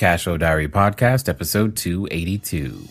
Cash 0.00 0.24
Flow 0.24 0.38
Diary 0.38 0.66
Podcast, 0.66 1.28
episode 1.28 1.76
282. 1.76 2.88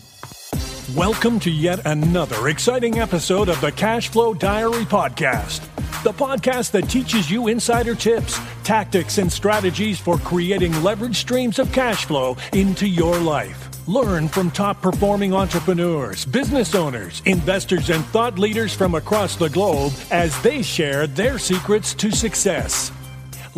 Welcome 0.96 1.40
to 1.40 1.50
yet 1.50 1.84
another 1.88 2.50
exciting 2.50 3.00
episode 3.00 3.50
of 3.50 3.60
the 3.62 3.72
Cash 3.72 4.10
Flow 4.10 4.36
Diary 4.36 4.86
Podcast, 4.86 5.62
the 6.04 6.14
podcast 6.14 6.70
that 6.70 6.88
teaches 6.88 7.32
you 7.32 7.48
insider 7.48 7.96
tips, 7.96 8.40
tactics, 8.64 9.18
and 9.18 9.34
strategies 9.34 10.00
for 10.00 10.20
creating 10.20 10.84
leverage 10.84 11.16
streams 11.16 11.58
of 11.58 11.72
cash 11.72 12.06
flow 12.06 12.38
into 12.54 12.88
your 12.88 13.18
life. 13.18 13.88
Learn 13.88 14.28
from 14.28 14.52
top 14.52 14.80
performing 14.80 15.34
entrepreneurs, 15.34 16.26
business 16.26 16.76
owners, 16.76 17.24
investors, 17.26 17.90
and 17.90 18.06
thought 18.06 18.38
leaders 18.38 18.76
from 18.76 18.94
across 18.94 19.36
the 19.36 19.50
globe 19.50 19.94
as 20.12 20.40
they 20.44 20.62
share 20.62 21.08
their 21.08 21.40
secrets 21.40 21.96
to 21.96 22.12
success. 22.12 22.92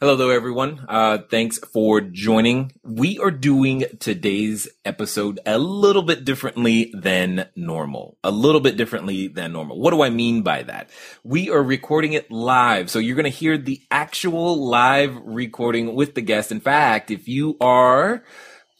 Hello 0.00 0.30
everyone. 0.30 0.86
Uh, 0.88 1.18
thanks 1.28 1.58
for 1.58 2.00
joining. 2.00 2.70
We 2.84 3.18
are 3.18 3.32
doing 3.32 3.84
today's 3.98 4.68
episode 4.84 5.40
a 5.44 5.58
little 5.58 6.04
bit 6.04 6.24
differently 6.24 6.92
than 6.94 7.48
normal. 7.56 8.16
A 8.22 8.30
little 8.30 8.60
bit 8.60 8.76
differently 8.76 9.26
than 9.26 9.52
normal. 9.52 9.80
What 9.80 9.90
do 9.90 10.02
I 10.02 10.10
mean 10.10 10.42
by 10.42 10.62
that? 10.62 10.90
We 11.24 11.50
are 11.50 11.60
recording 11.60 12.12
it 12.12 12.30
live. 12.30 12.90
So 12.90 13.00
you're 13.00 13.16
going 13.16 13.24
to 13.24 13.28
hear 13.30 13.58
the 13.58 13.82
actual 13.90 14.68
live 14.68 15.16
recording 15.24 15.96
with 15.96 16.14
the 16.14 16.22
guest. 16.22 16.52
In 16.52 16.60
fact, 16.60 17.10
if 17.10 17.26
you 17.26 17.56
are 17.60 18.22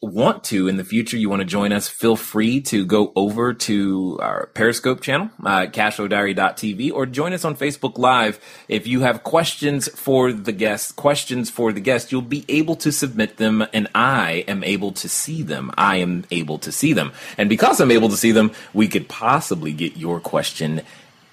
want 0.01 0.45
to 0.45 0.69
in 0.69 0.77
the 0.77 0.85
future, 0.85 1.17
you 1.17 1.29
want 1.29 1.41
to 1.41 1.47
join 1.47 1.73
us, 1.73 1.89
feel 1.89 2.15
free 2.15 2.61
to 2.61 2.85
go 2.87 3.13
over 3.17 3.53
to 3.53 4.19
our 4.23 4.47
Periscope 4.55 5.01
channel, 5.01 5.31
uh, 5.45 5.67
cashflowdiary.tv, 5.67 6.93
or 6.93 7.05
join 7.07 7.33
us 7.33 7.45
on 7.45 7.57
Facebook 7.57 7.99
Live. 7.99 8.39
If 8.69 8.87
you 8.87 9.01
have 9.01 9.25
questions 9.25 9.89
for 9.89 10.33
the 10.33 10.53
guest, 10.53 10.95
questions 10.95 11.51
for 11.51 11.73
the 11.73 11.81
guest, 11.81 12.13
you'll 12.13 12.23
be 12.23 12.45
able 12.49 12.77
to 12.77 12.93
submit 12.93 13.39
them, 13.39 13.67
and 13.73 13.89
I 13.95 14.45
am 14.47 14.63
able 14.63 14.93
to 14.93 15.09
see 15.09 15.43
them. 15.43 15.73
I 15.77 15.97
am 15.97 16.25
able 16.31 16.59
to 16.59 16.71
see 16.71 16.93
them. 16.93 17.13
And 17.37 17.49
because 17.49 17.81
I'm 17.81 17.91
able 17.91 18.09
to 18.09 18.17
see 18.17 18.33
them, 18.33 18.53
we 18.73 18.87
could 18.87 19.09
possibly 19.09 19.73
get 19.73 19.97
your 19.97 20.21
question 20.21 20.83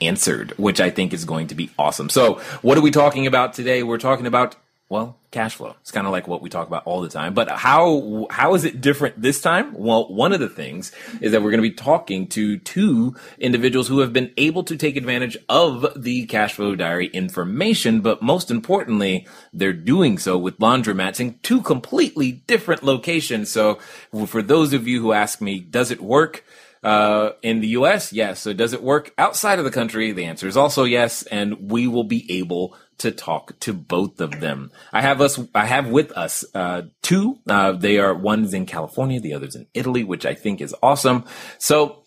answered, 0.02 0.52
which 0.58 0.82
I 0.82 0.90
think 0.90 1.14
is 1.14 1.24
going 1.24 1.48
to 1.48 1.56
be 1.56 1.70
awesome. 1.78 2.10
So, 2.10 2.42
what 2.62 2.78
are 2.78 2.82
we 2.82 2.92
talking 2.92 3.28
about 3.28 3.54
today? 3.54 3.84
We're 3.84 3.98
talking 3.98 4.26
about 4.26 4.56
well, 4.88 5.18
cash 5.32 5.56
flow. 5.56 5.76
It's 5.82 5.92
kind 5.92 6.06
of 6.06 6.14
like 6.14 6.28
what 6.28 6.44
we 6.44 6.50
talk 6.50 6.68
about 6.68 6.86
all 6.86 7.02
the 7.02 7.10
time. 7.10 7.34
But 7.34 7.50
how 7.50 8.28
how 8.30 8.54
is 8.54 8.66
it 8.66 8.82
different 8.82 9.20
this 9.20 9.42
time? 9.42 9.74
Well, 9.74 10.14
one 10.14 10.32
of 10.32 10.40
the 10.40 10.50
things 10.50 10.92
is 11.22 11.32
that 11.32 11.42
we're 11.42 11.50
going 11.50 11.64
to 11.64 11.70
be 11.70 11.74
talking 11.74 12.28
to 12.28 12.60
two 12.60 13.16
individuals 13.40 13.88
who 13.88 14.00
have 14.00 14.14
been 14.14 14.32
able 14.38 14.64
to 14.66 14.78
take 14.78 14.96
advantage 14.96 15.38
of 15.50 15.88
the 15.96 16.28
cash 16.28 16.54
flow 16.54 16.76
diary 16.76 17.08
information, 17.08 18.02
but 18.02 18.22
most 18.22 18.52
importantly, 18.52 19.28
they're 19.52 19.74
doing 19.74 20.20
so 20.20 20.38
with 20.38 20.60
laundromats 20.60 21.20
in 21.20 21.40
two 21.42 21.62
completely 21.62 22.44
different 22.46 22.84
locations. 22.84 23.50
So, 23.50 23.80
for 24.28 24.44
those 24.44 24.72
of 24.72 24.88
you 24.88 25.02
who 25.02 25.14
ask 25.14 25.42
me, 25.42 25.60
does 25.60 25.90
it 25.90 26.02
work? 26.02 26.44
Uh, 26.84 27.32
in 27.42 27.62
the 27.62 27.70
US, 27.70 28.14
yes. 28.14 28.40
So 28.40 28.54
does 28.54 28.72
it 28.72 28.84
work 28.84 29.12
outside 29.18 29.58
of 29.58 29.66
the 29.66 29.72
country? 29.72 30.12
The 30.12 30.26
answer 30.26 30.48
is 30.48 30.56
also 30.56 30.84
yes. 30.84 31.24
And 31.24 31.72
we 31.72 31.88
will 31.88 32.04
be 32.04 32.32
able 32.38 32.78
to 33.00 33.12
talk 33.12 33.60
to 33.60 33.74
both 33.74 34.22
of 34.22 34.40
them. 34.40 34.72
I 34.94 35.02
have 35.02 35.22
us, 35.22 35.40
I 35.54 35.66
have 35.66 35.88
with 35.88 36.12
us, 36.14 36.46
uh, 36.54 36.84
two. 37.02 37.40
Uh, 37.48 37.74
they 37.74 38.00
are, 38.00 38.14
one's 38.14 38.54
in 38.54 38.66
California, 38.66 39.20
the 39.20 39.34
other's 39.34 39.56
in 39.56 39.68
Italy, 39.74 40.04
which 40.04 40.26
I 40.26 40.34
think 40.34 40.62
is 40.62 40.76
awesome. 40.82 41.26
So, 41.58 42.04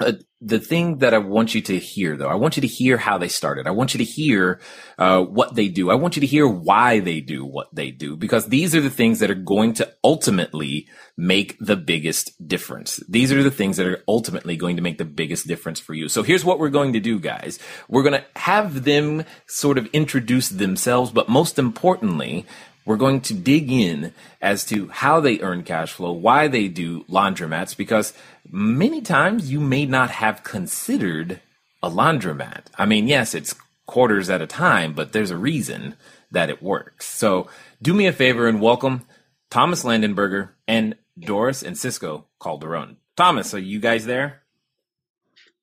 uh, 0.00 0.12
the 0.42 0.58
thing 0.58 0.98
that 0.98 1.12
I 1.12 1.18
want 1.18 1.54
you 1.54 1.60
to 1.60 1.78
hear, 1.78 2.16
though, 2.16 2.28
I 2.28 2.34
want 2.34 2.56
you 2.56 2.62
to 2.62 2.66
hear 2.66 2.96
how 2.96 3.18
they 3.18 3.28
started. 3.28 3.66
I 3.66 3.72
want 3.72 3.92
you 3.92 3.98
to 3.98 4.04
hear 4.04 4.58
uh, 4.98 5.22
what 5.22 5.54
they 5.54 5.68
do. 5.68 5.90
I 5.90 5.94
want 5.94 6.16
you 6.16 6.20
to 6.20 6.26
hear 6.26 6.48
why 6.48 7.00
they 7.00 7.20
do 7.20 7.44
what 7.44 7.74
they 7.74 7.90
do, 7.90 8.16
because 8.16 8.46
these 8.46 8.74
are 8.74 8.80
the 8.80 8.88
things 8.88 9.18
that 9.18 9.30
are 9.30 9.34
going 9.34 9.74
to 9.74 9.94
ultimately 10.02 10.88
make 11.16 11.58
the 11.58 11.76
biggest 11.76 12.48
difference. 12.48 13.02
These 13.06 13.32
are 13.32 13.42
the 13.42 13.50
things 13.50 13.76
that 13.76 13.86
are 13.86 14.02
ultimately 14.08 14.56
going 14.56 14.76
to 14.76 14.82
make 14.82 14.96
the 14.96 15.04
biggest 15.04 15.46
difference 15.46 15.78
for 15.78 15.92
you. 15.92 16.08
So 16.08 16.22
here's 16.22 16.44
what 16.44 16.58
we're 16.58 16.70
going 16.70 16.94
to 16.94 17.00
do, 17.00 17.20
guys. 17.20 17.58
We're 17.88 18.02
going 18.02 18.20
to 18.20 18.24
have 18.36 18.84
them 18.84 19.24
sort 19.46 19.76
of 19.76 19.86
introduce 19.92 20.48
themselves, 20.48 21.10
but 21.10 21.28
most 21.28 21.58
importantly, 21.58 22.46
we're 22.84 22.96
going 22.96 23.20
to 23.22 23.34
dig 23.34 23.70
in 23.70 24.12
as 24.40 24.64
to 24.66 24.88
how 24.88 25.20
they 25.20 25.40
earn 25.40 25.62
cash 25.62 25.92
flow, 25.92 26.12
why 26.12 26.48
they 26.48 26.68
do 26.68 27.04
laundromats, 27.04 27.76
because 27.76 28.12
many 28.48 29.00
times 29.00 29.50
you 29.52 29.60
may 29.60 29.86
not 29.86 30.10
have 30.10 30.42
considered 30.42 31.40
a 31.82 31.90
laundromat. 31.90 32.62
I 32.76 32.86
mean, 32.86 33.08
yes, 33.08 33.34
it's 33.34 33.54
quarters 33.86 34.30
at 34.30 34.42
a 34.42 34.46
time, 34.46 34.92
but 34.92 35.12
there's 35.12 35.30
a 35.30 35.36
reason 35.36 35.96
that 36.30 36.50
it 36.50 36.62
works. 36.62 37.06
So 37.06 37.48
do 37.82 37.92
me 37.94 38.06
a 38.06 38.12
favor 38.12 38.46
and 38.48 38.60
welcome 38.60 39.04
Thomas 39.50 39.82
Landenberger 39.84 40.50
and 40.68 40.96
Doris 41.18 41.62
and 41.62 41.76
Cisco 41.76 42.26
Calderon. 42.40 42.96
Thomas, 43.16 43.52
are 43.52 43.58
you 43.58 43.80
guys 43.80 44.06
there? 44.06 44.42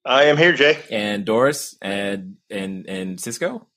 I 0.05 0.25
am 0.25 0.37
here, 0.37 0.53
Jay. 0.53 0.77
And 0.91 1.25
Doris 1.25 1.75
and 1.81 2.37
and 2.49 2.87
and 2.87 3.19
Cisco? 3.19 3.67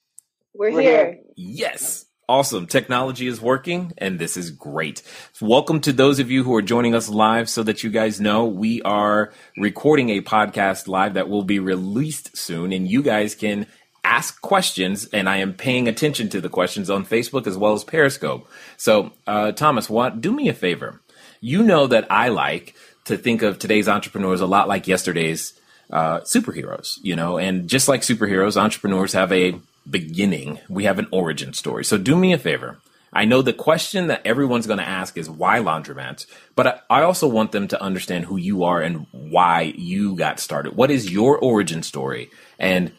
We're, 0.54 0.72
We're 0.72 0.80
here. 0.80 1.06
here. 1.06 1.20
Yes. 1.36 2.06
Awesome. 2.30 2.68
Technology 2.68 3.26
is 3.26 3.40
working 3.40 3.92
and 3.98 4.20
this 4.20 4.36
is 4.36 4.52
great. 4.52 5.02
Welcome 5.40 5.80
to 5.80 5.92
those 5.92 6.20
of 6.20 6.30
you 6.30 6.44
who 6.44 6.54
are 6.54 6.62
joining 6.62 6.94
us 6.94 7.08
live 7.08 7.50
so 7.50 7.64
that 7.64 7.82
you 7.82 7.90
guys 7.90 8.20
know 8.20 8.46
we 8.46 8.80
are 8.82 9.32
recording 9.56 10.10
a 10.10 10.20
podcast 10.20 10.86
live 10.86 11.14
that 11.14 11.28
will 11.28 11.42
be 11.42 11.58
released 11.58 12.36
soon 12.36 12.72
and 12.72 12.86
you 12.86 13.02
guys 13.02 13.34
can 13.34 13.66
ask 14.04 14.40
questions 14.42 15.06
and 15.06 15.28
I 15.28 15.38
am 15.38 15.54
paying 15.54 15.88
attention 15.88 16.28
to 16.28 16.40
the 16.40 16.48
questions 16.48 16.88
on 16.88 17.04
Facebook 17.04 17.48
as 17.48 17.56
well 17.56 17.72
as 17.72 17.82
Periscope. 17.82 18.48
So, 18.76 19.10
uh, 19.26 19.50
Thomas, 19.50 19.90
what, 19.90 20.20
do 20.20 20.30
me 20.30 20.48
a 20.48 20.54
favor. 20.54 21.00
You 21.40 21.64
know 21.64 21.88
that 21.88 22.06
I 22.12 22.28
like 22.28 22.76
to 23.06 23.16
think 23.18 23.42
of 23.42 23.58
today's 23.58 23.88
entrepreneurs 23.88 24.40
a 24.40 24.46
lot 24.46 24.68
like 24.68 24.86
yesterday's 24.86 25.54
uh, 25.92 26.20
superheroes, 26.20 26.98
you 27.02 27.16
know, 27.16 27.38
and 27.38 27.68
just 27.68 27.88
like 27.88 28.02
superheroes, 28.02 28.56
entrepreneurs 28.56 29.14
have 29.14 29.32
a 29.32 29.60
beginning. 29.90 30.60
We 30.68 30.84
have 30.84 30.98
an 30.98 31.08
origin 31.10 31.52
story. 31.52 31.84
So 31.84 31.98
do 31.98 32.16
me 32.16 32.32
a 32.32 32.38
favor. 32.38 32.78
I 33.12 33.24
know 33.24 33.42
the 33.42 33.52
question 33.52 34.06
that 34.06 34.24
everyone's 34.24 34.66
going 34.66 34.78
to 34.78 34.88
ask 34.88 35.18
is 35.18 35.28
why 35.28 35.58
laundromats, 35.58 36.26
but 36.54 36.84
I 36.88 37.02
also 37.02 37.26
want 37.26 37.50
them 37.50 37.66
to 37.68 37.82
understand 37.82 38.26
who 38.26 38.36
you 38.36 38.62
are 38.64 38.80
and 38.80 39.06
why 39.10 39.74
you 39.76 40.14
got 40.14 40.38
started. 40.38 40.76
What 40.76 40.92
is 40.92 41.10
your 41.10 41.36
origin 41.38 41.82
story 41.82 42.30
and 42.58 42.92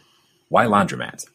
why 0.50 0.66
laundromats? 0.66 1.28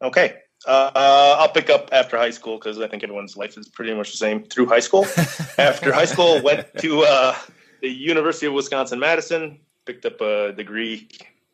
Okay. 0.00 0.38
Uh, 0.66 1.36
I'll 1.38 1.50
pick 1.50 1.68
up 1.68 1.90
after 1.92 2.16
high 2.16 2.30
school 2.30 2.58
because 2.58 2.80
I 2.80 2.88
think 2.88 3.04
everyone's 3.04 3.36
life 3.36 3.56
is 3.58 3.68
pretty 3.68 3.94
much 3.94 4.10
the 4.10 4.16
same 4.16 4.44
through 4.44 4.66
high 4.66 4.80
school. 4.80 5.04
after 5.58 5.92
high 5.92 6.06
school, 6.06 6.42
went 6.42 6.66
to 6.78 7.02
uh, 7.02 7.36
the 7.82 7.88
University 7.88 8.46
of 8.46 8.54
Wisconsin 8.54 8.98
Madison, 8.98 9.60
picked 9.84 10.06
up 10.06 10.20
a 10.20 10.52
degree 10.52 11.08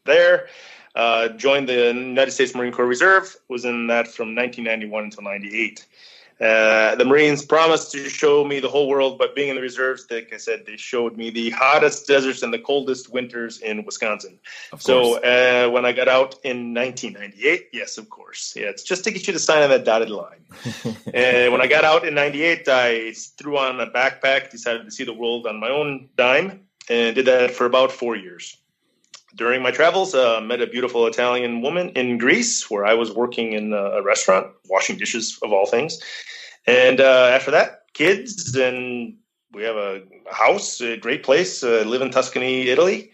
there. 0.05 0.49
Uh, 0.95 1.29
joined 1.29 1.69
the 1.69 1.93
United 1.95 2.33
States 2.33 2.55
Marine 2.55 2.73
Corps 2.73 2.87
Reserve, 2.87 3.35
was 3.49 3.65
in 3.65 3.87
that 3.87 4.09
from 4.09 4.35
1991 4.35 5.05
until 5.05 5.23
98. 5.23 5.87
Uh, 6.43 6.97
the 6.97 7.05
Marines 7.05 7.45
promised 7.45 7.93
to 7.93 8.09
show 8.09 8.45
me 8.45 8.59
the 8.59 8.69
whole 8.69 8.89
world, 8.89 9.17
but 9.17 9.35
being 9.37 9.49
in 9.49 9.55
the 9.55 9.63
reserves, 9.63 10.07
like 10.11 10.33
I 10.33 10.39
said, 10.39 10.67
they 10.67 10.77
showed 10.77 11.17
me 11.17 11.31
the 11.31 11.51
hottest 11.51 12.09
deserts 12.09 12.43
and 12.43 12.53
the 12.53 12.59
coldest 12.59 13.13
winters 13.13 13.61
in 13.61 13.85
Wisconsin. 13.85 14.41
So 14.77 15.23
uh, 15.23 15.71
when 15.71 15.85
I 15.85 15.93
got 15.93 16.09
out 16.09 16.35
in 16.43 16.75
1998, 16.75 17.69
yes, 17.73 17.97
of 17.97 18.11
course, 18.11 18.55
yeah, 18.57 18.67
it's 18.67 18.83
just 18.83 19.05
to 19.05 19.13
get 19.13 19.29
you 19.29 19.33
to 19.35 19.39
sign 19.39 19.63
on 19.63 19.71
that 19.71 19.85
dotted 19.85 20.11
line. 20.11 20.45
and 21.15 21.53
when 21.53 21.61
I 21.61 21.69
got 21.69 21.85
out 21.85 22.05
in 22.05 22.15
'98, 22.15 22.67
I 22.67 23.13
threw 23.13 23.57
on 23.57 23.79
a 23.81 23.87
backpack, 23.87 24.51
decided 24.51 24.85
to 24.85 24.91
see 24.91 25.05
the 25.05 25.15
world 25.15 25.47
on 25.47 25.61
my 25.61 25.69
own 25.69 26.09
dime, 26.17 26.67
and 26.89 27.15
did 27.15 27.27
that 27.27 27.53
for 27.53 27.67
about 27.67 27.93
four 27.93 28.17
years 28.17 28.57
during 29.35 29.63
my 29.63 29.71
travels, 29.71 30.15
uh, 30.15 30.41
met 30.41 30.61
a 30.61 30.67
beautiful 30.67 31.07
Italian 31.07 31.63
woman 31.63 31.91
in 31.91 32.19
Greece 32.19 32.71
where 32.71 32.85
I 32.85 32.95
was 32.95 33.13
working 33.13 33.53
in 33.53 33.73
a 33.73 34.03
restaurant, 34.03 34.49
washing 34.69 34.99
dishes 34.99 35.39
of 35.43 35.53
all 35.53 35.67
things. 35.67 35.99
And 36.67 37.01
uh, 37.01 37.31
after 37.33 37.51
that, 37.51 37.83
kids, 37.95 38.55
and 38.55 39.17
we 39.53 39.63
have 39.63 39.77
a 39.77 40.03
house, 40.31 40.81
a 40.81 40.97
great 40.97 41.23
place, 41.23 41.63
uh, 41.63 41.85
live 41.87 42.03
in 42.03 42.11
Tuscany, 42.11 42.69
Italy. 42.69 43.11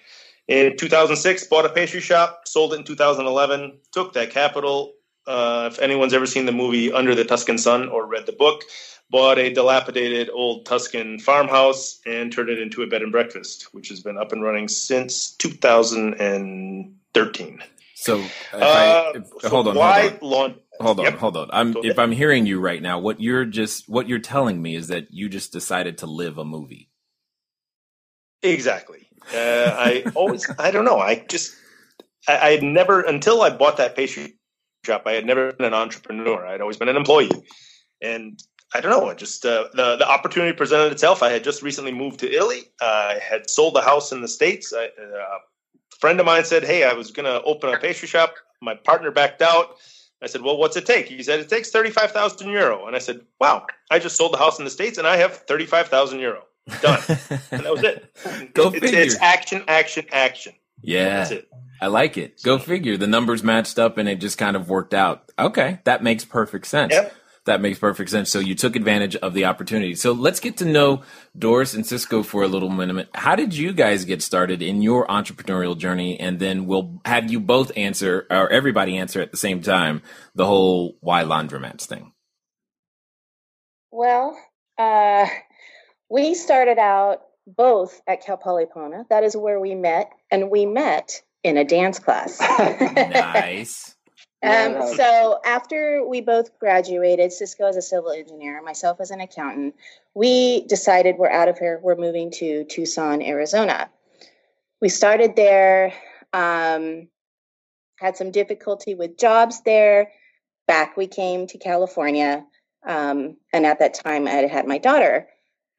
In 0.47 0.77
2006, 0.77 1.47
bought 1.49 1.67
a 1.67 1.69
pastry 1.69 2.01
shop, 2.01 2.43
sold 2.47 2.73
it 2.73 2.79
in 2.79 2.85
2011, 2.85 3.79
took 3.93 4.15
that 4.15 4.31
capital. 4.31 4.95
Uh, 5.27 5.69
if 5.71 5.79
anyone's 5.79 6.15
ever 6.15 6.25
seen 6.25 6.47
the 6.47 6.53
movie 6.53 6.91
Under 6.91 7.15
the 7.15 7.25
Tuscan 7.25 7.59
Sun 7.59 7.89
or 7.91 8.07
read 8.07 8.25
the 8.25 8.33
book, 8.33 8.63
bought 9.11 9.39
a 9.39 9.53
dilapidated 9.53 10.31
old 10.33 10.65
Tuscan 10.67 11.19
farmhouse 11.19 12.01
and 12.07 12.33
turned 12.33 12.51
it 12.51 12.61
into 12.61 12.83
a 12.83 12.87
bed 12.87 13.03
and 13.03 13.11
breakfast, 13.13 13.69
which 13.73 13.89
has 13.89 14.01
been 14.01 14.19
up 14.19 14.33
and 14.33 14.43
running 14.43 14.69
since 14.69 15.33
2013. 15.37 17.63
So, 17.95 18.17
if 18.17 18.55
I, 18.55 19.13
if, 19.15 19.25
so 19.41 19.49
hold 19.49 19.69
on, 19.69 19.77
hold 19.77 19.99
on. 19.99 20.19
lawn? 20.21 20.55
Hold 20.81 21.01
on, 21.01 21.07
Yep. 21.07 21.19
hold 21.19 21.37
on. 21.37 21.51
I'm 21.53 21.77
if. 21.83 21.99
I'm 21.99 22.13
hearing 22.13 22.47
you 22.47 22.61
right 22.61 22.81
now, 22.81 23.01
what 23.01 23.21
you're 23.21 23.45
just 23.45 23.89
what 23.89 24.09
you're 24.09 24.21
telling 24.21 24.63
me 24.63 24.77
is 24.77 24.87
that 24.89 25.09
you 25.11 25.29
just 25.29 25.53
decided 25.53 25.99
to 25.99 26.07
live 26.07 26.39
a 26.39 26.45
movie. 26.45 26.89
Exactly. 28.43 29.09
Uh, 29.35 29.75
I 29.77 30.05
always, 30.15 30.49
I 30.59 30.71
don't 30.71 30.85
know. 30.85 30.99
I 30.99 31.25
just, 31.29 31.55
I, 32.29 32.39
I 32.39 32.51
had 32.53 32.63
never, 32.63 33.01
until 33.01 33.43
I 33.43 33.51
bought 33.51 33.79
that 33.79 33.97
pastry 33.97 34.37
shop, 34.85 35.03
I 35.07 35.13
had 35.13 35.27
never 35.27 35.53
been 35.53 35.67
an 35.67 35.75
entrepreneur. 35.75 36.47
I'd 36.47 36.61
always 36.61 36.77
been 36.77 36.89
an 36.89 36.97
employee. 36.97 37.31
And 38.01 38.41
I 38.75 38.81
don't 38.81 38.91
know, 38.91 39.13
just, 39.15 39.47
uh, 39.47 39.69
the, 39.73 39.97
the 39.97 40.09
opportunity 40.09 40.53
presented 40.53 40.93
itself. 40.93 41.23
I 41.23 41.31
had 41.31 41.43
just 41.43 41.63
recently 41.63 41.93
moved 41.93 42.21
to 42.21 42.31
Italy. 42.31 42.65
I 42.81 43.19
had 43.23 43.49
sold 43.49 43.77
a 43.77 43.81
house 43.81 44.13
in 44.13 44.21
the 44.21 44.29
States. 44.29 44.75
I, 44.77 44.87
uh, 44.87 45.17
a 45.17 45.97
friend 45.99 46.21
of 46.21 46.27
mine 46.27 46.45
said, 46.45 46.65
Hey, 46.65 46.85
I 46.85 46.93
was 46.93 47.11
going 47.11 47.25
to 47.25 47.43
open 47.45 47.73
a 47.73 47.79
pastry 47.79 48.09
shop. 48.09 48.35
My 48.61 48.75
partner 48.75 49.11
backed 49.11 49.41
out. 49.41 49.77
I 50.23 50.27
said, 50.27 50.43
"Well, 50.43 50.57
what's 50.57 50.77
it 50.77 50.85
take?" 50.85 51.07
He 51.07 51.23
said, 51.23 51.41
"It 51.41 51.49
takes 51.49 51.71
thirty-five 51.71 52.11
thousand 52.11 52.51
euro." 52.51 52.87
And 52.87 52.97
I 52.97 52.99
said, 52.99 53.21
"Wow, 53.41 53.67
I 53.91 53.99
just 53.99 54.17
sold 54.17 54.33
the 54.33 54.39
house 54.39 54.59
in 54.59 54.65
the 54.65 54.71
states, 54.71 54.99
and 54.99 55.07
I 55.07 55.17
have 55.17 55.33
thirty-five 55.33 55.89
thousand 55.89 56.19
euro. 56.21 56.45
Done." 56.83 57.01
and 57.51 57.65
that 57.65 57.73
was 57.73 57.85
it. 57.85 58.13
Go 58.55 58.71
it's, 58.71 58.81
figure. 58.81 59.01
it's 59.01 59.17
action, 59.21 59.63
action, 59.69 60.07
action. 60.11 60.55
yeah, 60.83 61.19
That's 61.19 61.31
it. 61.31 61.49
I 61.81 61.87
like 61.87 62.19
it. 62.19 62.43
Go 62.43 62.59
figure. 62.59 62.97
The 62.97 63.07
numbers 63.07 63.45
matched 63.45 63.79
up 63.79 63.99
and 63.99 64.09
it 64.09 64.17
just 64.21 64.37
kind 64.37 64.57
of 64.57 64.69
worked 64.69 64.95
out. 64.95 65.31
Okay, 65.39 65.79
that 65.85 66.03
makes 66.03 66.25
perfect 66.25 66.67
sense. 66.67 66.93
Yep. 66.93 67.15
That 67.49 67.63
makes 67.63 67.79
perfect 67.79 68.11
sense. 68.11 68.31
So 68.31 68.41
you 68.41 68.55
took 68.55 68.77
advantage 68.77 69.17
of 69.17 69.33
the 69.33 69.47
opportunity. 69.47 69.95
So 69.95 70.13
let's 70.13 70.39
get 70.39 70.59
to 70.59 70.67
know 70.67 71.03
Doris 71.37 71.73
and 71.73 71.87
Cisco 71.87 72.23
for 72.23 72.43
a 72.43 72.47
little 72.47 72.69
minute. 72.69 73.09
How 73.15 73.37
did 73.37 73.57
you 73.57 73.73
guys 73.73 74.05
get 74.05 74.21
started 74.23 74.61
in 74.61 74.83
your 74.83 75.07
entrepreneurial 75.07 75.75
journey? 75.75 76.21
And 76.21 76.39
then 76.39 76.67
we'll 76.67 77.01
have 77.07 77.31
you 77.31 77.41
both 77.41 77.73
answer, 77.75 78.27
or 78.29 78.51
everybody 78.51 78.99
answer 78.99 79.23
at 79.23 79.31
the 79.31 79.39
same 79.39 79.63
time, 79.63 80.03
the 80.35 80.45
whole 80.45 80.99
why 81.01 81.25
laundromats 81.25 81.87
thing. 81.87 82.13
Well, 83.91 84.39
uh, 84.77 85.27
we 86.11 86.35
started 86.35 86.77
out 86.77 87.23
both 87.47 87.99
at 88.07 88.23
Cal 88.27 88.37
Poly 88.37 88.67
Pomona. 88.67 89.07
That 89.09 89.25
is 89.25 89.35
where 89.35 89.59
we 89.59 89.75
met, 89.75 90.11
and 90.31 90.51
we 90.51 90.67
met 90.67 91.23
in 91.43 91.57
a 91.57 91.65
dance 91.65 91.99
class. 91.99 92.39
Nice. 92.81 93.97
Um, 94.43 94.51
Yeah. 94.51 94.87
so 94.95 95.41
after 95.45 96.07
we 96.07 96.21
both 96.21 96.59
graduated, 96.59 97.33
Cisco 97.33 97.67
as 97.67 97.77
a 97.77 97.83
civil 97.83 98.13
engineer, 98.13 98.63
myself 98.63 99.01
as 99.01 99.11
an 99.11 99.21
accountant, 99.21 99.75
we 100.15 100.65
decided 100.67 101.19
we're 101.19 101.31
out 101.31 101.49
of 101.49 101.59
here. 101.59 101.81
We're 101.83 101.97
moving 101.97 102.31
to 102.33 102.65
Tucson, 102.65 103.21
Arizona. 103.21 103.91
We 104.81 104.91
started 104.91 105.35
there, 105.35 105.93
um, 106.33 107.09
had 107.97 108.17
some 108.17 108.31
difficulty 108.31 108.95
with 108.95 109.19
jobs 109.19 109.63
there. 109.63 110.13
Back 110.69 110.97
we 110.97 111.09
came 111.09 111.47
to 111.49 111.59
California, 111.59 112.45
um, 112.87 113.39
and 113.53 113.67
at 113.67 113.81
that 113.81 113.95
time 113.95 114.29
I 114.29 114.31
had 114.31 114.51
had 114.51 114.69
my 114.69 114.79
daughter. 114.79 115.29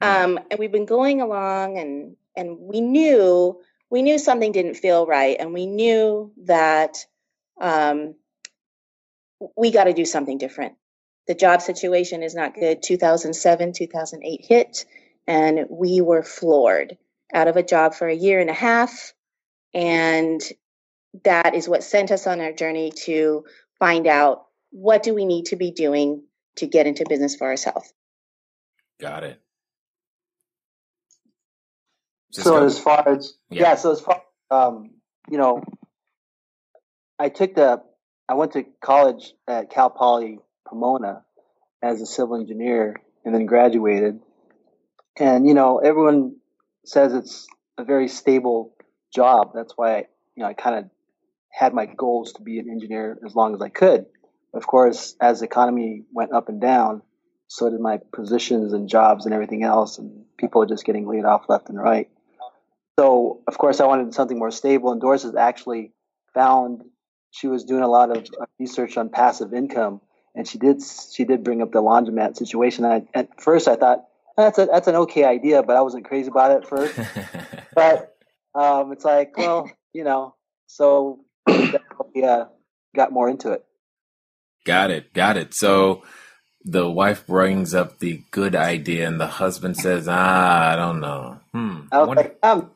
Um, 0.02 0.40
and 0.50 0.60
we've 0.60 0.72
been 0.72 0.86
going 0.86 1.22
along, 1.22 1.78
and 1.78 2.18
and 2.36 2.58
we 2.60 2.82
knew 2.82 3.62
we 3.90 4.02
knew 4.02 4.18
something 4.18 4.52
didn't 4.52 4.76
feel 4.76 5.06
right, 5.06 5.38
and 5.40 5.54
we 5.54 5.66
knew 5.66 6.32
that 6.46 7.06
um, 7.62 8.16
we 9.58 9.72
got 9.72 9.86
to 9.86 9.94
do 9.94 10.06
something 10.06 10.38
different. 10.38 10.76
The 11.28 11.36
job 11.36 11.62
situation 11.62 12.24
is 12.24 12.36
not 12.36 12.56
good. 12.56 12.82
2007, 12.82 13.74
2008 13.74 14.46
hit, 14.46 14.86
and 15.28 15.66
we 15.70 16.02
were 16.02 16.24
floored 16.24 16.98
out 17.34 17.48
of 17.48 17.56
a 17.56 17.64
job 17.64 17.94
for 17.94 18.08
a 18.08 18.16
year 18.16 18.40
and 18.40 18.50
a 18.50 18.54
half. 18.54 19.14
And 19.74 20.42
that 21.24 21.54
is 21.56 21.70
what 21.70 21.84
sent 21.84 22.12
us 22.12 22.28
on 22.28 22.42
our 22.42 22.52
journey 22.52 22.92
to 23.06 23.46
find 23.78 24.08
out 24.08 24.46
what 24.72 25.04
do 25.04 25.14
we 25.14 25.26
need 25.26 25.46
to 25.46 25.56
be 25.56 25.72
doing 25.72 26.24
to 26.58 26.68
get 26.68 26.88
into 26.88 27.06
business 27.08 27.36
for 27.36 27.48
ourselves. 27.48 27.92
Got 29.00 29.24
it. 29.24 29.42
So 32.32 32.42
Cisco? 32.42 32.66
as 32.66 32.80
far 32.80 33.08
as 33.08 33.34
Yeah. 33.50 33.62
yeah, 33.62 33.76
so 33.76 33.92
as 33.92 34.02
far 34.02 34.24
um, 34.52 34.92
you 35.30 35.38
know, 35.38 35.64
I 37.20 37.30
took 37.30 37.54
the 37.54 37.84
I 38.30 38.36
went 38.36 38.54
to 38.54 38.64
college 38.80 39.34
at 39.48 39.72
Cal 39.72 39.90
Poly 39.90 40.38
Pomona 40.68 41.24
as 41.82 42.00
a 42.00 42.06
civil 42.06 42.36
engineer 42.40 42.96
and 43.26 43.34
then 43.34 43.48
graduated. 43.48 44.20
And 45.18 45.48
you 45.48 45.56
know, 45.56 45.80
everyone 45.80 46.36
says 46.86 47.14
it's 47.14 47.48
a 47.80 47.84
very 47.84 48.08
stable 48.08 48.76
job. 49.14 49.52
That's 49.56 49.74
why 49.76 49.96
I, 49.96 49.98
you 50.36 50.44
know 50.44 50.46
I 50.46 50.54
kind 50.54 50.78
of 50.78 50.90
had 51.50 51.74
my 51.74 51.88
goals 51.88 52.34
to 52.34 52.44
be 52.44 52.60
an 52.60 52.70
engineer 52.70 53.18
as 53.26 53.36
long 53.36 53.56
as 53.56 53.62
I 53.62 53.70
could. 53.70 54.06
Of 54.54 54.68
course, 54.68 55.16
as 55.20 55.40
the 55.40 55.46
economy 55.46 56.04
went 56.14 56.32
up 56.32 56.50
and 56.50 56.62
down, 56.62 57.02
so 57.48 57.68
did 57.70 57.80
my 57.80 58.00
positions 58.14 58.74
and 58.74 58.88
jobs 58.88 59.26
and 59.26 59.34
everything 59.34 59.64
else, 59.64 59.98
and 59.98 60.26
people 60.38 60.62
are 60.62 60.68
just 60.68 60.86
getting 60.86 61.08
laid 61.08 61.26
off 61.26 61.50
left 61.50 61.70
and 61.70 61.80
right. 61.80 62.10
So, 63.00 63.42
of 63.48 63.58
course, 63.58 63.80
I 63.80 63.88
wanted 63.88 64.14
something 64.14 64.38
more 64.38 64.52
stable. 64.52 64.92
And 64.92 65.02
Doris 65.02 65.24
has 65.24 65.36
actually 65.36 65.94
found 66.34 66.84
she 67.32 67.48
was 67.48 67.64
doing 67.64 67.84
a 67.84 67.88
lot 67.88 68.16
of 68.16 68.26
uh, 68.40 68.46
research 68.60 68.98
on 68.98 69.10
passive 69.10 69.54
income, 69.54 70.02
and 70.36 70.48
she 70.48 70.58
did 70.58 70.82
she 71.12 71.26
did 71.26 71.44
bring 71.44 71.62
up 71.62 71.72
the 71.72 71.82
laundromat 71.82 72.38
situation. 72.38 72.86
And 72.86 73.08
I, 73.16 73.20
at 73.20 73.42
first, 73.42 73.68
I 73.68 73.76
thought 73.76 74.06
that's 74.38 74.58
a 74.58 74.66
that's 74.66 74.88
an 74.88 74.96
okay 74.96 75.24
idea, 75.26 75.64
but 75.64 75.76
I 75.76 75.82
wasn't 75.82 76.06
crazy 76.06 76.30
about 76.30 76.52
it 76.52 76.64
at 76.64 76.68
first. 76.68 76.98
But 77.76 78.16
um, 78.56 78.92
it's 78.92 79.06
like, 79.06 79.38
well, 79.38 79.72
you 79.94 80.04
know, 80.04 80.36
so 80.68 81.24
we 81.48 82.24
uh, 82.24 82.46
got 82.96 83.12
more 83.14 83.30
into 83.30 83.52
it. 83.52 83.64
Got 84.66 84.92
it. 84.92 85.14
Got 85.14 85.38
it. 85.38 85.54
So 85.54 86.04
the 86.66 86.90
wife 86.90 87.26
brings 87.26 87.74
up 87.74 88.00
the 88.00 88.22
good 88.32 88.56
idea, 88.56 89.08
and 89.08 89.20
the 89.20 89.28
husband 89.28 89.78
says, 89.78 90.08
"Ah, 90.10 90.72
I 90.74 90.76
don't 90.76 91.00
know. 91.00 91.40
Hmm. 91.54 91.82
I 91.92 92.00
was 92.00 92.08
wonder- 92.08 92.24
like, 92.24 92.40
um, 92.44 92.72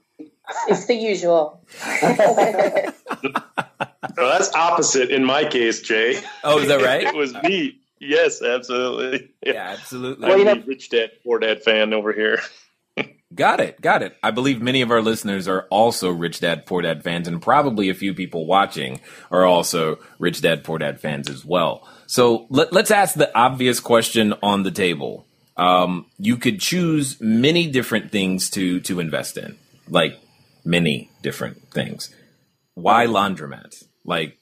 It's 0.69 0.85
the 0.85 0.95
usual. 0.95 1.59
No, 4.17 4.27
that's 4.29 4.53
opposite 4.53 5.09
in 5.11 5.23
my 5.23 5.45
case, 5.45 5.81
Jay. 5.81 6.21
oh, 6.43 6.59
is 6.59 6.67
that 6.67 6.81
right? 6.81 7.03
it 7.07 7.15
was 7.15 7.33
me. 7.43 7.79
Yes, 7.99 8.41
absolutely. 8.41 9.31
yeah, 9.45 9.75
absolutely. 9.77 10.27
Well, 10.27 10.37
you 10.37 10.45
know- 10.45 10.63
rich 10.65 10.89
dad, 10.89 11.11
poor 11.23 11.39
dad 11.39 11.63
fan 11.63 11.93
over 11.93 12.11
here. 12.13 12.39
Got 13.33 13.61
it. 13.61 13.81
Got 13.81 14.03
it. 14.03 14.15
I 14.21 14.29
believe 14.31 14.61
many 14.61 14.81
of 14.81 14.91
our 14.91 15.01
listeners 15.01 15.47
are 15.47 15.65
also 15.71 16.11
Rich 16.11 16.41
Dad 16.41 16.67
Poor 16.67 16.83
Dad 16.83 17.03
fans, 17.03 17.27
and 17.27 17.41
probably 17.41 17.89
a 17.89 17.95
few 17.95 18.13
people 18.13 18.45
watching 18.45 19.01
are 19.31 19.43
also 19.43 19.97
Rich 20.19 20.41
Dad 20.41 20.63
Poor 20.63 20.77
Dad 20.77 20.99
fans 20.99 21.29
as 21.29 21.43
well. 21.43 21.87
So 22.05 22.45
let, 22.49 22.71
let's 22.71 22.91
ask 22.91 23.15
the 23.15 23.35
obvious 23.35 23.79
question 23.79 24.35
on 24.43 24.61
the 24.61 24.69
table. 24.69 25.25
Um, 25.57 26.05
you 26.19 26.37
could 26.37 26.59
choose 26.59 27.19
many 27.19 27.71
different 27.71 28.11
things 28.11 28.49
to 28.51 28.79
to 28.81 28.99
invest 28.99 29.37
in, 29.37 29.57
like 29.89 30.19
many 30.63 31.09
different 31.23 31.71
things. 31.71 32.13
Why 32.75 33.07
laundromats? 33.07 33.85
Like, 34.05 34.37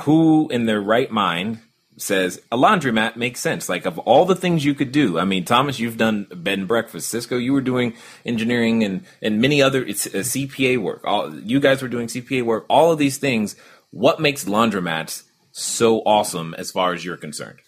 who 0.00 0.48
in 0.50 0.66
their 0.66 0.80
right 0.80 1.10
mind 1.10 1.60
says 1.96 2.40
a 2.50 2.56
laundromat 2.56 3.16
makes 3.16 3.40
sense. 3.40 3.68
Like 3.68 3.84
of 3.84 3.98
all 4.00 4.24
the 4.24 4.34
things 4.34 4.64
you 4.64 4.74
could 4.74 4.92
do, 4.92 5.18
I 5.18 5.24
mean, 5.24 5.44
Thomas, 5.44 5.78
you've 5.78 5.96
done 5.98 6.26
bed 6.34 6.58
and 6.60 6.68
breakfast. 6.68 7.08
Cisco, 7.08 7.36
you 7.36 7.52
were 7.52 7.60
doing 7.60 7.94
engineering 8.24 8.82
and 8.84 9.04
and 9.20 9.40
many 9.40 9.60
other 9.62 9.84
it's 9.84 10.06
uh, 10.06 10.10
CPA 10.20 10.78
work. 10.78 11.02
All 11.04 11.34
you 11.34 11.60
guys 11.60 11.82
were 11.82 11.88
doing 11.88 12.06
CPA 12.06 12.44
work. 12.44 12.64
All 12.68 12.92
of 12.92 12.98
these 12.98 13.18
things. 13.18 13.56
What 13.92 14.20
makes 14.20 14.44
laundromats 14.44 15.24
so 15.50 15.98
awesome 16.02 16.54
as 16.54 16.70
far 16.70 16.94
as 16.94 17.04
you're 17.04 17.16
concerned? 17.16 17.58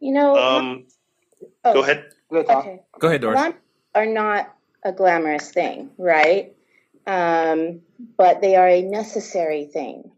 You 0.00 0.12
know, 0.14 0.36
Um, 0.36 0.86
oh, 1.64 1.74
go 1.74 1.82
ahead. 1.82 2.06
good 2.30 2.46
talk. 2.46 2.64
Okay. 2.64 2.80
Go 2.98 3.08
ahead, 3.08 3.20
Doris. 3.20 3.36
Laundry 3.38 3.60
are 3.94 4.06
not 4.06 4.54
a 4.82 4.92
glamorous 4.92 5.50
thing, 5.50 5.90
right? 5.98 6.55
Um, 7.06 7.82
but 8.16 8.40
they 8.40 8.56
are 8.56 8.68
a 8.68 8.82
necessary 8.82 9.66
thing. 9.66 10.10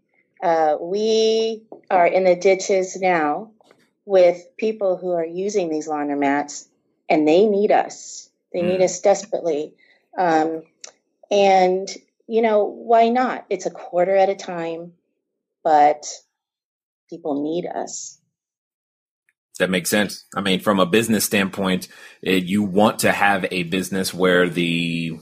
Uh, 0.42 0.76
we 0.80 1.64
are 1.90 2.06
in 2.06 2.24
the 2.24 2.36
ditches 2.36 2.96
now 3.00 3.52
with 4.06 4.56
people 4.58 4.96
who 4.96 5.12
are 5.12 5.24
using 5.26 5.68
these 5.70 5.88
laundromats, 5.88 6.66
and 7.08 7.28
they 7.28 7.46
need 7.46 7.72
us. 7.72 8.30
They 8.52 8.62
need 8.62 8.80
Mm. 8.80 8.84
us 8.84 9.00
desperately. 9.00 9.74
Um, 10.18 10.62
and, 11.30 11.88
you 12.26 12.42
know, 12.42 12.64
why 12.64 13.10
not? 13.10 13.46
It's 13.50 13.66
a 13.66 13.70
quarter 13.70 14.16
at 14.16 14.30
a 14.30 14.36
time, 14.36 14.94
but 15.64 16.06
people 17.10 17.42
need 17.42 17.66
us. 17.66 18.18
That 19.58 19.70
makes 19.70 19.90
sense. 19.90 20.24
I 20.36 20.40
mean, 20.40 20.60
from 20.60 20.80
a 20.80 20.86
business 20.86 21.24
standpoint, 21.24 21.88
it, 22.22 22.44
you 22.44 22.62
want 22.62 23.00
to 23.00 23.12
have 23.12 23.46
a 23.50 23.64
business 23.64 24.14
where 24.14 24.48
the 24.48 25.18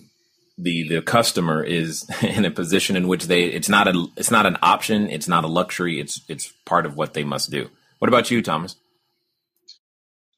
the 0.59 0.89
the 0.89 1.03
customer 1.03 1.63
is 1.63 2.09
in 2.23 2.45
a 2.45 2.51
position 2.51 2.97
in 2.97 3.09
which 3.09 3.25
they 3.27 3.45
it's 3.45 3.69
not 3.69 3.89
a 3.89 4.07
it's 4.17 4.31
not 4.31 4.47
an 4.47 4.59
option, 4.63 5.09
it's 5.09 5.29
not 5.29 5.45
a 5.45 5.49
luxury, 5.49 6.01
it's 6.01 6.21
it's 6.29 6.53
part 6.65 6.87
of 6.87 6.97
what 6.97 7.15
they 7.15 7.25
must 7.25 7.51
do. 7.51 7.71
What 7.99 8.09
about 8.09 8.31
you, 8.31 8.43
Thomas? 8.43 8.77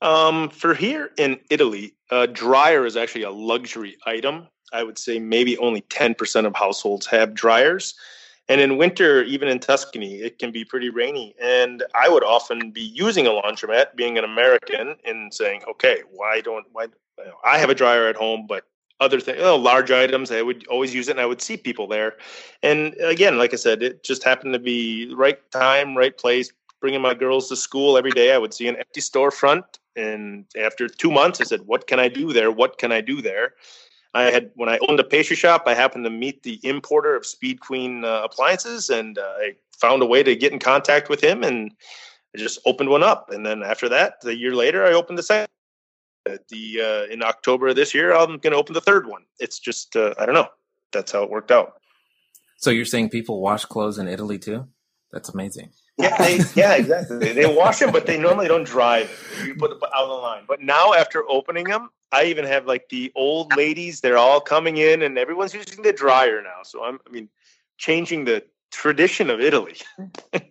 Um, 0.01 0.49
for 0.51 0.75
here 0.75 1.11
in 1.17 1.41
Italy, 1.51 1.95
a 2.11 2.27
dryer 2.27 2.87
is 2.87 2.97
actually 2.97 3.25
a 3.25 3.31
luxury 3.31 3.97
item. 4.07 4.47
I 4.73 4.85
would 4.85 4.99
say 4.99 5.19
maybe 5.19 5.59
only 5.59 5.81
10% 5.83 6.47
of 6.47 6.55
households 6.55 7.07
have 7.07 7.35
dryers. 7.35 7.95
And 8.49 8.61
in 8.61 8.79
winter, 8.79 9.23
even 9.25 9.49
in 9.49 9.59
Tuscany, 9.59 10.21
it 10.21 10.39
can 10.39 10.53
be 10.53 10.65
pretty 10.65 10.89
rainy. 10.89 11.35
And 11.41 11.83
I 11.95 12.09
would 12.09 12.23
often 12.23 12.71
be 12.71 12.83
using 12.83 13.27
a 13.27 13.31
laundromat, 13.31 13.97
being 13.97 14.17
an 14.19 14.25
American, 14.25 14.97
and 15.05 15.35
saying, 15.35 15.63
okay, 15.69 16.03
why 16.11 16.41
don't, 16.41 16.67
why, 16.73 16.87
I 17.45 17.59
have 17.59 17.69
a 17.69 17.75
dryer 17.75 18.09
at 18.09 18.17
home, 18.17 18.47
but 18.49 18.65
other 19.01 19.21
things, 19.21 19.39
you 19.39 19.45
know, 19.45 19.57
large 19.57 19.91
items, 19.91 20.31
I 20.31 20.43
would 20.43 20.67
always 20.67 20.95
use 20.95 21.09
it 21.09 21.13
and 21.13 21.21
I 21.21 21.27
would 21.27 21.41
see 21.41 21.57
people 21.57 21.87
there. 21.87 22.17
And 22.63 22.95
again, 22.95 23.39
like 23.39 23.53
I 23.53 23.57
said, 23.57 23.83
it 23.83 24.03
just 24.03 24.25
happened 24.25 24.53
to 24.55 24.59
be 24.59 25.13
right 25.15 25.39
time, 25.51 25.97
right 25.97 26.17
place, 26.17 26.53
bringing 26.81 27.01
my 27.01 27.15
girls 27.15 27.49
to 27.49 27.57
school 27.57 27.97
every 27.97 28.11
day. 28.11 28.33
I 28.33 28.39
would 28.39 28.55
see 28.55 28.69
an 28.69 28.77
empty 28.77 29.01
storefront. 29.01 29.65
And 29.97 30.47
after 30.61 30.89
two 30.89 31.11
months, 31.11 31.41
I 31.41 31.45
said, 31.45 31.63
what 31.67 31.87
can 31.87 32.01
I 32.01 32.09
do 32.09 32.33
there? 32.33 32.51
What 32.51 32.79
can 32.79 32.93
I 32.93 33.01
do 33.01 33.23
there? 33.23 33.55
I 34.15 34.31
had 34.31 34.51
when 34.55 34.69
I 34.69 34.79
owned 34.89 35.01
a 35.01 35.05
pastry 35.05 35.37
shop, 35.37 35.65
I 35.67 35.75
happened 35.75 36.05
to 36.05 36.11
meet 36.11 36.43
the 36.43 36.59
importer 36.63 37.15
of 37.15 37.27
Speed 37.27 37.61
Queen 37.61 38.05
uh, 38.05 38.23
appliances, 38.25 38.89
and 38.91 39.19
uh, 39.19 39.35
I 39.39 39.55
found 39.77 40.03
a 40.03 40.07
way 40.07 40.23
to 40.23 40.35
get 40.35 40.53
in 40.53 40.59
contact 40.59 41.09
with 41.09 41.23
him, 41.23 41.45
and 41.45 41.73
I 42.35 42.39
just 42.39 42.59
opened 42.65 42.89
one 42.89 43.03
up. 43.03 43.31
And 43.31 43.45
then 43.45 43.63
after 43.63 43.89
that, 43.91 44.15
a 44.25 44.35
year 44.35 44.55
later, 44.55 44.85
I 44.85 44.93
opened 44.93 45.19
the 45.19 45.23
second. 45.23 45.49
The 46.49 46.81
uh, 47.09 47.13
in 47.13 47.23
October 47.23 47.69
of 47.69 47.77
this 47.77 47.95
year, 47.95 48.15
I'm 48.15 48.39
going 48.39 48.53
to 48.53 48.57
open 48.57 48.75
the 48.75 48.81
third 48.81 49.07
one. 49.07 49.23
It's 49.39 49.59
just 49.59 49.97
uh, 49.97 50.15
I 50.19 50.27
don't 50.27 50.35
know. 50.35 50.49
That's 50.93 51.13
how 51.13 51.23
it 51.23 51.31
worked 51.31 51.51
out. 51.51 51.81
So 52.59 52.71
you're 52.71 52.85
saying 52.85 53.11
people 53.11 53.41
wash 53.41 53.65
clothes 53.65 53.99
in 53.99 54.09
Italy 54.09 54.39
too? 54.39 54.67
That's 55.13 55.29
amazing. 55.29 55.71
Yeah, 55.97 56.17
they, 56.19 56.41
yeah, 56.55 56.75
exactly. 56.75 57.19
They, 57.19 57.33
they, 57.33 57.47
wash 57.47 57.81
them, 57.81 57.91
but 57.91 58.07
they 58.07 58.19
normally 58.19 58.47
don't 58.47 58.65
dry 58.65 59.05
them. 59.05 59.47
You 59.47 59.55
put 59.57 59.73
it 59.73 59.79
out 59.83 60.05
on 60.05 60.09
the 60.09 60.15
line. 60.15 60.43
But 60.47 60.61
now, 60.61 60.93
after 60.93 61.25
opening 61.29 61.65
them, 61.65 61.91
I 62.13 62.25
even 62.25 62.45
have 62.45 62.67
like 62.67 62.89
the 62.89 63.11
old 63.17 63.57
ladies. 63.57 64.01
They're 64.01 64.19
all 64.19 64.41
coming 64.41 64.77
in, 64.77 65.03
and 65.03 65.19
everyone's 65.19 65.55
using 65.55 65.83
the 65.83 65.93
dryer 65.93 66.41
now. 66.41 66.63
So 66.63 66.85
I'm, 66.85 67.01
I 67.07 67.11
mean, 67.11 67.29
changing 67.79 68.27
the 68.27 68.45
tradition 68.71 69.31
of 69.31 69.41
Italy. 69.41 69.77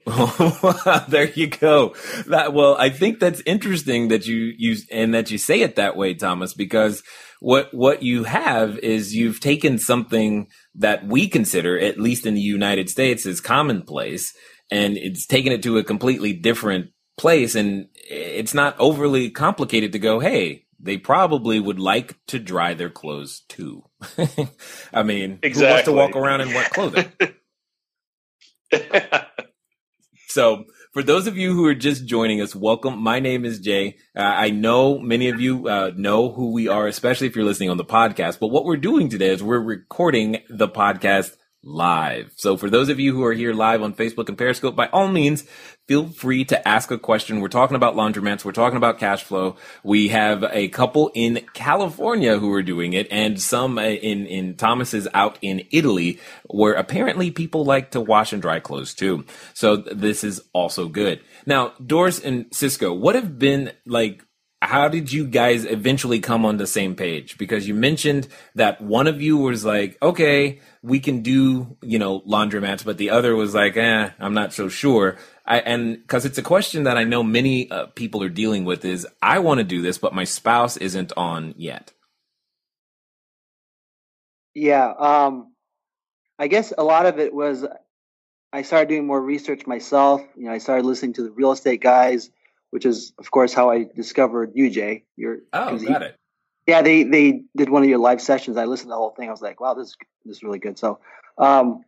there 1.08 1.30
you 1.36 1.48
go. 1.48 1.96
That 2.28 2.54
well, 2.54 2.76
I 2.78 2.90
think 2.90 3.20
that's 3.20 3.42
interesting 3.46 4.10
that 4.10 4.26
you 4.26 4.54
use 4.58 4.86
and 4.92 5.14
that 5.14 5.32
you 5.32 5.38
say 5.38 5.62
it 5.62 5.76
that 5.76 5.96
way, 5.96 6.14
Thomas, 6.14 6.54
because 6.54 7.04
what 7.40 7.74
what 7.74 8.04
you 8.04 8.24
have 8.24 8.78
is 8.80 9.16
you've 9.16 9.40
taken 9.40 9.78
something 9.78 10.48
that 10.76 11.06
we 11.06 11.28
consider, 11.28 11.80
at 11.80 12.00
least 12.00 12.26
in 12.26 12.34
the 12.34 12.42
United 12.42 12.90
States, 12.90 13.26
is 13.26 13.42
commonplace 13.42 14.34
and 14.72 14.98
it's 14.98 15.26
taken 15.26 15.52
it 15.52 15.64
to 15.64 15.78
a 15.78 15.84
completely 15.84 16.34
different 16.34 16.92
place 17.18 17.56
and 17.56 17.88
it's 17.94 18.54
not 18.54 18.76
overly 18.80 19.30
complicated 19.30 19.92
to 19.92 20.00
go 20.00 20.20
hey 20.20 20.66
they 20.80 20.98
probably 20.98 21.60
would 21.60 21.80
like 21.80 22.16
to 22.28 22.38
dry 22.38 22.76
their 22.76 22.92
clothes 22.92 23.42
too 23.50 23.84
i 24.94 25.02
mean 25.02 25.40
exactly. 25.42 25.66
who 25.66 25.72
wants 25.72 25.86
to 25.86 25.92
walk 25.92 26.16
around 26.16 26.42
in 26.42 26.54
wet 26.54 26.70
clothing 26.72 27.12
so 30.28 30.66
for 30.94 31.04
those 31.04 31.28
of 31.28 31.38
you 31.38 31.54
who 31.54 31.66
are 31.66 31.76
just 31.76 32.06
joining 32.06 32.42
us 32.42 32.56
welcome. 32.56 33.00
My 33.00 33.20
name 33.20 33.46
is 33.46 33.60
jay. 33.60 33.98
Uh, 34.16 34.22
i 34.22 34.50
know 34.50 35.00
many 35.00 35.30
of 35.30 35.40
you 35.40 35.68
uh, 35.68 35.92
know 35.96 36.32
who 36.32 36.52
we 36.52 36.68
are 36.68 36.88
especially 36.88 37.28
if 37.28 37.36
you're 37.36 37.46
listening 37.46 37.70
on 37.70 37.78
the 37.78 37.86
podcast 37.86 38.40
but 38.40 38.48
what 38.48 38.66
we're 38.66 38.78
doing 38.78 39.10
today 39.10 39.30
is 39.30 39.42
we're 39.42 39.60
recording 39.60 40.40
the 40.50 40.68
podcast 40.68 41.36
live. 41.64 42.32
So 42.36 42.56
for 42.56 42.70
those 42.70 42.90
of 42.90 43.00
you 43.00 43.14
who 43.14 43.24
are 43.24 43.34
here 43.34 43.54
live 43.54 43.82
on 43.82 43.94
Facebook 43.94 44.30
and 44.30 44.38
Periscope, 44.38 44.76
by 44.76 44.88
all 44.88 45.08
means, 45.08 45.44
feel 45.88 46.08
free 46.08 46.46
to 46.46 46.68
ask 46.68 46.92
a 46.92 46.98
question. 46.98 47.42
We're 47.42 47.48
talking 47.50 47.76
about 47.76 47.96
laundromats. 47.96 48.46
We're 48.46 48.52
talking 48.52 48.78
about 48.78 49.00
cash 49.00 49.24
flow. 49.24 49.58
We 49.84 50.10
have 50.10 50.44
a 50.44 50.68
couple 50.70 51.12
in 51.14 51.42
California 51.54 52.38
who 52.38 52.52
are 52.54 52.64
doing 52.64 52.94
it 52.94 53.08
and 53.12 53.42
some 53.42 53.78
uh, 53.78 53.84
in, 53.84 54.26
in 54.28 54.56
Thomas's 54.56 55.08
out 55.14 55.38
in 55.42 55.66
Italy 55.72 56.20
where 56.46 56.74
apparently 56.74 57.32
people 57.32 57.66
like 57.66 57.92
to 57.92 58.02
wash 58.02 58.34
and 58.34 58.42
dry 58.42 58.60
clothes 58.60 58.94
too. 58.94 59.26
So 59.54 59.78
this 59.78 60.24
is 60.24 60.42
also 60.54 60.88
good. 60.88 61.22
Now, 61.46 61.74
Doris 61.86 62.20
and 62.20 62.46
Cisco, 62.52 62.94
what 62.94 63.16
have 63.16 63.40
been 63.40 63.72
like 63.86 64.24
how 64.62 64.88
did 64.88 65.12
you 65.12 65.28
guys 65.28 65.66
eventually 65.66 66.20
come 66.20 66.44
on 66.44 66.58
the 66.58 66.66
same 66.66 66.96
page? 66.96 67.38
Because 67.38 67.68
you 67.68 67.76
mentioned 67.76 68.28
that 68.56 68.82
one 68.82 69.06
of 69.06 69.22
you 69.22 69.38
was 69.38 69.64
like, 69.64 69.98
okay, 70.02 70.60
we 70.88 71.00
can 71.00 71.22
do, 71.22 71.78
you 71.82 72.00
know, 72.00 72.22
laundromats, 72.22 72.84
but 72.84 72.98
the 72.98 73.10
other 73.10 73.36
was 73.36 73.54
like, 73.54 73.78
eh, 73.78 74.10
I'm 74.20 74.34
not 74.34 74.54
so 74.54 74.70
sure. 74.70 75.18
I, 75.46 75.60
and 75.60 76.02
because 76.02 76.26
it's 76.26 76.38
a 76.38 76.44
question 76.44 76.84
that 76.84 76.98
I 76.98 77.04
know 77.04 77.24
many 77.24 77.70
uh, 77.70 77.88
people 77.88 78.24
are 78.24 78.30
dealing 78.30 78.66
with 78.66 78.86
is, 78.86 79.08
I 79.22 79.40
want 79.40 79.60
to 79.60 79.64
do 79.64 79.82
this, 79.82 79.98
but 79.98 80.14
my 80.14 80.24
spouse 80.24 80.78
isn't 80.78 81.14
on 81.16 81.54
yet. 81.58 81.94
Yeah. 84.54 84.92
Um, 84.98 85.54
I 86.40 86.48
guess 86.48 86.74
a 86.78 86.84
lot 86.84 87.06
of 87.06 87.20
it 87.20 87.34
was 87.34 87.66
I 88.52 88.62
started 88.64 88.90
doing 88.90 89.06
more 89.06 89.22
research 89.22 89.68
myself. 89.68 90.22
You 90.36 90.46
know, 90.46 90.52
I 90.52 90.58
started 90.58 90.86
listening 90.86 91.14
to 91.14 91.24
the 91.24 91.32
real 91.32 91.52
estate 91.52 91.82
guys 91.82 92.32
which 92.70 92.86
is 92.86 93.14
of 93.18 93.32
course 93.32 93.54
how 93.54 93.72
I 93.72 93.86
discovered 93.96 94.56
UJ. 94.56 95.04
Your 95.16 95.40
oh, 95.54 95.78
got 95.78 96.02
he, 96.02 96.08
it. 96.10 96.16
Yeah, 96.68 96.82
they 96.82 97.04
they 97.04 97.44
did 97.56 97.70
one 97.70 97.84
of 97.84 97.90
your 97.90 97.98
live 97.98 98.22
sessions. 98.22 98.58
I 98.58 98.66
listened 98.66 98.88
to 98.88 98.92
the 98.92 98.98
whole 98.98 99.12
thing. 99.12 99.30
I 99.30 99.32
was 99.32 99.42
like, 99.42 99.62
wow, 99.62 99.74
this 99.74 99.96
this 100.26 100.38
is 100.38 100.44
really 100.44 100.60
good. 100.60 100.78
So, 100.78 101.00
um, 101.38 101.86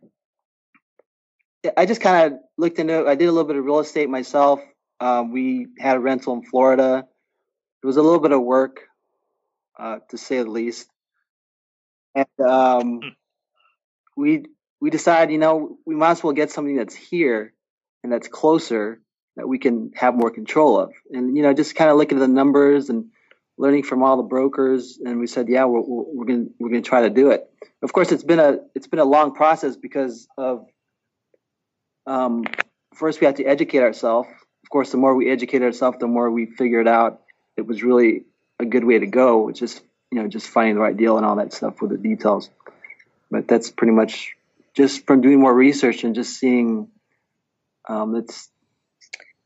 I 1.76 1.84
just 1.84 2.00
kind 2.00 2.32
of 2.32 2.38
looked 2.56 2.78
into. 2.78 3.00
it. 3.00 3.06
I 3.06 3.14
did 3.14 3.28
a 3.28 3.32
little 3.32 3.46
bit 3.46 3.56
of 3.56 3.64
real 3.64 3.80
estate 3.80 4.08
myself. 4.08 4.60
Um, 4.98 5.32
we 5.32 5.66
had 5.78 5.96
a 5.96 6.00
rental 6.00 6.32
in 6.32 6.42
Florida. 6.42 7.04
It 7.82 7.86
was 7.86 7.98
a 7.98 8.02
little 8.02 8.20
bit 8.20 8.32
of 8.32 8.42
work, 8.42 8.80
uh, 9.78 9.98
to 10.10 10.18
say 10.18 10.42
the 10.42 10.50
least. 10.50 10.88
And 12.14 12.26
um, 12.40 13.00
hmm. 13.02 13.08
we 14.16 14.44
we 14.80 14.88
decided, 14.88 15.30
you 15.30 15.38
know, 15.38 15.76
we 15.84 15.94
might 15.94 16.12
as 16.12 16.24
well 16.24 16.32
get 16.32 16.50
something 16.50 16.76
that's 16.76 16.94
here 16.94 17.52
and 18.02 18.10
that's 18.10 18.28
closer 18.28 19.00
that 19.36 19.46
we 19.46 19.58
can 19.58 19.92
have 19.94 20.14
more 20.14 20.30
control 20.30 20.80
of. 20.80 20.92
And 21.12 21.36
you 21.36 21.42
know, 21.42 21.52
just 21.52 21.74
kind 21.74 21.90
of 21.90 21.98
looking 21.98 22.16
at 22.16 22.20
the 22.20 22.28
numbers 22.28 22.88
and 22.88 23.10
learning 23.58 23.82
from 23.82 24.02
all 24.02 24.16
the 24.16 24.22
brokers, 24.22 24.98
and 25.04 25.20
we 25.20 25.26
said, 25.26 25.48
yeah, 25.48 25.64
we're, 25.64 25.82
we're 25.82 26.24
going 26.24 26.50
we're 26.58 26.70
going 26.70 26.82
to 26.82 26.88
try 26.88 27.02
to 27.02 27.10
do 27.10 27.30
it. 27.30 27.48
Of 27.82 27.92
course, 27.92 28.12
it's 28.12 28.24
been 28.24 28.38
a 28.38 28.58
it's 28.74 28.86
been 28.86 28.98
a 28.98 29.04
long 29.04 29.34
process 29.34 29.76
because 29.76 30.28
of 30.36 30.66
um, 32.06 32.44
first 32.94 33.20
we 33.20 33.26
had 33.26 33.36
to 33.36 33.44
educate 33.44 33.80
ourselves. 33.80 34.28
Of 34.62 34.70
course, 34.70 34.90
the 34.90 34.98
more 34.98 35.14
we 35.14 35.30
educate 35.30 35.62
ourselves, 35.62 35.98
the 35.98 36.06
more 36.06 36.30
we 36.30 36.46
figured 36.46 36.88
out 36.88 37.22
it 37.56 37.66
was 37.66 37.82
really 37.82 38.24
a 38.58 38.64
good 38.64 38.84
way 38.84 38.98
to 38.98 39.06
go. 39.06 39.50
Just 39.50 39.82
you 40.10 40.20
know 40.20 40.28
just 40.28 40.48
finding 40.48 40.74
the 40.74 40.80
right 40.80 40.96
deal 40.96 41.16
and 41.16 41.24
all 41.24 41.36
that 41.36 41.52
stuff 41.52 41.80
with 41.80 41.90
the 41.90 41.98
details. 41.98 42.50
But 43.30 43.46
that's 43.46 43.70
pretty 43.70 43.92
much 43.92 44.34
just 44.74 45.06
from 45.06 45.20
doing 45.20 45.40
more 45.40 45.54
research 45.54 46.04
and 46.04 46.14
just 46.14 46.38
seeing. 46.38 46.88
Um, 47.88 48.14
it's 48.14 48.48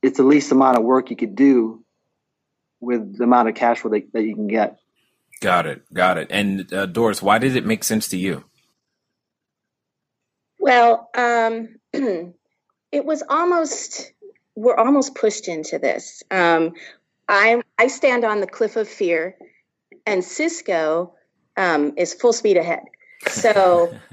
it's 0.03 0.19
the 0.19 0.25
least 0.25 0.53
amount 0.53 0.77
of 0.77 0.85
work 0.85 1.11
you 1.11 1.17
could 1.17 1.37
do 1.37 1.84
with 2.85 3.19
the 3.19 3.25
amount 3.25 3.49
of 3.49 3.55
cash 3.55 3.81
flow 3.81 3.91
that, 3.93 4.12
that 4.12 4.23
you 4.23 4.35
can 4.35 4.47
get. 4.47 4.79
Got 5.41 5.67
it. 5.67 5.83
Got 5.93 6.19
it. 6.19 6.29
And 6.31 6.73
uh, 6.73 6.87
Doris, 6.87 7.23
why 7.23 7.38
did 7.38 7.57
it 7.57 7.67
make 7.67 7.85
sense 7.85 8.09
to 8.09 8.17
you? 8.17 8.45
Well, 10.59 11.11
um, 11.14 11.76
it 11.93 13.05
was 13.05 13.23
almost 13.29 14.12
we're 14.57 14.76
almost 14.76 15.14
pushed 15.14 15.49
into 15.49 15.79
this. 15.79 16.23
Um, 16.31 16.75
I 17.29 17.62
I 17.79 17.88
stand 17.88 18.25
on 18.25 18.41
the 18.41 18.47
cliff 18.47 18.76
of 18.76 18.88
fear, 18.88 19.37
and 20.07 20.25
Cisco 20.25 21.14
um, 21.57 21.95
is 21.97 22.14
full 22.14 22.33
speed 22.33 22.57
ahead. 22.57 22.85
So 23.26 23.95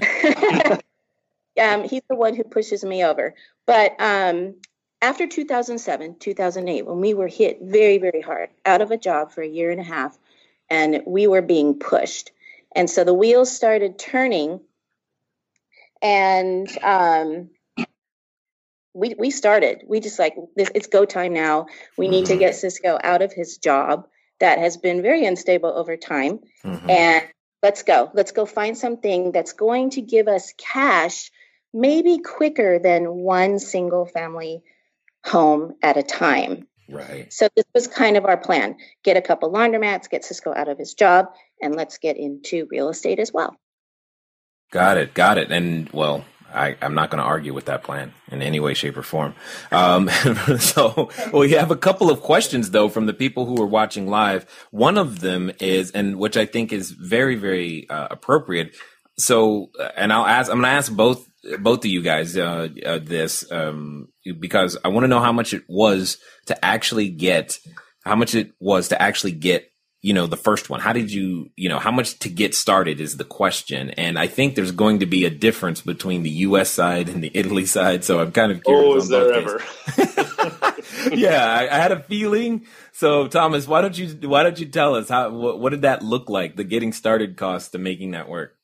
um, 1.62 1.84
he's 1.84 2.02
the 2.08 2.16
one 2.16 2.34
who 2.34 2.44
pushes 2.44 2.84
me 2.84 3.04
over. 3.04 3.34
But 3.66 3.92
um, 4.00 4.56
after 5.02 5.26
2007, 5.26 6.16
2008, 6.20 6.86
when 6.86 7.00
we 7.00 7.12
were 7.12 7.26
hit 7.26 7.58
very, 7.60 7.98
very 7.98 8.20
hard 8.20 8.50
out 8.64 8.80
of 8.80 8.92
a 8.92 8.96
job 8.96 9.32
for 9.32 9.42
a 9.42 9.48
year 9.48 9.72
and 9.72 9.80
a 9.80 9.84
half, 9.84 10.16
and 10.70 11.02
we 11.04 11.26
were 11.26 11.42
being 11.42 11.80
pushed. 11.80 12.30
And 12.74 12.88
so 12.88 13.02
the 13.02 13.12
wheels 13.12 13.54
started 13.54 13.98
turning, 13.98 14.60
and 16.00 16.68
um, 16.82 17.50
we, 18.94 19.14
we 19.18 19.30
started. 19.30 19.82
We 19.86 19.98
just 19.98 20.20
like, 20.20 20.36
this, 20.54 20.70
it's 20.72 20.86
go 20.86 21.04
time 21.04 21.34
now. 21.34 21.66
We 21.98 22.08
need 22.08 22.26
to 22.26 22.36
get 22.36 22.54
Cisco 22.54 22.96
out 23.02 23.22
of 23.22 23.32
his 23.32 23.58
job 23.58 24.06
that 24.38 24.58
has 24.58 24.76
been 24.76 25.02
very 25.02 25.26
unstable 25.26 25.70
over 25.70 25.96
time. 25.96 26.40
Mm-hmm. 26.64 26.90
And 26.90 27.24
let's 27.60 27.82
go. 27.82 28.10
Let's 28.14 28.32
go 28.32 28.46
find 28.46 28.78
something 28.78 29.32
that's 29.32 29.52
going 29.52 29.90
to 29.90 30.00
give 30.00 30.28
us 30.28 30.54
cash 30.56 31.32
maybe 31.74 32.18
quicker 32.18 32.78
than 32.78 33.08
one 33.08 33.58
single 33.58 34.06
family 34.06 34.62
home 35.24 35.74
at 35.82 35.96
a 35.96 36.02
time. 36.02 36.66
Right. 36.88 37.32
So 37.32 37.48
this 37.56 37.64
was 37.74 37.86
kind 37.86 38.16
of 38.16 38.24
our 38.24 38.36
plan. 38.36 38.76
Get 39.02 39.16
a 39.16 39.22
couple 39.22 39.52
laundromats, 39.52 40.10
get 40.10 40.24
Cisco 40.24 40.52
out 40.54 40.68
of 40.68 40.78
his 40.78 40.94
job, 40.94 41.26
and 41.60 41.74
let's 41.74 41.98
get 41.98 42.16
into 42.16 42.66
real 42.70 42.88
estate 42.88 43.18
as 43.18 43.32
well. 43.32 43.56
Got 44.70 44.98
it. 44.98 45.14
Got 45.14 45.38
it. 45.38 45.50
And 45.50 45.88
well, 45.90 46.24
I, 46.52 46.76
am 46.82 46.94
not 46.94 47.10
going 47.10 47.18
to 47.22 47.24
argue 47.24 47.54
with 47.54 47.66
that 47.66 47.82
plan 47.82 48.12
in 48.30 48.42
any 48.42 48.60
way, 48.60 48.74
shape, 48.74 48.96
or 48.96 49.02
form. 49.02 49.34
Um, 49.70 50.08
so 50.58 51.10
we 51.32 51.52
have 51.52 51.70
a 51.70 51.76
couple 51.76 52.10
of 52.10 52.20
questions 52.20 52.70
though 52.70 52.88
from 52.88 53.06
the 53.06 53.14
people 53.14 53.46
who 53.46 53.60
are 53.62 53.66
watching 53.66 54.08
live. 54.08 54.46
One 54.70 54.98
of 54.98 55.20
them 55.20 55.52
is, 55.60 55.90
and 55.92 56.18
which 56.18 56.36
I 56.36 56.46
think 56.46 56.72
is 56.72 56.90
very, 56.90 57.36
very 57.36 57.88
uh, 57.88 58.08
appropriate. 58.10 58.76
So, 59.18 59.70
and 59.96 60.12
I'll 60.12 60.26
ask, 60.26 60.50
I'm 60.50 60.58
going 60.58 60.70
to 60.70 60.76
ask 60.76 60.92
both 60.92 61.26
both 61.58 61.80
of 61.80 61.90
you 61.90 62.02
guys 62.02 62.36
uh, 62.36 62.68
uh, 62.86 62.98
this 63.02 63.50
um, 63.50 64.08
because 64.38 64.76
I 64.84 64.88
want 64.88 65.04
to 65.04 65.08
know 65.08 65.20
how 65.20 65.32
much 65.32 65.52
it 65.52 65.64
was 65.68 66.18
to 66.46 66.64
actually 66.64 67.08
get 67.08 67.58
how 68.04 68.16
much 68.16 68.34
it 68.34 68.52
was 68.60 68.88
to 68.88 69.00
actually 69.00 69.32
get 69.32 69.72
you 70.02 70.12
know 70.12 70.26
the 70.26 70.36
first 70.36 70.68
one. 70.68 70.80
How 70.80 70.92
did 70.92 71.10
you 71.12 71.50
you 71.56 71.68
know 71.68 71.78
how 71.78 71.92
much 71.92 72.18
to 72.20 72.28
get 72.28 72.54
started 72.54 73.00
is 73.00 73.16
the 73.16 73.24
question. 73.24 73.90
And 73.90 74.18
i 74.18 74.26
think 74.26 74.54
there's 74.54 74.72
going 74.72 74.98
to 74.98 75.06
be 75.06 75.24
a 75.24 75.30
difference 75.30 75.80
between 75.80 76.24
the 76.24 76.30
us 76.30 76.70
side 76.70 77.08
and 77.08 77.22
the 77.22 77.30
italy 77.34 77.66
side 77.66 78.04
so 78.04 78.20
i'm 78.20 78.32
kind 78.32 78.52
of 78.52 78.62
curious 78.64 78.84
oh 78.84 78.96
is 78.96 79.08
there 79.08 79.32
ever? 79.32 79.62
Yeah 81.12 81.44
I, 81.44 81.68
I, 81.68 81.78
had 81.78 81.92
a 81.92 82.02
feeling. 82.02 82.66
So 82.92 83.28
thomas 83.28 83.68
why 83.68 83.80
don't 83.80 83.96
you 83.96 84.28
why 84.28 84.42
don't 84.42 84.58
you 84.58 84.66
tell 84.66 84.96
us 84.96 85.08
how 85.08 85.30
what, 85.30 85.60
what 85.60 85.70
did 85.70 85.82
that 85.82 86.02
look 86.02 86.28
like 86.28 86.56
the 86.56 86.64
getting 86.64 86.92
started 86.92 87.36
cost 87.36 87.72
to 87.72 87.78
making 87.78 88.10
that 88.10 88.28
work? 88.28 88.56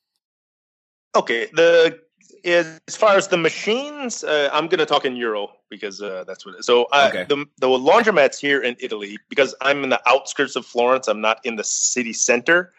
Okay 1.15 1.47
the 1.53 1.99
as 2.45 2.95
far 2.95 3.15
as 3.15 3.27
the 3.27 3.37
machines, 3.37 4.23
uh, 4.23 4.49
I'm 4.51 4.67
going 4.67 4.79
to 4.79 4.85
talk 4.85 5.05
in 5.05 5.15
euro 5.15 5.49
because 5.69 6.01
uh, 6.01 6.23
that's 6.27 6.45
what. 6.45 6.55
It 6.55 6.59
is. 6.59 6.65
So 6.65 6.85
uh, 6.91 7.09
okay. 7.09 7.25
the 7.27 7.45
the 7.59 7.67
laundromats 7.67 8.39
here 8.39 8.61
in 8.61 8.75
Italy, 8.79 9.17
because 9.29 9.55
I'm 9.61 9.83
in 9.83 9.89
the 9.89 10.01
outskirts 10.09 10.55
of 10.55 10.65
Florence, 10.65 11.07
I'm 11.07 11.21
not 11.21 11.39
in 11.43 11.55
the 11.55 11.63
city 11.63 12.13
center. 12.13 12.73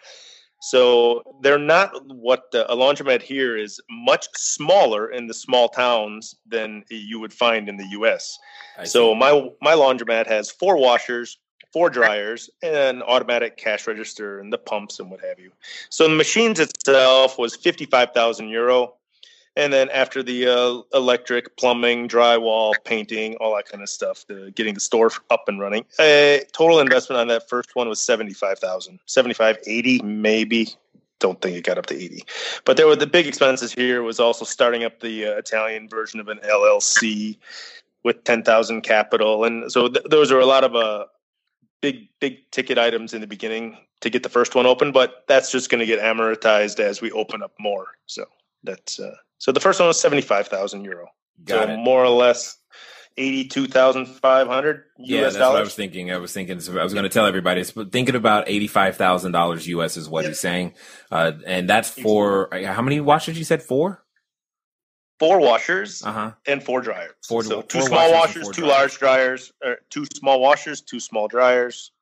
So 0.63 1.23
they're 1.43 1.59
not 1.59 1.91
what 2.07 2.53
the, 2.53 2.71
a 2.71 2.77
laundromat 2.77 3.23
here 3.23 3.57
is 3.57 3.81
much 3.91 4.29
smaller 4.35 5.11
in 5.11 5.27
the 5.27 5.33
small 5.33 5.71
towns 5.71 6.37
than 6.47 6.85
you 6.91 7.19
would 7.19 7.33
find 7.33 7.67
in 7.69 7.79
the 7.79 7.87
U.S. 7.93 8.39
So 8.85 9.15
my 9.15 9.51
my 9.63 9.73
laundromat 9.73 10.27
has 10.27 10.51
four 10.51 10.77
washers, 10.77 11.39
four 11.73 11.89
dryers, 11.89 12.51
and 12.63 12.99
an 12.99 13.03
automatic 13.03 13.57
cash 13.57 13.87
register, 13.87 14.39
and 14.39 14.53
the 14.53 14.59
pumps 14.59 15.01
and 15.01 15.11
what 15.11 15.21
have 15.21 15.39
you. 15.39 15.51
So 15.89 16.07
the 16.07 16.15
machines 16.15 16.61
itself 16.61 17.39
was 17.39 17.57
fifty 17.57 17.87
five 17.87 18.13
thousand 18.13 18.49
euro 18.51 18.97
and 19.57 19.73
then 19.73 19.89
after 19.91 20.23
the 20.23 20.47
uh, 20.47 20.97
electric, 20.97 21.57
plumbing, 21.57 22.09
drywall, 22.09 22.73
painting, 22.85 23.37
all 23.37 23.55
that 23.57 23.67
kind 23.67 23.83
of 23.83 23.89
stuff, 23.89 24.25
the, 24.29 24.53
getting 24.55 24.75
the 24.75 24.81
store 24.81 25.11
up 25.31 25.45
and 25.49 25.61
running. 25.61 25.85
Uh, 25.99 26.39
total 26.53 26.79
investment 26.79 27.21
on 27.21 27.29
that 27.29 27.49
first 27.49 27.75
one 27.75 27.89
was 27.89 28.01
75,000, 28.01 29.01
75, 29.07 29.59
80 29.67 30.03
maybe. 30.03 30.69
Don't 31.19 31.41
think 31.43 31.57
it 31.57 31.65
got 31.65 31.77
up 31.79 31.87
to 31.87 31.95
80. 31.95 32.23
But 32.65 32.77
there 32.77 32.87
were 32.87 32.97
the 32.97 33.07
big 33.07 33.27
expenses 33.27 33.73
here 33.73 34.03
was 34.03 34.21
also 34.21 34.45
starting 34.45 34.85
up 34.85 35.01
the 35.01 35.27
uh, 35.27 35.33
Italian 35.33 35.89
version 35.89 36.21
of 36.21 36.29
an 36.29 36.39
LLC 36.39 37.37
with 38.05 38.25
10,000 38.25 38.81
capital. 38.81 39.45
And 39.45 39.71
so 39.71 39.89
th- 39.89 40.07
those 40.09 40.33
are 40.33 40.39
a 40.39 40.47
lot 40.47 40.65
of 40.65 40.75
uh, 40.75 41.07
big, 41.83 42.09
big 42.21 42.51
ticket 42.51 42.79
items 42.79 43.13
in 43.13 43.21
the 43.21 43.27
beginning 43.27 43.77
to 44.01 44.09
get 44.09 44.23
the 44.23 44.29
first 44.29 44.55
one 44.55 44.65
open, 44.65 44.93
but 44.93 45.25
that's 45.29 45.53
just 45.53 45.69
going 45.69 45.81
to 45.81 45.87
get 45.87 46.01
amortized 46.01 46.81
as 46.81 47.03
we 47.03 47.11
open 47.13 47.43
up 47.43 47.53
more. 47.59 47.89
So 48.07 48.25
that's 48.63 48.99
uh, 48.99 49.15
so 49.41 49.53
the 49.53 49.61
first 49.61 49.81
one 49.81 49.89
was 49.89 49.99
seventy 49.99 50.23
five 50.23 50.49
thousand 50.49 50.85
euro. 50.85 51.09
Got 51.45 51.67
so 51.67 51.73
it. 51.73 51.77
more 51.79 52.05
or 52.05 52.11
less 52.11 52.59
eighty 53.17 53.49
two 53.49 53.67
thousand 53.67 54.07
five 54.07 54.47
hundred 54.47 54.85
yeah, 54.99 55.23
that's 55.23 55.37
dollars. 55.37 55.55
what 55.55 55.61
I 55.61 55.65
was 55.65 55.75
thinking. 55.75 56.13
I 56.13 56.19
was 56.19 56.33
thinking. 56.33 56.61
I 56.79 56.85
was 56.85 56.93
going 56.93 57.05
to 57.05 57.09
tell 57.09 57.25
everybody. 57.25 57.65
Thinking 57.65 58.15
about 58.15 58.49
eighty 58.49 58.67
five 58.67 58.97
thousand 58.97 59.33
dollars 59.33 59.67
US 59.67 59.97
is 59.97 60.11
what 60.11 60.25
yep. 60.25 60.31
he's 60.31 60.41
saying, 60.41 60.75
uh, 61.11 61.33
and 61.47 61.69
that's 61.69 61.89
for 61.89 62.51
how 62.53 62.83
many 62.83 63.01
washers? 63.01 63.39
You 63.39 63.45
said 63.45 63.63
four. 63.63 64.05
Four 65.19 65.41
washers 65.41 66.03
uh-huh. 66.03 66.33
and 66.47 66.63
four 66.63 66.83
dryers. 66.83 67.13
Four, 67.27 67.43
so 67.43 67.63
two 67.63 67.83
small 67.83 68.13
washers, 68.13 68.45
washers 68.45 68.57
two 68.57 68.63
dryers. 68.63 68.79
large 68.79 68.99
dryers, 68.99 69.53
or 69.65 69.77
two 69.91 70.07
small 70.15 70.41
washers, 70.41 70.83
two 70.83 71.01
small 71.01 71.29
dryers. 71.29 71.93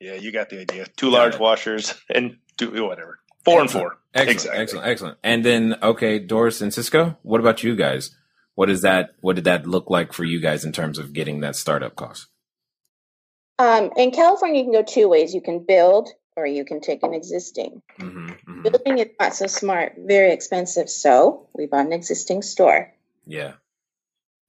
Yeah, 0.00 0.14
you 0.14 0.32
got 0.32 0.48
the 0.48 0.60
idea. 0.60 0.86
Two 0.96 1.10
got 1.10 1.18
large 1.18 1.34
it. 1.34 1.40
washers 1.40 1.94
and 2.14 2.38
two 2.56 2.84
whatever. 2.84 3.17
Four 3.44 3.60
and 3.60 3.70
four. 3.70 3.98
Excellent, 4.14 4.30
exactly. 4.30 4.60
excellent, 4.60 4.86
excellent. 4.86 5.18
And 5.22 5.44
then, 5.44 5.76
okay, 5.82 6.18
Doris 6.18 6.60
and 6.60 6.72
Cisco, 6.72 7.16
what 7.22 7.40
about 7.40 7.62
you 7.62 7.76
guys? 7.76 8.14
What 8.54 8.70
is 8.70 8.82
that? 8.82 9.10
What 9.20 9.36
did 9.36 9.44
that 9.44 9.66
look 9.66 9.90
like 9.90 10.12
for 10.12 10.24
you 10.24 10.40
guys 10.40 10.64
in 10.64 10.72
terms 10.72 10.98
of 10.98 11.12
getting 11.12 11.40
that 11.40 11.56
startup 11.56 11.94
cost? 11.94 12.26
Um, 13.58 13.90
in 13.96 14.10
California, 14.10 14.60
you 14.60 14.64
can 14.64 14.72
go 14.72 14.82
two 14.82 15.08
ways. 15.08 15.34
You 15.34 15.40
can 15.40 15.64
build 15.64 16.10
or 16.36 16.46
you 16.46 16.64
can 16.64 16.80
take 16.80 17.02
an 17.02 17.14
existing. 17.14 17.82
Mm-hmm, 18.00 18.28
mm-hmm. 18.28 18.62
Building 18.62 18.98
is 18.98 19.08
not 19.18 19.34
so 19.34 19.46
smart, 19.46 19.94
very 19.98 20.32
expensive. 20.32 20.88
So 20.88 21.48
we 21.54 21.66
bought 21.66 21.86
an 21.86 21.92
existing 21.92 22.42
store. 22.42 22.94
Yeah, 23.26 23.54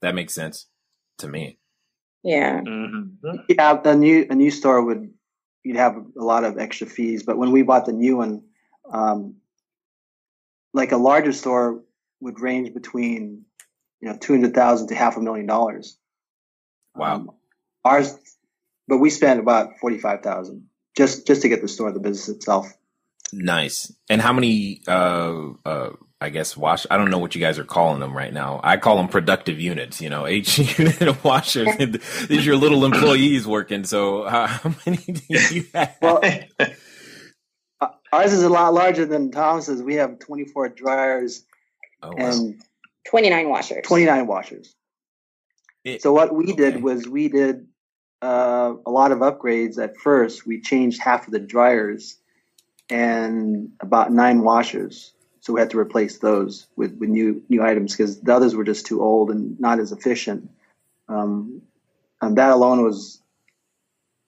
that 0.01 0.15
makes 0.15 0.33
sense 0.33 0.67
to 1.17 1.27
me. 1.27 1.57
Yeah. 2.23 2.61
Mm-hmm. 2.61 3.35
Yeah, 3.47 3.81
the 3.81 3.95
new 3.95 4.27
a 4.29 4.35
new 4.35 4.51
store 4.51 4.83
would 4.83 5.11
you'd 5.63 5.77
have 5.77 5.95
a 5.95 6.23
lot 6.23 6.43
of 6.43 6.57
extra 6.57 6.87
fees, 6.87 7.23
but 7.23 7.37
when 7.37 7.51
we 7.51 7.63
bought 7.63 7.85
the 7.85 7.93
new 7.93 8.17
one, 8.17 8.43
um, 8.91 9.35
like 10.73 10.91
a 10.91 10.97
larger 10.97 11.33
store 11.33 11.83
would 12.21 12.39
range 12.39 12.73
between 12.73 13.45
you 14.01 14.09
know 14.09 14.17
two 14.17 14.33
hundred 14.33 14.53
thousand 14.53 14.87
to 14.87 14.95
half 14.95 15.17
a 15.17 15.21
million 15.21 15.45
dollars. 15.45 15.97
Wow. 16.95 17.15
Um, 17.15 17.31
ours, 17.85 18.17
but 18.87 18.97
we 18.97 19.09
spent 19.09 19.39
about 19.39 19.77
forty 19.79 19.97
five 19.97 20.21
thousand 20.21 20.67
just 20.97 21.25
just 21.27 21.41
to 21.43 21.49
get 21.49 21.61
the 21.61 21.67
store, 21.67 21.91
the 21.91 21.99
business 21.99 22.29
itself. 22.29 22.71
Nice. 23.31 23.93
And 24.09 24.21
how 24.21 24.33
many? 24.33 24.81
Uh, 24.87 25.51
uh, 25.65 25.89
I 26.21 26.29
guess 26.29 26.57
wash. 26.57 26.85
I 26.91 26.97
don't 26.97 27.09
know 27.09 27.19
what 27.19 27.33
you 27.33 27.39
guys 27.39 27.57
are 27.59 27.63
calling 27.63 28.01
them 28.01 28.15
right 28.15 28.33
now. 28.33 28.59
I 28.61 28.75
call 28.75 28.97
them 28.97 29.07
productive 29.07 29.59
units. 29.59 30.01
You 30.01 30.09
know, 30.09 30.27
each 30.27 30.79
unit 30.79 31.01
of 31.01 31.23
washers. 31.23 31.69
these 32.27 32.39
are 32.39 32.41
your 32.41 32.57
little 32.57 32.85
employees 32.85 33.47
working. 33.47 33.83
So 33.83 34.27
how 34.27 34.73
many 34.85 34.97
do 34.97 35.21
you 35.29 35.65
have? 35.73 35.95
Well, 36.01 36.21
Ours 38.11 38.33
is 38.33 38.43
a 38.43 38.49
lot 38.49 38.73
larger 38.73 39.05
than 39.05 39.31
Thomas's. 39.31 39.81
We 39.83 39.95
have 39.95 40.19
24 40.19 40.69
dryers 40.69 41.45
oh, 42.01 42.11
and 42.17 42.61
29 43.07 43.49
washers. 43.49 43.85
29 43.85 44.27
washers. 44.27 44.75
It, 45.83 46.01
so 46.01 46.11
what 46.11 46.33
we 46.33 46.45
okay. 46.45 46.55
did 46.55 46.83
was 46.83 47.07
we 47.07 47.27
did 47.29 47.67
uh, 48.21 48.73
a 48.85 48.91
lot 48.91 49.11
of 49.11 49.19
upgrades 49.19 49.81
at 49.81 49.95
first. 49.97 50.45
We 50.45 50.59
changed 50.61 51.01
half 51.01 51.27
of 51.27 51.33
the 51.33 51.39
dryers 51.39 52.17
and 52.89 53.71
about 53.79 54.11
nine 54.11 54.41
washers. 54.41 55.13
So 55.41 55.53
we 55.53 55.59
had 55.59 55.69
to 55.71 55.79
replace 55.79 56.17
those 56.17 56.67
with, 56.75 56.97
with 56.97 57.09
new 57.09 57.41
new 57.47 57.63
items 57.63 57.95
because 57.95 58.19
the 58.19 58.35
others 58.35 58.55
were 58.55 58.65
just 58.65 58.85
too 58.85 59.01
old 59.01 59.31
and 59.31 59.59
not 59.59 59.79
as 59.79 59.91
efficient. 59.91 60.49
Um, 61.07 61.61
and 62.21 62.37
that 62.37 62.51
alone 62.51 62.83
was 62.83 63.21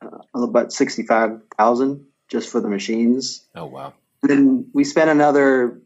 uh, 0.02 0.20
about 0.34 0.72
sixty 0.72 1.04
five 1.04 1.42
thousand 1.58 2.06
just 2.32 2.50
for 2.50 2.62
the 2.62 2.70
machines. 2.70 3.46
Oh 3.54 3.66
wow! 3.66 3.94
And 4.24 4.32
then 4.32 4.70
we 4.74 4.84
spent 4.84 5.10
another 5.10 5.80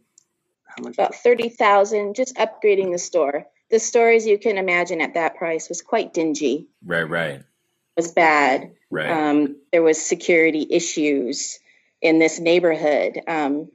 about 0.85 1.15
thirty 1.15 1.49
thousand 1.49 2.15
just 2.15 2.35
upgrading 2.35 2.91
the 2.91 2.99
store. 2.99 3.47
The 3.71 3.79
store, 3.79 4.11
as 4.11 4.27
you 4.27 4.37
can 4.37 4.57
imagine, 4.57 5.01
at 5.01 5.15
that 5.15 5.35
price 5.35 5.67
was 5.67 5.81
quite 5.81 6.13
dingy. 6.13 6.67
Right, 6.85 7.09
right. 7.09 7.39
It 7.39 7.45
was 7.97 8.11
bad. 8.11 8.73
Right. 8.91 9.09
Um, 9.09 9.55
there 9.71 9.81
was 9.81 9.99
security 9.99 10.67
issues 10.69 11.59
in 12.01 12.19
this 12.19 12.39
neighborhood, 12.39 13.19
um, 13.27 13.69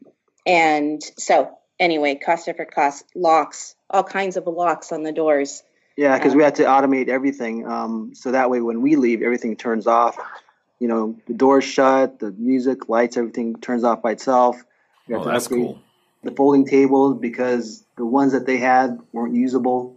and 0.46 1.02
so 1.18 1.58
anyway, 1.78 2.14
cost 2.14 2.48
after 2.48 2.64
cost, 2.64 3.04
locks, 3.16 3.74
all 3.90 4.04
kinds 4.04 4.36
of 4.36 4.46
locks 4.46 4.92
on 4.92 5.02
the 5.02 5.12
doors. 5.12 5.64
Yeah, 5.96 6.16
because 6.16 6.32
um, 6.32 6.38
we 6.38 6.44
had 6.44 6.54
to 6.56 6.64
automate 6.64 7.08
everything, 7.08 7.66
um, 7.66 8.14
so 8.14 8.30
that 8.30 8.48
way 8.48 8.60
when 8.60 8.80
we 8.80 8.94
leave, 8.94 9.22
everything 9.22 9.56
turns 9.56 9.88
off 9.88 10.16
you 10.80 10.88
know, 10.88 11.16
the 11.28 11.34
doors 11.34 11.62
shut, 11.62 12.18
the 12.18 12.32
music, 12.32 12.88
lights, 12.88 13.16
everything 13.16 13.54
turns 13.60 13.84
off 13.84 14.02
by 14.02 14.12
itself. 14.12 14.56
You 15.06 15.16
oh, 15.16 15.24
that's 15.24 15.46
cool. 15.46 15.80
The 16.24 16.32
folding 16.32 16.66
tables 16.66 17.18
because 17.20 17.84
the 17.96 18.04
ones 18.04 18.32
that 18.32 18.46
they 18.46 18.56
had 18.56 18.98
weren't 19.12 19.34
usable. 19.34 19.96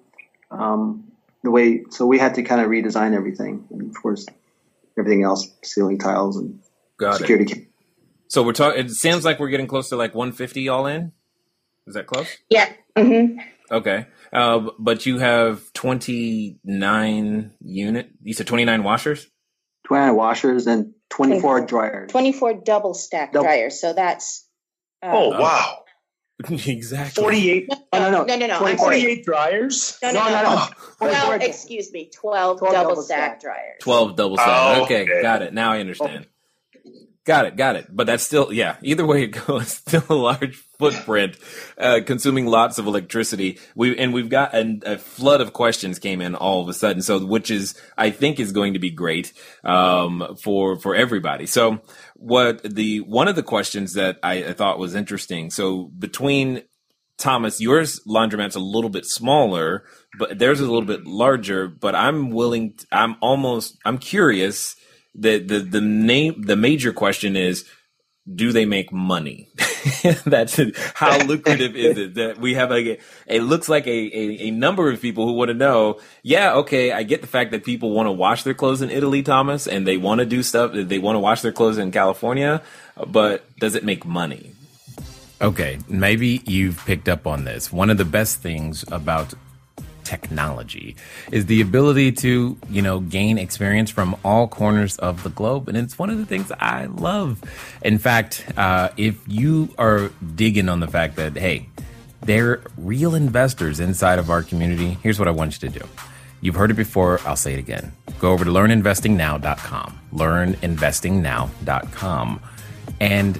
Um, 0.51 1.11
the 1.41 1.51
way, 1.51 1.83
so 1.89 2.05
we 2.05 2.19
had 2.19 2.35
to 2.35 2.43
kind 2.43 2.61
of 2.61 2.67
redesign 2.67 3.15
everything, 3.15 3.67
and 3.71 3.89
of 3.89 4.01
course, 4.01 4.25
everything 4.97 5.23
else, 5.23 5.49
ceiling 5.63 5.97
tiles 5.97 6.37
and 6.37 6.59
Got 6.97 7.17
security. 7.17 7.61
It. 7.61 7.67
So 8.27 8.43
we're 8.43 8.53
talking. 8.53 8.85
It 8.85 8.91
sounds 8.91 9.25
like 9.25 9.39
we're 9.39 9.49
getting 9.49 9.67
close 9.67 9.89
to 9.89 9.95
like 9.95 10.13
150 10.15 10.69
all 10.69 10.85
in. 10.85 11.11
Is 11.87 11.95
that 11.95 12.07
close? 12.07 12.27
Yeah. 12.49 12.71
Mm-hmm. 12.95 13.39
Okay. 13.71 14.05
Uh, 14.31 14.69
but 14.79 15.05
you 15.05 15.19
have 15.19 15.71
29 15.73 17.51
unit. 17.61 18.09
You 18.21 18.33
said 18.33 18.47
29 18.47 18.83
washers. 18.83 19.27
29 19.85 20.15
washers 20.15 20.67
and 20.67 20.93
24 21.09 21.65
dryers. 21.65 22.11
24 22.11 22.53
double 22.65 22.93
stack 22.93 23.33
double. 23.33 23.45
dryers. 23.45 23.79
So 23.79 23.93
that's. 23.93 24.47
Uh, 25.01 25.11
oh, 25.13 25.29
wow. 25.29 25.83
exactly. 26.49 27.21
48. 27.21 27.69
No, 27.69 27.77
no, 27.93 28.11
no. 28.11 28.23
no, 28.23 28.35
no, 28.35 28.47
no 28.47 28.75
48 28.77 29.23
dryers? 29.23 29.97
No, 30.01 30.11
no, 30.11 30.23
no. 30.23 30.41
no, 30.41 31.07
no. 31.07 31.13
12, 31.13 31.41
excuse 31.41 31.91
me, 31.91 32.09
12, 32.13 32.59
12 32.59 32.73
double, 32.73 32.89
double 32.89 33.01
stack, 33.03 33.41
stack 33.41 33.41
dryers. 33.41 33.77
12 33.81 34.15
double 34.15 34.37
stack. 34.37 34.47
Oh, 34.49 34.83
okay, 34.83 35.03
okay, 35.03 35.21
got 35.21 35.41
it. 35.41 35.53
Now 35.53 35.71
I 35.71 35.79
understand. 35.79 36.27
Got 37.25 37.45
it, 37.45 37.55
got 37.55 37.77
it. 37.77 37.87
But 37.89 38.07
that's 38.07 38.23
still, 38.23 38.51
yeah, 38.51 38.75
either 38.81 39.05
way 39.05 39.23
it 39.23 39.27
goes, 39.27 39.69
still 39.87 40.03
a 40.09 40.13
large 40.13 40.57
footprint, 40.77 41.37
uh, 41.77 42.01
consuming 42.05 42.47
lots 42.47 42.77
of 42.77 42.85
electricity. 42.85 43.59
We, 43.75 43.97
and 43.97 44.13
we've 44.13 44.29
got 44.29 44.53
a, 44.53 44.79
a, 44.85 44.97
flood 44.97 45.39
of 45.39 45.53
questions 45.53 45.99
came 45.99 46.19
in 46.19 46.35
all 46.35 46.61
of 46.61 46.67
a 46.67 46.73
sudden. 46.73 47.01
So, 47.01 47.25
which 47.25 47.49
is, 47.49 47.79
I 47.97 48.09
think 48.09 48.39
is 48.41 48.51
going 48.51 48.73
to 48.73 48.79
be 48.79 48.91
great, 48.91 49.31
um, 49.63 50.35
for, 50.43 50.77
for 50.77 50.95
everybody. 50.95 51.45
So 51.45 51.79
what 52.15 52.61
the, 52.63 52.99
one 52.99 53.29
of 53.29 53.37
the 53.37 53.43
questions 53.43 53.93
that 53.93 54.19
I, 54.21 54.43
I 54.43 54.53
thought 54.53 54.77
was 54.77 54.93
interesting. 54.93 55.49
So 55.49 55.85
between 55.97 56.63
Thomas, 57.17 57.61
yours 57.61 58.01
laundromat's 58.05 58.55
a 58.55 58.59
little 58.59 58.89
bit 58.89 59.05
smaller, 59.05 59.85
but 60.19 60.39
theirs 60.39 60.59
is 60.59 60.67
a 60.67 60.71
little 60.71 60.87
bit 60.87 61.05
larger, 61.05 61.69
but 61.69 61.95
I'm 61.95 62.31
willing, 62.31 62.73
to, 62.73 62.87
I'm 62.91 63.15
almost, 63.21 63.77
I'm 63.85 63.97
curious, 63.97 64.75
the 65.15 65.39
the 65.39 65.59
the 65.59 65.81
name 65.81 66.41
the 66.41 66.55
major 66.55 66.93
question 66.93 67.35
is 67.35 67.65
do 68.31 68.51
they 68.51 68.65
make 68.65 68.91
money? 68.91 69.49
That's 70.25 70.57
it. 70.59 70.77
How 70.93 71.17
lucrative 71.25 71.75
is 71.75 71.97
it 71.97 72.13
that 72.15 72.37
we 72.39 72.53
have 72.53 72.71
a, 72.71 72.97
it 73.27 73.41
looks 73.41 73.67
like 73.67 73.85
a, 73.85 73.89
a, 73.89 74.47
a, 74.47 74.51
number 74.51 74.89
of 74.89 75.01
people 75.01 75.27
who 75.27 75.33
want 75.33 75.49
to 75.49 75.53
know, 75.53 75.99
yeah, 76.21 76.53
okay, 76.55 76.93
I 76.93 77.03
get 77.03 77.19
the 77.19 77.27
fact 77.27 77.51
that 77.51 77.65
people 77.65 77.91
want 77.91 78.07
to 78.07 78.11
wash 78.11 78.43
their 78.43 78.53
clothes 78.53 78.81
in 78.81 78.89
Italy, 78.89 79.23
Thomas, 79.23 79.67
and 79.67 79.85
they 79.85 79.97
want 79.97 80.19
to 80.19 80.25
do 80.25 80.41
stuff, 80.41 80.71
they 80.73 80.99
want 80.99 81.15
to 81.15 81.19
wash 81.19 81.41
their 81.41 81.51
clothes 81.51 81.77
in 81.77 81.91
California, 81.91 82.61
but 83.07 83.43
does 83.59 83.75
it 83.75 83.83
make 83.83 84.05
money? 84.05 84.53
Okay, 85.41 85.79
maybe 85.89 86.41
you've 86.45 86.77
picked 86.85 87.09
up 87.09 87.27
on 87.27 87.43
this. 87.43 87.69
One 87.73 87.89
of 87.89 87.97
the 87.97 88.05
best 88.05 88.39
things 88.39 88.85
about 88.89 89.33
technology 90.13 90.95
is 91.31 91.47
the 91.47 91.61
ability 91.61 92.11
to, 92.11 92.55
you 92.69 92.83
know, 92.83 92.99
gain 92.99 93.39
experience 93.39 93.89
from 93.89 94.15
all 94.23 94.47
corners 94.47 94.97
of 94.97 95.23
the 95.23 95.29
globe. 95.29 95.67
And 95.67 95.75
it's 95.77 95.97
one 95.97 96.11
of 96.11 96.19
the 96.19 96.25
things 96.25 96.51
I 96.59 96.85
love. 96.85 97.41
In 97.81 97.97
fact, 97.97 98.45
uh, 98.55 98.89
if 98.95 99.17
you 99.27 99.73
are 99.77 100.11
digging 100.35 100.69
on 100.69 100.81
the 100.81 100.87
fact 100.87 101.15
that, 101.15 101.35
hey, 101.35 101.67
they're 102.21 102.61
real 102.77 103.15
investors 103.15 103.79
inside 103.79 104.19
of 104.19 104.29
our 104.29 104.43
community, 104.43 104.99
here's 105.01 105.17
what 105.17 105.27
I 105.27 105.31
want 105.31 105.59
you 105.59 105.69
to 105.69 105.79
do. 105.79 105.85
You've 106.41 106.53
heard 106.55 106.69
it 106.69 106.75
before, 106.75 107.19
I'll 107.25 107.35
say 107.35 107.53
it 107.53 107.59
again. 107.59 107.93
Go 108.19 108.33
over 108.33 108.45
to 108.45 108.51
learninvestingnow.com, 108.51 109.99
learninvestingnow.com, 110.13 112.39
and 112.99 113.39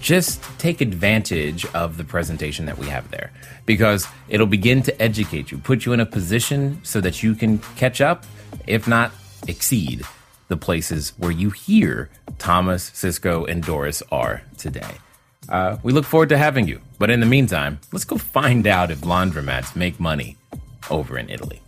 just 0.00 0.42
take 0.58 0.80
advantage 0.80 1.66
of 1.74 1.96
the 1.96 2.04
presentation 2.04 2.66
that 2.66 2.78
we 2.78 2.86
have 2.86 3.10
there 3.10 3.32
because 3.66 4.06
it'll 4.28 4.46
begin 4.46 4.82
to 4.82 5.02
educate 5.02 5.50
you, 5.50 5.58
put 5.58 5.84
you 5.84 5.92
in 5.92 6.00
a 6.00 6.06
position 6.06 6.80
so 6.82 7.00
that 7.00 7.22
you 7.22 7.34
can 7.34 7.58
catch 7.76 8.00
up, 8.00 8.24
if 8.66 8.88
not 8.88 9.12
exceed, 9.46 10.02
the 10.48 10.56
places 10.56 11.12
where 11.18 11.30
you 11.30 11.50
hear 11.50 12.10
Thomas, 12.38 12.90
Cisco, 12.94 13.44
and 13.44 13.62
Doris 13.62 14.02
are 14.10 14.42
today. 14.56 14.94
Uh, 15.48 15.78
we 15.82 15.92
look 15.92 16.04
forward 16.04 16.28
to 16.30 16.38
having 16.38 16.68
you. 16.68 16.80
But 16.98 17.10
in 17.10 17.20
the 17.20 17.26
meantime, 17.26 17.80
let's 17.92 18.04
go 18.04 18.16
find 18.16 18.66
out 18.66 18.90
if 18.90 19.00
laundromats 19.00 19.76
make 19.76 19.98
money 20.00 20.36
over 20.90 21.18
in 21.18 21.30
Italy. 21.30 21.62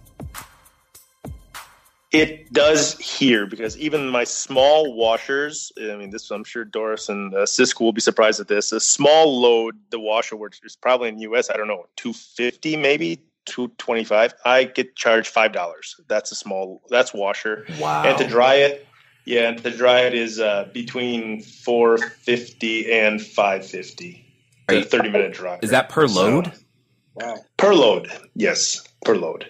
It 2.13 2.53
does 2.53 2.99
here 2.99 3.47
because 3.47 3.79
even 3.79 4.09
my 4.09 4.25
small 4.25 4.95
washers, 4.95 5.71
I 5.81 5.95
mean, 5.95 6.11
this 6.11 6.31
I'm 6.31 6.43
sure 6.43 6.65
Doris 6.65 7.09
and 7.09 7.33
uh, 7.33 7.47
Cisco 7.47 7.85
will 7.85 7.93
be 7.93 8.01
surprised 8.01 8.41
at 8.41 8.49
this. 8.49 8.73
A 8.73 8.81
small 8.81 9.41
load, 9.41 9.77
the 9.91 10.01
washer, 10.01 10.37
which 10.37 10.61
is 10.65 10.75
probably 10.75 11.09
in 11.09 11.17
the 11.17 11.23
US, 11.23 11.51
I 11.51 11.57
don't 11.57 11.69
know, 11.69 11.87
250 11.97 12.77
maybe, 12.77 13.17
225. 13.47 14.35
I 14.45 14.65
get 14.65 14.97
charged 14.97 15.33
$5. 15.33 16.01
That's 16.09 16.33
a 16.33 16.35
small, 16.35 16.83
that's 16.91 17.15
washer. 17.15 17.65
Wow. 17.79 18.03
And 18.05 18.19
to 18.19 18.27
dry 18.27 18.55
it, 18.55 18.87
yeah, 19.25 19.49
and 19.49 19.63
to 19.63 19.71
dry 19.71 20.01
it 20.01 20.15
is 20.15 20.41
uh, 20.41 20.69
between 20.73 21.43
450 21.43 22.93
and 22.93 23.23
550. 23.23 24.27
A 24.69 24.83
30 24.83 25.11
minute 25.11 25.33
dry. 25.33 25.59
Is 25.63 25.71
that 25.71 25.89
per 25.89 26.07
load? 26.07 26.47
So, 26.47 26.53
wow. 27.15 27.37
Per 27.57 27.75
load, 27.75 28.11
yes, 28.35 28.83
per 29.05 29.17
load. 29.17 29.49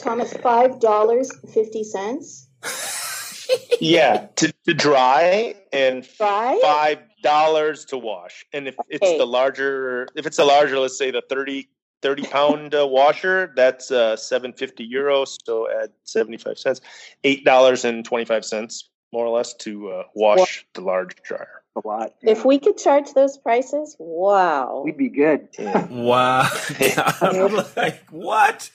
Thomas, 0.00 0.32
five 0.34 0.80
dollars 0.80 1.30
fifty 1.52 1.84
cents. 1.84 2.48
yeah, 3.80 4.26
to, 4.36 4.52
to 4.66 4.74
dry 4.74 5.54
and 5.72 6.04
Five? 6.06 6.60
five 6.60 6.98
dollars 7.22 7.84
to 7.86 7.98
wash. 7.98 8.44
And 8.52 8.68
if 8.68 8.76
it's 8.88 9.18
the 9.18 9.26
larger, 9.26 10.08
if 10.14 10.26
it's 10.26 10.38
a 10.38 10.44
larger, 10.44 10.78
let's 10.78 10.98
say 10.98 11.10
the 11.10 11.22
30, 11.28 11.68
30 12.02 12.22
pound 12.24 12.74
uh, 12.74 12.86
washer, 12.86 13.52
that's 13.56 13.90
uh, 13.90 14.16
seven 14.16 14.52
fifty 14.52 14.88
euros. 14.88 15.36
So 15.44 15.68
at 15.70 15.90
seventy 16.04 16.38
five 16.38 16.58
cents, 16.58 16.80
eight 17.24 17.44
dollars 17.44 17.84
and 17.84 18.04
twenty 18.04 18.24
five 18.24 18.44
cents 18.44 18.88
more 19.12 19.26
or 19.26 19.36
less 19.36 19.54
to 19.54 19.90
uh, 19.90 20.02
wash 20.14 20.64
the 20.74 20.80
large 20.80 21.16
dryer 21.22 21.59
a 21.76 21.86
lot. 21.86 22.14
Yeah. 22.22 22.32
If 22.32 22.44
we 22.44 22.58
could 22.58 22.76
charge 22.76 23.12
those 23.12 23.38
prices, 23.38 23.96
wow, 23.98 24.82
we'd 24.84 24.96
be 24.96 25.08
good. 25.08 25.48
wow, 25.58 26.48
like 27.76 28.02
what? 28.10 28.70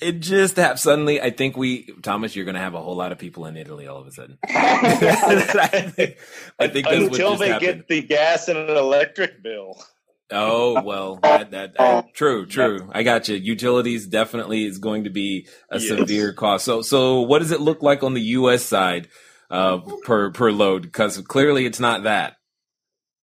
It 0.00 0.20
just 0.20 0.56
happened 0.56 0.80
suddenly. 0.80 1.20
I 1.20 1.30
think 1.30 1.56
we, 1.56 1.92
Thomas, 2.02 2.36
you're 2.36 2.44
going 2.44 2.56
to 2.56 2.60
have 2.60 2.74
a 2.74 2.82
whole 2.82 2.96
lot 2.96 3.12
of 3.12 3.18
people 3.18 3.46
in 3.46 3.56
Italy 3.56 3.86
all 3.86 3.98
of 3.98 4.06
a 4.06 4.12
sudden. 4.12 4.38
I 4.48 5.92
think, 5.94 6.18
I 6.58 6.68
think 6.68 6.86
until 6.88 7.36
they 7.36 7.48
happened. 7.48 7.78
get 7.78 7.88
the 7.88 8.02
gas 8.02 8.48
and 8.48 8.58
an 8.58 8.76
electric 8.76 9.42
bill. 9.42 9.82
Oh 10.30 10.82
well, 10.82 11.16
that, 11.22 11.50
that 11.50 11.78
uh, 11.78 12.02
true, 12.14 12.46
true. 12.46 12.90
I 12.92 13.02
got 13.02 13.28
you. 13.28 13.36
Utilities 13.36 14.06
definitely 14.06 14.64
is 14.64 14.78
going 14.78 15.04
to 15.04 15.10
be 15.10 15.46
a 15.70 15.78
yes. 15.78 15.88
severe 15.88 16.32
cost. 16.32 16.64
So, 16.64 16.80
so 16.80 17.20
what 17.20 17.40
does 17.40 17.50
it 17.50 17.60
look 17.60 17.82
like 17.82 18.02
on 18.02 18.14
the 18.14 18.22
U.S. 18.22 18.64
side? 18.64 19.08
Uh, 19.50 19.78
per 20.04 20.30
per 20.30 20.50
load 20.50 20.82
because 20.82 21.18
clearly 21.18 21.66
it's 21.66 21.80
not 21.80 22.04
that. 22.04 22.36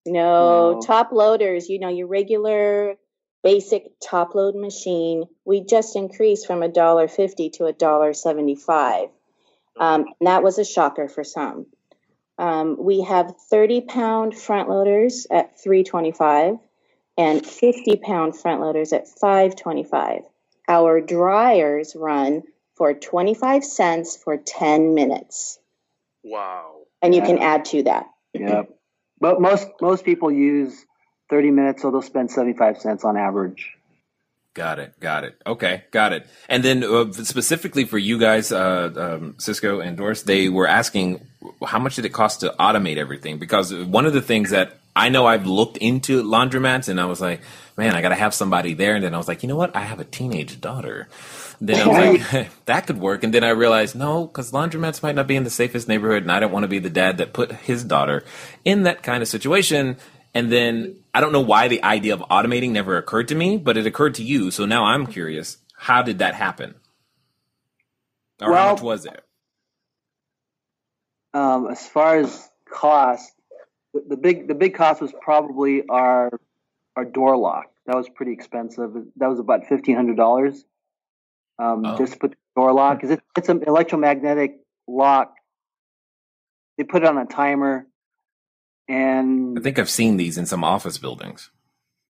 No, 0.05 0.73
no, 0.73 0.81
top 0.81 1.11
loaders, 1.11 1.69
you 1.69 1.79
know, 1.79 1.89
your 1.89 2.07
regular 2.07 2.95
basic 3.43 3.91
top 4.03 4.35
load 4.35 4.55
machine, 4.55 5.25
we 5.45 5.61
just 5.63 5.95
increased 5.95 6.47
from 6.47 6.63
a 6.63 6.67
dollar 6.67 7.07
fifty 7.07 7.49
to 7.51 7.65
a 7.65 7.73
dollar 7.73 8.13
seventy 8.13 8.55
five. 8.55 9.09
Um, 9.79 10.05
that 10.21 10.43
was 10.43 10.59
a 10.59 10.65
shocker 10.65 11.07
for 11.07 11.23
some. 11.23 11.65
Um, 12.37 12.75
we 12.79 13.01
have 13.01 13.35
30 13.51 13.81
pound 13.81 14.35
front 14.35 14.67
loaders 14.67 15.27
at 15.29 15.61
325 15.61 16.57
and 17.17 17.45
50 17.45 17.97
pound 17.97 18.35
front 18.35 18.61
loaders 18.61 18.93
at 18.93 19.07
525. 19.07 20.23
Our 20.67 21.01
dryers 21.01 21.95
run 21.95 22.41
for 22.75 22.93
25 22.95 23.63
cents 23.63 24.17
for 24.17 24.37
10 24.37 24.95
minutes. 24.95 25.59
Wow. 26.23 26.83
And 27.01 27.15
you 27.15 27.21
can 27.21 27.39
add 27.39 27.65
to 27.65 27.83
that. 27.83 28.07
Yeah. 28.33 28.63
But 29.19 29.41
most 29.41 29.67
most 29.81 30.05
people 30.05 30.31
use 30.31 30.85
30 31.29 31.51
minutes, 31.51 31.81
so 31.81 31.91
they'll 31.91 32.01
spend 32.01 32.31
75 32.31 32.77
cents 32.79 33.03
on 33.03 33.17
average. 33.17 33.77
Got 34.53 34.79
it. 34.79 34.99
Got 34.99 35.23
it. 35.23 35.41
Okay. 35.47 35.83
Got 35.91 36.11
it. 36.11 36.27
And 36.49 36.61
then 36.63 36.83
uh, 36.83 37.11
specifically 37.13 37.85
for 37.85 37.97
you 37.97 38.19
guys, 38.19 38.51
uh, 38.51 38.91
um, 38.97 39.35
Cisco 39.37 39.79
and 39.79 39.95
Doris, 39.95 40.23
they 40.23 40.49
were 40.49 40.67
asking 40.67 41.25
how 41.65 41.79
much 41.79 41.95
did 41.95 42.05
it 42.05 42.09
cost 42.09 42.41
to 42.41 42.53
automate 42.59 42.97
everything? 42.97 43.37
Because 43.37 43.73
one 43.73 44.05
of 44.05 44.11
the 44.11 44.21
things 44.21 44.49
that 44.49 44.77
I 44.93 45.07
know 45.07 45.25
I've 45.25 45.45
looked 45.45 45.77
into 45.77 46.21
laundromats 46.21 46.89
and 46.89 46.99
I 46.99 47.05
was 47.05 47.21
like, 47.21 47.41
man, 47.77 47.95
I 47.95 48.01
got 48.01 48.09
to 48.09 48.15
have 48.15 48.33
somebody 48.33 48.73
there. 48.73 48.95
And 48.95 49.03
then 49.03 49.13
I 49.13 49.17
was 49.17 49.27
like, 49.29 49.41
you 49.41 49.47
know 49.47 49.55
what? 49.55 49.73
I 49.73 49.81
have 49.81 50.01
a 50.01 50.05
teenage 50.05 50.59
daughter. 50.59 51.07
Then 51.63 51.79
I 51.79 51.87
was 51.87 51.97
like, 51.97 52.21
hey, 52.21 52.49
that 52.65 52.87
could 52.87 52.97
work. 52.97 53.23
And 53.23 53.31
then 53.31 53.43
I 53.43 53.49
realized, 53.49 53.95
no, 53.95 54.25
because 54.25 54.51
laundromats 54.51 55.03
might 55.03 55.13
not 55.13 55.27
be 55.27 55.35
in 55.35 55.43
the 55.43 55.51
safest 55.51 55.87
neighborhood, 55.87 56.23
and 56.23 56.31
I 56.31 56.39
don't 56.39 56.51
want 56.51 56.63
to 56.63 56.67
be 56.67 56.79
the 56.79 56.89
dad 56.89 57.19
that 57.19 57.33
put 57.33 57.51
his 57.51 57.83
daughter 57.83 58.23
in 58.65 58.83
that 58.83 59.03
kind 59.03 59.21
of 59.21 59.29
situation. 59.29 59.97
And 60.33 60.51
then 60.51 61.03
I 61.13 61.21
don't 61.21 61.31
know 61.31 61.41
why 61.41 61.67
the 61.67 61.83
idea 61.83 62.15
of 62.15 62.21
automating 62.21 62.71
never 62.71 62.97
occurred 62.97 63.27
to 63.27 63.35
me, 63.35 63.57
but 63.57 63.77
it 63.77 63.85
occurred 63.85 64.15
to 64.15 64.23
you. 64.23 64.49
So 64.49 64.65
now 64.65 64.85
I'm 64.85 65.05
curious, 65.05 65.57
how 65.75 66.01
did 66.01 66.17
that 66.17 66.33
happen? 66.33 66.73
Or 68.41 68.51
well, 68.51 68.63
how 68.63 68.71
much 68.73 68.81
was 68.81 69.05
it? 69.05 69.23
Um, 71.35 71.67
as 71.69 71.85
far 71.87 72.17
as 72.17 72.49
cost, 72.67 73.31
the, 73.93 74.03
the 74.09 74.17
big 74.17 74.47
the 74.47 74.55
big 74.55 74.73
cost 74.73 74.99
was 74.99 75.13
probably 75.21 75.83
our 75.87 76.31
our 76.95 77.05
door 77.05 77.37
lock. 77.37 77.65
That 77.85 77.95
was 77.95 78.09
pretty 78.09 78.33
expensive. 78.33 78.93
That 79.17 79.29
was 79.29 79.39
about 79.39 79.67
fifteen 79.67 79.95
hundred 79.95 80.17
dollars 80.17 80.65
um, 81.59 81.85
oh. 81.85 81.97
just 81.97 82.19
put 82.19 82.31
the 82.31 82.37
door 82.55 82.73
lock 82.73 82.97
because 82.97 83.11
it, 83.11 83.21
it's 83.37 83.49
an 83.49 83.63
electromagnetic 83.65 84.59
lock. 84.87 85.33
They 86.77 86.83
put 86.83 87.03
it 87.03 87.07
on 87.07 87.17
a 87.17 87.25
timer, 87.25 87.87
and 88.87 89.57
I 89.57 89.61
think 89.61 89.77
I've 89.77 89.89
seen 89.89 90.17
these 90.17 90.37
in 90.37 90.45
some 90.45 90.63
office 90.63 90.97
buildings. 90.97 91.49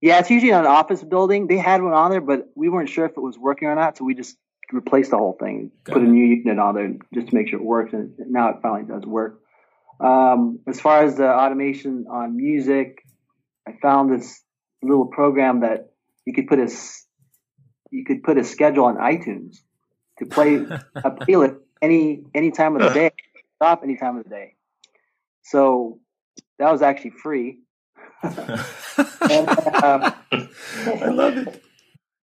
Yeah, 0.02 0.20
it's 0.20 0.30
usually 0.30 0.52
on 0.52 0.62
an 0.62 0.72
office 0.72 1.04
building. 1.04 1.48
They 1.48 1.58
had 1.58 1.82
one 1.82 1.94
on 1.94 2.12
there, 2.12 2.22
but 2.22 2.50
we 2.56 2.70
weren't 2.70 2.90
sure 2.90 3.06
if 3.06 3.12
it 3.12 3.22
was 3.22 3.38
working 3.38 3.68
or 3.68 3.76
not, 3.76 3.98
so 3.98 4.06
we 4.06 4.14
just 4.14 4.38
replaced 4.72 5.12
the 5.12 5.18
whole 5.18 5.38
thing, 5.40 5.72
Got 5.84 5.94
put 5.94 6.04
it. 6.04 6.08
a 6.08 6.12
new 6.12 6.26
unit 6.26 6.60
on 6.60 6.76
there 6.76 6.94
just 7.14 7.30
to 7.30 7.36
make 7.36 7.50
sure 7.50 7.60
it 7.60 7.66
works, 7.66 7.94
and 7.94 8.14
now 8.30 8.50
it 8.50 8.58
finally 8.62 8.84
does 8.84 9.06
work. 9.06 9.42
Um, 10.00 10.60
as 10.68 10.80
far 10.80 11.04
as 11.04 11.16
the 11.16 11.28
automation 11.28 12.06
on 12.10 12.38
music, 12.38 13.04
I 13.68 13.74
found 13.82 14.12
this 14.12 14.42
little 14.84 15.08
program 15.08 15.62
that 15.62 15.92
you 16.26 16.34
could 16.34 16.48
put 16.48 16.60
a 16.60 16.70
you 17.92 18.06
could 18.06 18.24
put 18.24 18.38
a 18.38 18.44
schedule 18.44 18.86
on 18.86 18.98
iTunes 18.98 19.58
to 20.20 20.26
play 20.26 20.56
a 20.96 21.12
playlist 21.12 21.60
any 21.82 22.24
any 22.34 22.52
time 22.52 22.76
of 22.76 22.82
the 22.82 22.90
day, 22.90 23.12
stop 23.56 23.82
any 23.84 23.98
time 23.98 24.18
of 24.18 24.24
the 24.24 24.30
day. 24.30 24.56
So 25.44 26.00
that 26.60 26.72
was 26.72 26.82
actually 26.82 27.12
free. 27.12 27.60
and, 28.24 28.34
um, 29.84 30.14
I 30.32 31.10
love 31.10 31.38
it. 31.38 31.64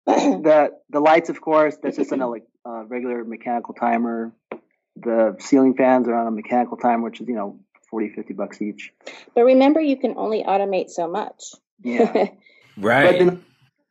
the 0.05 0.71
the 0.89 0.99
lights, 0.99 1.29
of 1.29 1.41
course, 1.41 1.77
that's 1.81 1.97
just 1.97 2.11
on 2.11 2.21
a 2.21 2.29
like 2.29 2.43
uh, 2.65 2.83
regular 2.85 3.23
mechanical 3.23 3.73
timer. 3.73 4.33
The 4.95 5.35
ceiling 5.39 5.75
fans 5.75 6.07
are 6.07 6.15
on 6.15 6.27
a 6.27 6.31
mechanical 6.31 6.77
timer, 6.77 7.03
which 7.03 7.21
is 7.21 7.27
you 7.27 7.35
know 7.35 7.59
40, 7.89 8.09
50 8.09 8.33
bucks 8.33 8.61
each. 8.61 8.91
But 9.35 9.43
remember, 9.43 9.79
you 9.79 9.97
can 9.97 10.15
only 10.17 10.43
automate 10.43 10.89
so 10.89 11.07
much. 11.07 11.53
Yeah. 11.81 12.29
Right. 12.77 13.39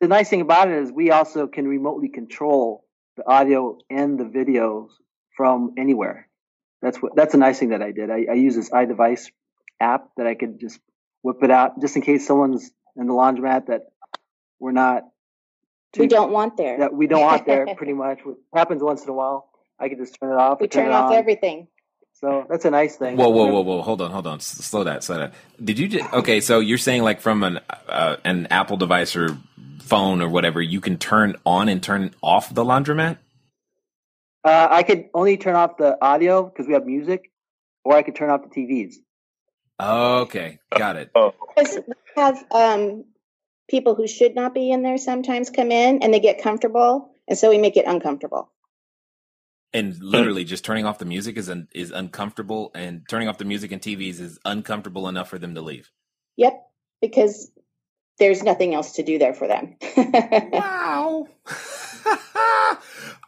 But 0.03 0.07
the, 0.07 0.07
the 0.07 0.15
nice 0.15 0.29
thing 0.29 0.41
about 0.41 0.69
it 0.69 0.83
is 0.83 0.91
we 0.91 1.11
also 1.11 1.47
can 1.47 1.67
remotely 1.67 2.09
control 2.09 2.85
the 3.15 3.27
audio 3.27 3.77
and 3.89 4.19
the 4.19 4.25
videos 4.25 4.89
from 5.35 5.73
anywhere. 5.77 6.27
That's 6.81 6.97
what 7.01 7.15
that's 7.15 7.33
a 7.33 7.37
nice 7.37 7.59
thing 7.59 7.69
that 7.69 7.81
I 7.81 7.91
did. 7.91 8.09
I, 8.09 8.25
I 8.31 8.33
use 8.33 8.55
this 8.55 8.69
iDevice 8.69 9.31
app 9.79 10.09
that 10.17 10.27
I 10.27 10.35
could 10.35 10.59
just 10.59 10.79
whip 11.21 11.37
it 11.43 11.51
out 11.51 11.79
just 11.81 11.95
in 11.95 12.01
case 12.01 12.27
someone's 12.27 12.71
in 12.95 13.07
the 13.07 13.13
laundromat 13.13 13.67
that 13.67 13.83
we're 14.59 14.71
not 14.71 15.03
we 15.97 16.07
don't 16.07 16.31
want 16.31 16.57
there. 16.57 16.79
that 16.79 16.93
we 16.93 17.07
don't 17.07 17.21
want 17.21 17.45
there 17.45 17.67
pretty 17.77 17.93
much. 17.93 18.19
It 18.25 18.35
happens 18.53 18.83
once 18.83 19.03
in 19.03 19.09
a 19.09 19.13
while. 19.13 19.49
I 19.79 19.89
could 19.89 19.99
just 19.99 20.17
turn 20.19 20.31
it 20.31 20.37
off. 20.37 20.59
we 20.59 20.67
turn 20.67 20.85
turn 20.85 20.93
off 20.93 21.11
on. 21.11 21.15
everything. 21.15 21.67
So 22.13 22.45
that's 22.49 22.65
a 22.65 22.71
nice 22.71 22.95
thing. 22.95 23.17
Whoa, 23.17 23.29
whoa, 23.29 23.47
whoa, 23.47 23.61
whoa! 23.61 23.81
Hold 23.81 24.01
on, 24.01 24.11
hold 24.11 24.27
on. 24.27 24.39
Slow 24.39 24.83
that, 24.83 25.03
slow 25.03 25.17
that. 25.17 25.33
Did 25.63 25.79
you 25.79 25.87
just 25.87 26.13
okay? 26.13 26.41
So 26.41 26.59
you're 26.59 26.77
saying 26.77 27.03
like 27.03 27.21
from 27.21 27.43
an 27.43 27.59
uh, 27.87 28.17
an 28.23 28.47
Apple 28.47 28.77
device 28.77 29.15
or 29.15 29.37
phone 29.81 30.21
or 30.21 30.29
whatever, 30.29 30.61
you 30.61 30.81
can 30.81 30.97
turn 30.97 31.35
on 31.45 31.69
and 31.69 31.81
turn 31.81 32.13
off 32.21 32.53
the 32.53 32.63
laundromat? 32.63 33.17
Uh, 34.43 34.67
I 34.69 34.83
could 34.83 35.05
only 35.13 35.37
turn 35.37 35.55
off 35.55 35.77
the 35.77 35.97
audio 36.03 36.43
because 36.43 36.67
we 36.67 36.73
have 36.73 36.85
music, 36.85 37.31
or 37.85 37.95
I 37.95 38.03
could 38.03 38.15
turn 38.15 38.29
off 38.29 38.41
the 38.43 38.49
TVs. 38.49 38.95
Okay, 39.81 40.59
got 40.77 40.97
it. 40.97 41.11
Oh, 41.15 41.33
Because 41.55 41.79
we 41.87 41.93
have 42.15 42.43
um, 42.51 43.05
people 43.69 43.95
who 43.95 44.07
should 44.07 44.35
not 44.35 44.53
be 44.53 44.69
in 44.71 44.83
there 44.83 44.97
sometimes 44.97 45.49
come 45.49 45.71
in 45.71 46.03
and 46.03 46.13
they 46.13 46.19
get 46.19 46.41
comfortable, 46.41 47.11
and 47.27 47.37
so 47.37 47.49
we 47.49 47.57
make 47.57 47.77
it 47.77 47.85
uncomfortable. 47.85 48.49
And 49.73 49.97
literally, 50.03 50.43
just 50.43 50.63
turning 50.63 50.85
off 50.85 50.99
the 50.99 51.05
music 51.05 51.37
is 51.37 51.49
un- 51.49 51.67
is 51.73 51.89
uncomfortable, 51.91 52.71
and 52.75 53.07
turning 53.09 53.27
off 53.27 53.39
the 53.39 53.45
music 53.45 53.71
and 53.71 53.81
TVs 53.81 54.19
is 54.19 54.39
uncomfortable 54.45 55.07
enough 55.07 55.29
for 55.29 55.39
them 55.39 55.55
to 55.55 55.61
leave. 55.61 55.89
Yep, 56.37 56.61
because 57.01 57.51
there's 58.19 58.43
nothing 58.43 58.73
else 58.73 58.93
to 58.93 59.03
do 59.03 59.17
there 59.17 59.33
for 59.33 59.47
them. 59.47 59.75
Wow. 60.51 61.27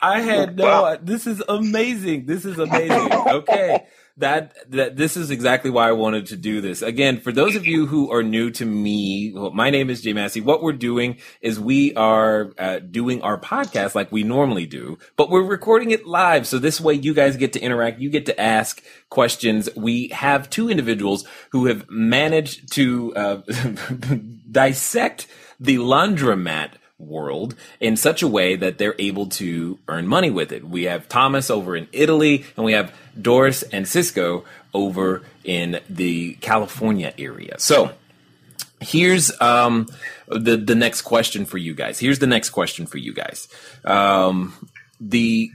I 0.02 0.22
had 0.22 0.58
no. 0.58 0.98
This 1.02 1.26
is 1.28 1.42
amazing. 1.48 2.26
This 2.26 2.46
is 2.46 2.60
amazing. 2.60 3.12
Okay. 3.12 3.86
That, 4.18 4.56
that 4.72 4.96
this 4.96 5.18
is 5.18 5.30
exactly 5.30 5.70
why 5.70 5.90
I 5.90 5.92
wanted 5.92 6.28
to 6.28 6.38
do 6.38 6.62
this. 6.62 6.82
Again, 6.82 7.20
for 7.20 7.34
those 7.34 7.58
of 7.58 7.68
you 7.68 7.86
who 7.86 8.10
are 8.14 8.24
new 8.24 8.50
to 8.52 8.66
me, 8.66 9.34
well, 9.36 9.52
my 9.52 9.70
name 9.70 9.90
is 9.90 10.02
Jay 10.02 10.14
Massey. 10.14 10.40
What 10.40 10.64
we're 10.64 10.72
doing 10.72 11.18
is 11.42 11.60
we 11.60 11.94
are 11.96 12.54
uh, 12.58 12.80
doing 12.80 13.22
our 13.24 13.38
podcast 13.38 13.94
like 13.94 14.14
we 14.14 14.24
normally 14.24 14.68
do, 14.68 14.98
but 15.18 15.30
we're 15.30 15.44
recording 15.44 15.92
it 15.92 16.08
live. 16.08 16.48
So 16.48 16.60
this 16.60 16.80
way 16.80 16.94
you 16.94 17.14
guys 17.14 17.36
get 17.36 17.52
to 17.54 17.60
interact. 17.60 18.00
You 18.00 18.10
get 18.10 18.26
to 18.28 18.40
ask 18.40 18.82
questions. 19.10 19.70
We 19.76 20.08
have 20.10 20.50
two 20.50 20.70
individuals 20.70 21.26
who 21.50 21.66
have 21.66 21.90
managed 21.90 22.72
to 22.74 23.14
uh, 23.18 23.42
dissect 24.56 25.28
the 25.60 25.76
laundromat 25.76 26.70
world 26.98 27.56
in 27.82 27.98
such 27.98 28.24
a 28.24 28.28
way 28.28 28.56
that 28.56 28.78
they're 28.78 28.96
able 28.98 29.28
to 29.28 29.78
earn 29.90 30.08
money 30.08 30.32
with 30.32 30.54
it. 30.54 30.64
We 30.64 30.84
have 30.84 31.10
Thomas 31.10 31.50
over 31.50 31.76
in 31.76 31.90
Italy 31.92 32.46
and 32.56 32.66
we 32.66 32.72
have 32.72 32.96
Doris 33.22 33.64
and 33.64 33.86
Cisco 33.86 34.46
over 34.74 35.24
in 35.44 35.82
the 35.90 36.36
California 36.36 37.14
area. 37.18 37.56
So 37.60 37.92
here's 38.80 39.30
um, 39.42 39.88
the 40.30 40.56
the 40.56 40.76
next 40.76 41.02
question 41.02 41.44
for 41.44 41.58
you 41.58 41.74
guys. 41.74 42.00
Here's 42.00 42.20
the 42.20 42.28
next 42.28 42.52
question 42.52 42.86
for 42.86 42.98
you 42.98 43.14
guys. 43.14 43.50
Um, 43.84 44.54
the 45.02 45.52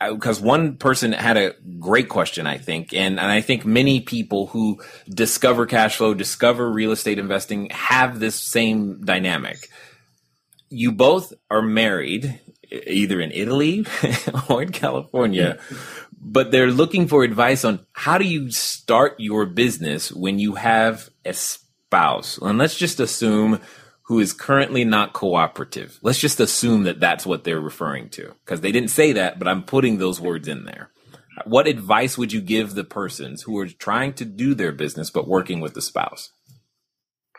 because 0.00 0.40
one 0.40 0.76
person 0.76 1.12
had 1.12 1.36
a 1.36 1.54
great 1.78 2.08
question, 2.08 2.46
I 2.46 2.58
think, 2.58 2.94
and, 2.94 3.18
and 3.18 3.30
I 3.30 3.40
think 3.40 3.64
many 3.64 4.00
people 4.00 4.46
who 4.46 4.80
discover 5.08 5.66
cash 5.66 5.96
flow, 5.96 6.14
discover 6.14 6.70
real 6.70 6.92
estate 6.92 7.18
investing, 7.18 7.70
have 7.70 8.20
this 8.20 8.36
same 8.36 9.04
dynamic. 9.04 9.68
You 10.70 10.92
both 10.92 11.32
are 11.50 11.62
married, 11.62 12.40
either 12.70 13.20
in 13.20 13.32
Italy 13.32 13.86
or 14.48 14.62
in 14.62 14.72
California, 14.72 15.58
but 16.20 16.50
they're 16.50 16.70
looking 16.70 17.08
for 17.08 17.24
advice 17.24 17.64
on 17.64 17.84
how 17.92 18.18
do 18.18 18.24
you 18.24 18.50
start 18.50 19.18
your 19.18 19.46
business 19.46 20.12
when 20.12 20.38
you 20.38 20.54
have 20.54 21.08
a 21.24 21.32
spouse. 21.32 22.38
And 22.38 22.58
let's 22.58 22.76
just 22.76 23.00
assume 23.00 23.60
who 24.08 24.18
is 24.18 24.32
currently 24.32 24.84
not 24.84 25.12
cooperative. 25.12 25.98
Let's 26.00 26.18
just 26.18 26.40
assume 26.40 26.84
that 26.84 26.98
that's 26.98 27.26
what 27.26 27.44
they're 27.44 27.60
referring 27.60 28.08
to 28.10 28.34
because 28.42 28.62
they 28.62 28.72
didn't 28.72 28.88
say 28.88 29.12
that, 29.12 29.38
but 29.38 29.46
I'm 29.46 29.62
putting 29.62 29.98
those 29.98 30.18
words 30.18 30.48
in 30.48 30.64
there. 30.64 30.90
What 31.44 31.66
advice 31.66 32.16
would 32.16 32.32
you 32.32 32.40
give 32.40 32.74
the 32.74 32.84
persons 32.84 33.42
who 33.42 33.58
are 33.58 33.68
trying 33.68 34.14
to 34.14 34.24
do 34.24 34.54
their 34.54 34.72
business 34.72 35.10
but 35.10 35.28
working 35.28 35.60
with 35.60 35.74
the 35.74 35.82
spouse? 35.82 36.32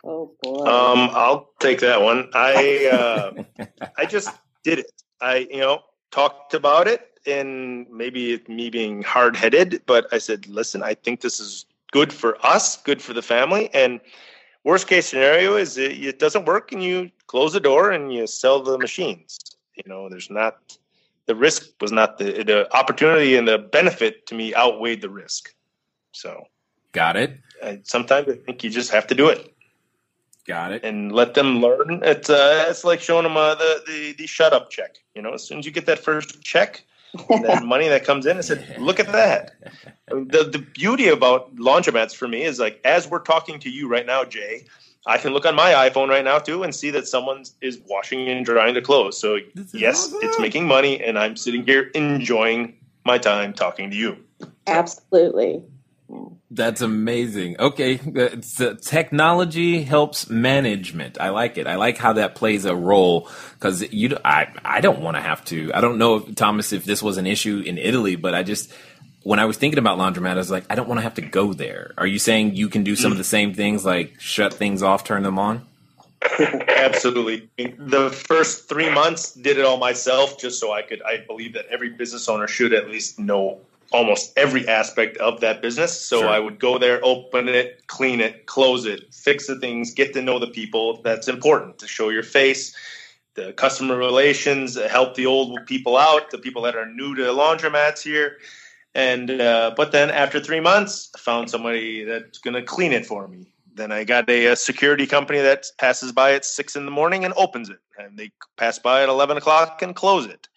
oh 0.03 0.36
boy. 0.43 0.60
Um, 0.60 1.10
I'll 1.12 1.49
take 1.60 1.79
that 1.79 2.03
one. 2.03 2.29
I 2.36 2.88
uh, 3.58 3.65
I 3.97 4.05
just 4.05 4.29
did 4.63 4.79
it. 4.79 4.91
I 5.19 5.47
you 5.49 5.60
know 5.62 5.82
talked 6.12 6.53
about 6.53 6.88
it, 6.88 7.01
and 7.25 7.88
maybe 7.89 8.34
it, 8.34 8.47
me 8.47 8.69
being 8.69 9.01
hard 9.01 9.36
headed, 9.36 9.82
but 9.88 10.08
I 10.12 10.19
said, 10.19 10.47
listen, 10.47 10.84
I 10.84 10.93
think 10.93 11.21
this 11.21 11.39
is 11.39 11.65
good 11.91 12.13
for 12.13 12.38
us, 12.45 12.77
good 12.77 13.01
for 13.01 13.13
the 13.13 13.23
family, 13.23 13.69
and 13.73 13.99
worst 14.69 14.88
case 14.88 15.08
scenario 15.10 15.55
is 15.55 15.77
it, 15.77 15.91
it 16.12 16.19
doesn't 16.19 16.45
work, 16.45 16.71
and 16.71 16.82
you 16.84 17.10
close 17.27 17.53
the 17.53 17.60
door 17.60 17.91
and 17.91 18.13
you 18.13 18.27
sell 18.27 18.62
the 18.62 18.77
machines. 18.77 19.39
You 19.75 19.84
know, 19.91 20.10
there's 20.10 20.29
not 20.29 20.77
the 21.25 21.36
risk 21.36 21.62
was 21.82 21.91
not 21.91 22.17
the 22.19 22.43
the 22.51 22.60
opportunity 22.82 23.36
and 23.39 23.47
the 23.47 23.58
benefit 23.58 24.13
to 24.27 24.36
me 24.36 24.53
outweighed 24.55 25.01
the 25.01 25.10
risk. 25.23 25.53
So 26.12 26.29
Got 26.91 27.15
it. 27.17 27.32
I, 27.63 27.82
sometimes 27.84 28.27
I 28.29 28.36
think 28.45 28.63
you 28.63 28.69
just 28.69 28.91
have 28.91 29.05
to 29.08 29.15
do 29.15 29.29
it 29.29 29.41
Got 30.45 30.71
it. 30.71 30.84
and 30.84 31.12
let 31.12 31.34
them 31.34 31.62
learn. 31.62 32.01
It's 32.03 32.29
uh, 32.29 32.65
it's 32.69 32.84
like 32.84 33.01
showing 33.01 33.23
them 33.27 33.38
uh, 33.38 33.55
the, 33.55 33.71
the 33.88 33.99
the 34.19 34.27
shut 34.27 34.53
up 34.53 34.69
check. 34.69 34.97
You 35.15 35.21
know, 35.21 35.34
as 35.34 35.43
soon 35.47 35.60
as 35.60 35.65
you 35.65 35.71
get 35.71 35.86
that 35.86 35.99
first 35.99 36.41
check, 36.41 36.84
and 37.29 37.43
that 37.43 37.63
money 37.63 37.87
that 37.87 38.05
comes 38.05 38.25
in, 38.25 38.37
I 38.37 38.41
said, 38.41 38.77
look 38.79 38.99
at 38.99 39.11
that. 39.11 39.55
The 40.07 40.43
the 40.43 40.65
beauty 40.73 41.07
about 41.07 41.55
laundromats 41.55 42.15
for 42.15 42.27
me 42.27 42.43
is 42.43 42.59
like 42.59 42.79
as 42.83 43.07
we're 43.07 43.19
talking 43.19 43.59
to 43.59 43.69
you 43.69 43.87
right 43.87 44.05
now, 44.05 44.23
Jay. 44.23 44.65
I 45.05 45.17
can 45.17 45.33
look 45.33 45.45
on 45.45 45.55
my 45.55 45.71
iPhone 45.71 46.09
right 46.09 46.25
now 46.25 46.39
too 46.39 46.63
and 46.63 46.75
see 46.75 46.91
that 46.91 47.07
someone 47.07 47.43
is 47.61 47.79
washing 47.87 48.27
and 48.27 48.45
drying 48.45 48.73
the 48.73 48.81
clothes. 48.81 49.17
So 49.17 49.39
This 49.55 49.73
is 49.73 49.81
yes, 49.81 50.13
it's 50.21 50.39
making 50.39 50.67
money, 50.67 51.01
and 51.01 51.17
I'm 51.17 51.35
sitting 51.37 51.65
here 51.65 51.83
enjoying 51.95 52.77
my 53.05 53.17
time 53.17 53.53
talking 53.53 53.89
to 53.89 53.95
you. 53.95 54.17
Absolutely. 54.67 55.63
That's 56.51 56.81
amazing. 56.81 57.57
Okay, 57.59 57.99
technology 58.81 59.83
helps 59.83 60.29
management. 60.29 61.21
I 61.21 61.29
like 61.29 61.57
it. 61.59 61.67
I 61.67 61.75
like 61.75 61.97
how 61.97 62.13
that 62.13 62.33
plays 62.33 62.65
a 62.65 62.75
role 62.75 63.29
because 63.53 63.81
you. 63.93 64.17
I 64.25 64.47
I 64.65 64.81
don't 64.81 65.01
want 65.01 65.17
to 65.17 65.21
have 65.21 65.45
to. 65.45 65.71
I 65.73 65.81
don't 65.81 65.99
know, 65.99 66.19
Thomas, 66.19 66.73
if 66.73 66.85
this 66.85 67.03
was 67.03 67.17
an 67.17 67.27
issue 67.27 67.61
in 67.63 67.77
Italy, 67.77 68.15
but 68.15 68.33
I 68.33 68.41
just 68.41 68.73
when 69.21 69.37
I 69.37 69.45
was 69.45 69.57
thinking 69.57 69.77
about 69.77 69.99
laundromat, 69.99 70.31
I 70.31 70.35
was 70.35 70.49
like, 70.49 70.65
I 70.71 70.75
don't 70.75 70.87
want 70.87 70.97
to 70.97 71.03
have 71.03 71.15
to 71.15 71.21
go 71.21 71.53
there. 71.53 71.93
Are 71.97 72.07
you 72.07 72.17
saying 72.17 72.55
you 72.55 72.69
can 72.69 72.83
do 72.83 72.95
some 72.95 73.11
of 73.11 73.19
the 73.19 73.23
same 73.23 73.53
things, 73.53 73.85
like 73.85 74.19
shut 74.19 74.53
things 74.53 74.81
off, 74.81 75.03
turn 75.03 75.21
them 75.21 75.37
on? 75.37 75.67
Absolutely. 76.39 77.49
The 77.57 78.09
first 78.09 78.67
three 78.67 78.89
months 78.89 79.33
did 79.33 79.59
it 79.59 79.65
all 79.65 79.77
myself 79.77 80.39
just 80.39 80.59
so 80.59 80.73
I 80.73 80.81
could 80.81 81.01
I 81.03 81.23
believe 81.27 81.53
that 81.53 81.67
every 81.67 81.89
business 81.89 82.27
owner 82.27 82.47
should 82.47 82.73
at 82.73 82.89
least 82.89 83.19
know 83.19 83.61
almost 83.91 84.32
every 84.38 84.67
aspect 84.67 85.17
of 85.17 85.39
that 85.41 85.62
business. 85.62 85.99
So 85.99 86.19
Sure. 86.19 86.30
I 86.30 86.39
would 86.39 86.60
go 86.60 86.78
there, 86.78 86.99
open 87.04 87.47
it, 87.47 87.88
clean 87.88 88.21
it, 88.21 88.45
close 88.45 88.86
it, 88.86 89.13
fix 89.13 89.47
the 89.47 89.60
things, 89.60 89.93
get 89.93 90.13
to 90.13 90.21
know 90.21 90.39
the 90.39 90.47
people. 90.47 91.02
That's 91.02 91.28
important 91.28 91.80
to 91.80 91.88
show 91.88 92.10
your 92.10 92.23
face. 92.23 92.75
The 93.36 93.54
customer 93.54 93.95
relations, 93.95 94.78
help 94.89 95.15
the 95.15 95.25
old 95.25 95.65
people 95.65 95.95
out, 95.95 96.30
the 96.32 96.39
people 96.39 96.63
that 96.63 96.75
are 96.75 96.86
new 96.86 97.15
to 97.15 97.21
laundromats 97.23 98.02
here. 98.02 98.38
And 98.95 99.30
uh, 99.30 99.73
but 99.78 99.91
then 99.91 100.10
after 100.10 100.39
three 100.39 100.60
months, 100.60 101.12
I 101.15 101.19
found 101.19 101.49
somebody 101.49 102.04
that's 102.04 102.39
going 102.39 102.56
to 102.56 102.63
clean 102.63 102.91
it 102.91 103.06
for 103.06 103.28
me. 103.28 103.54
Then 103.75 103.91
I 103.93 104.04
got 104.04 104.30
a, 104.30 104.47
a 104.47 104.56
security 104.56 105.06
company 105.06 105.39
that 105.39 105.67
passes 105.78 106.12
by 106.12 106.34
at 106.34 106.43
six 106.43 106.75
in 106.75 106.84
the 106.86 106.91
morning 106.91 107.23
and 107.23 107.34
opens 107.38 107.69
it, 107.69 107.80
and 107.97 108.17
they 108.17 108.32
pass 108.58 108.78
by 108.78 109.04
at 109.04 109.10
eleven 109.10 109.38
o'clock 109.38 109.82
and 109.82 109.95
close 109.95 110.25
it. 110.25 110.48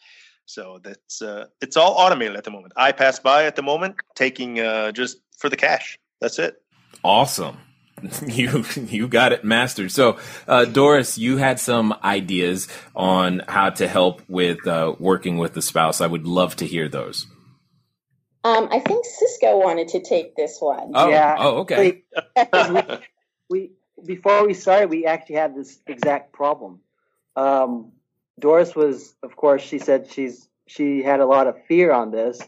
So 0.46 0.80
that's 0.82 1.22
uh, 1.22 1.46
it's 1.60 1.76
all 1.76 1.92
automated 1.92 2.36
at 2.36 2.44
the 2.44 2.50
moment. 2.50 2.72
I 2.76 2.92
pass 2.92 3.18
by 3.18 3.44
at 3.44 3.56
the 3.56 3.62
moment, 3.62 3.96
taking 4.14 4.60
uh, 4.60 4.92
just 4.92 5.18
for 5.38 5.48
the 5.48 5.56
cash. 5.56 5.98
That's 6.20 6.38
it. 6.38 6.56
Awesome. 7.04 7.58
You 8.26 8.64
you 8.74 9.06
got 9.06 9.30
it 9.32 9.44
mastered. 9.44 9.92
So, 9.92 10.18
uh, 10.48 10.64
Doris, 10.64 11.18
you 11.18 11.36
had 11.36 11.60
some 11.60 11.94
ideas 12.02 12.66
on 12.96 13.42
how 13.46 13.70
to 13.70 13.86
help 13.86 14.22
with 14.28 14.66
uh, 14.66 14.96
working 14.98 15.38
with 15.38 15.54
the 15.54 15.62
spouse. 15.62 16.00
I 16.00 16.08
would 16.08 16.26
love 16.26 16.56
to 16.56 16.66
hear 16.66 16.88
those. 16.88 17.26
Um, 18.42 18.68
I 18.72 18.80
think 18.80 19.04
Cisco 19.04 19.56
wanted 19.58 19.88
to 19.88 20.00
take 20.00 20.34
this 20.34 20.56
one. 20.58 20.90
Oh, 20.94 21.08
Yeah. 21.10 21.36
oh, 21.38 21.58
okay. 21.58 22.02
we, 22.52 23.02
we 23.48 23.70
before 24.04 24.44
we 24.46 24.54
started, 24.54 24.90
we 24.90 25.06
actually 25.06 25.36
had 25.36 25.54
this 25.54 25.78
exact 25.86 26.32
problem. 26.32 26.80
Um, 27.36 27.92
Doris 28.38 28.74
was, 28.74 29.14
of 29.22 29.36
course, 29.36 29.62
she 29.62 29.78
said 29.78 30.10
she's 30.10 30.48
she 30.66 31.02
had 31.02 31.20
a 31.20 31.26
lot 31.26 31.46
of 31.46 31.56
fear 31.66 31.92
on 31.92 32.10
this. 32.10 32.40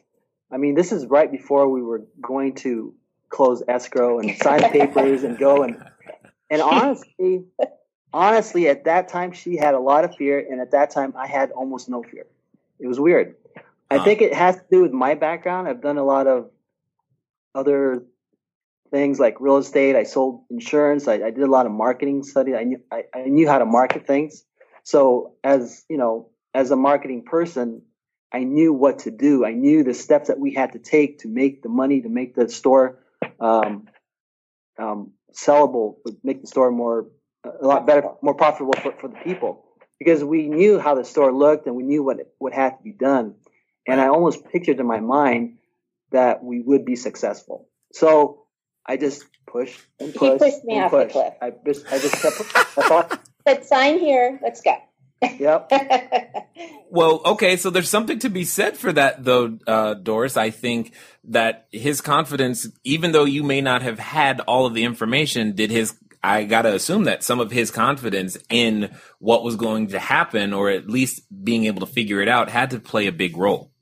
I 0.51 0.57
mean, 0.57 0.75
this 0.75 0.93
is 0.93 1.07
right 1.07 1.31
before 1.31 1.69
we 1.69 1.83
were 1.83 2.03
going 2.21 2.55
to 2.57 2.95
close 3.29 3.63
escrow 3.69 4.19
and 4.19 4.37
sign 4.37 4.61
papers 4.73 5.25
and 5.25 5.39
go 5.39 5.63
and 5.63 5.77
and 6.51 6.63
honestly, 6.63 7.45
honestly, 8.13 8.69
at 8.69 8.85
that 8.85 9.09
time 9.09 9.33
she 9.33 9.57
had 9.57 9.75
a 9.75 9.81
lot 9.81 10.05
of 10.05 10.15
fear, 10.17 10.39
and 10.39 10.61
at 10.61 10.71
that 10.73 10.91
time 10.91 11.15
I 11.17 11.27
had 11.27 11.51
almost 11.51 11.89
no 11.89 12.03
fear. 12.03 12.27
It 12.79 12.87
was 12.87 13.01
weird. 13.01 13.37
I 13.91 13.99
Huh. 13.99 14.05
think 14.05 14.23
it 14.23 14.35
has 14.35 14.57
to 14.57 14.63
do 14.71 14.83
with 14.83 14.93
my 14.93 15.15
background. 15.15 15.69
I've 15.69 15.83
done 15.83 15.99
a 15.99 16.05
lot 16.05 16.27
of 16.27 16.51
other 17.55 18.05
things 18.91 19.19
like 19.19 19.41
real 19.41 19.57
estate. 19.59 19.97
I 19.97 20.05
sold 20.05 20.45
insurance. 20.51 21.09
I, 21.09 21.15
I 21.15 21.31
did 21.31 21.41
a 21.43 21.51
lot 21.51 21.67
of 21.67 21.73
marketing 21.73 22.23
study. 22.23 22.55
I 22.55 22.65
knew 22.65 22.81
I, 22.91 23.05
I 23.15 23.23
knew 23.25 23.49
how 23.49 23.59
to 23.59 23.67
market 23.67 24.07
things. 24.07 24.45
So 24.85 25.35
as 25.43 25.85
you 25.89 25.97
know, 25.97 26.31
as 26.55 26.71
a 26.71 26.77
marketing 26.77 27.25
person, 27.25 27.83
I 28.33 28.45
knew 28.45 28.73
what 28.73 29.01
to 29.01 29.11
do. 29.11 29.45
I 29.45 29.53
knew 29.53 29.83
the 29.83 29.95
steps 29.95 30.29
that 30.29 30.39
we 30.39 30.55
had 30.55 30.73
to 30.73 30.79
take 30.79 31.21
to 31.21 31.29
make 31.29 31.63
the 31.63 31.69
money, 31.69 32.03
to 32.03 32.09
make 32.09 32.35
the 32.35 32.49
store 32.49 33.01
um, 33.41 33.89
um, 34.79 35.13
sellable, 35.33 35.97
would 36.05 36.19
make 36.23 36.41
the 36.41 36.47
store 36.47 36.71
more 36.71 37.07
a 37.45 37.67
lot 37.67 37.87
better, 37.87 38.09
more 38.23 38.35
profitable 38.35 38.75
for, 38.75 38.93
for 38.93 39.09
the 39.09 39.17
people. 39.17 39.65
Because 39.99 40.23
we 40.23 40.49
knew 40.49 40.79
how 40.79 40.95
the 40.95 41.05
store 41.05 41.33
looked 41.33 41.67
and 41.67 41.77
we 41.77 41.83
knew 41.83 42.03
what 42.03 42.19
what 42.39 42.53
had 42.53 42.71
to 42.71 42.83
be 42.83 42.93
done. 42.93 43.35
And 43.87 44.01
I 44.01 44.09
almost 44.09 44.45
pictured 44.47 44.81
in 44.81 44.87
my 44.87 45.01
mind 45.01 45.59
that 46.11 46.43
we 46.43 46.61
would 46.61 46.85
be 46.85 46.97
successful. 46.97 47.69
So 47.93 48.45
I 48.85 48.97
just 48.97 49.25
pushed 49.47 49.81
and 50.01 50.15
pushed. 50.15 50.33
He 50.33 50.39
pushed. 50.39 50.55
pushed 50.57 50.65
me 50.65 50.81
off 50.81 50.91
the 50.91 51.07
cliff. 51.07 51.35
I 51.41 51.53
just 51.65 51.87
I 51.87 51.99
just 51.99 52.15
kept. 52.15 52.41
I 52.77 52.83
thought, 52.89 53.21
Let's 53.47 53.69
sign 53.69 53.99
here. 53.99 54.39
Let's 54.43 54.61
go. 54.63 54.77
yep. 55.23 55.71
Well, 56.95 57.23
okay, 57.25 57.57
so 57.57 57.71
there's 57.71 57.89
something 57.89 58.21
to 58.21 58.31
be 58.31 58.45
said 58.45 58.77
for 58.77 58.93
that, 58.93 59.25
though, 59.25 59.59
uh, 59.67 59.95
Doris. 59.95 60.37
I 60.37 60.51
think 60.51 60.95
that 61.25 61.67
his 61.73 62.01
confidence, 62.01 62.69
even 62.85 63.11
though 63.11 63.25
you 63.25 63.43
may 63.43 63.61
not 63.61 63.83
have 63.83 63.99
had 63.99 64.39
all 64.43 64.65
of 64.65 64.75
the 64.75 64.85
information, 64.85 65.57
did 65.57 65.73
his, 65.73 65.99
I 66.23 66.45
gotta 66.45 66.73
assume 66.73 67.03
that 67.05 67.25
some 67.25 67.41
of 67.41 67.51
his 67.51 67.73
confidence 67.73 68.39
in 68.49 68.95
what 69.19 69.43
was 69.43 69.57
going 69.57 69.89
to 69.89 69.99
happen, 69.99 70.53
or 70.53 70.71
at 70.71 70.89
least 70.89 71.23
being 71.43 71.65
able 71.65 71.85
to 71.85 71.93
figure 71.93 72.21
it 72.21 72.29
out, 72.29 72.49
had 72.49 72.71
to 72.71 72.79
play 72.79 73.09
a 73.09 73.13
big 73.13 73.37
role. 73.37 73.73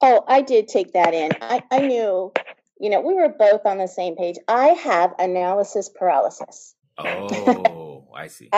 Oh, 0.00 0.24
I 0.26 0.40
did 0.40 0.68
take 0.68 0.94
that 0.94 1.12
in. 1.12 1.32
I, 1.42 1.62
I 1.70 1.80
knew, 1.80 2.32
you 2.80 2.88
know, 2.88 3.02
we 3.02 3.12
were 3.12 3.28
both 3.38 3.66
on 3.66 3.76
the 3.76 3.86
same 3.86 4.16
page. 4.16 4.36
I 4.48 4.68
have 4.68 5.12
analysis 5.18 5.90
paralysis. 5.90 6.74
Oh, 6.96 7.28
I 8.14 8.28
see. 8.28 8.50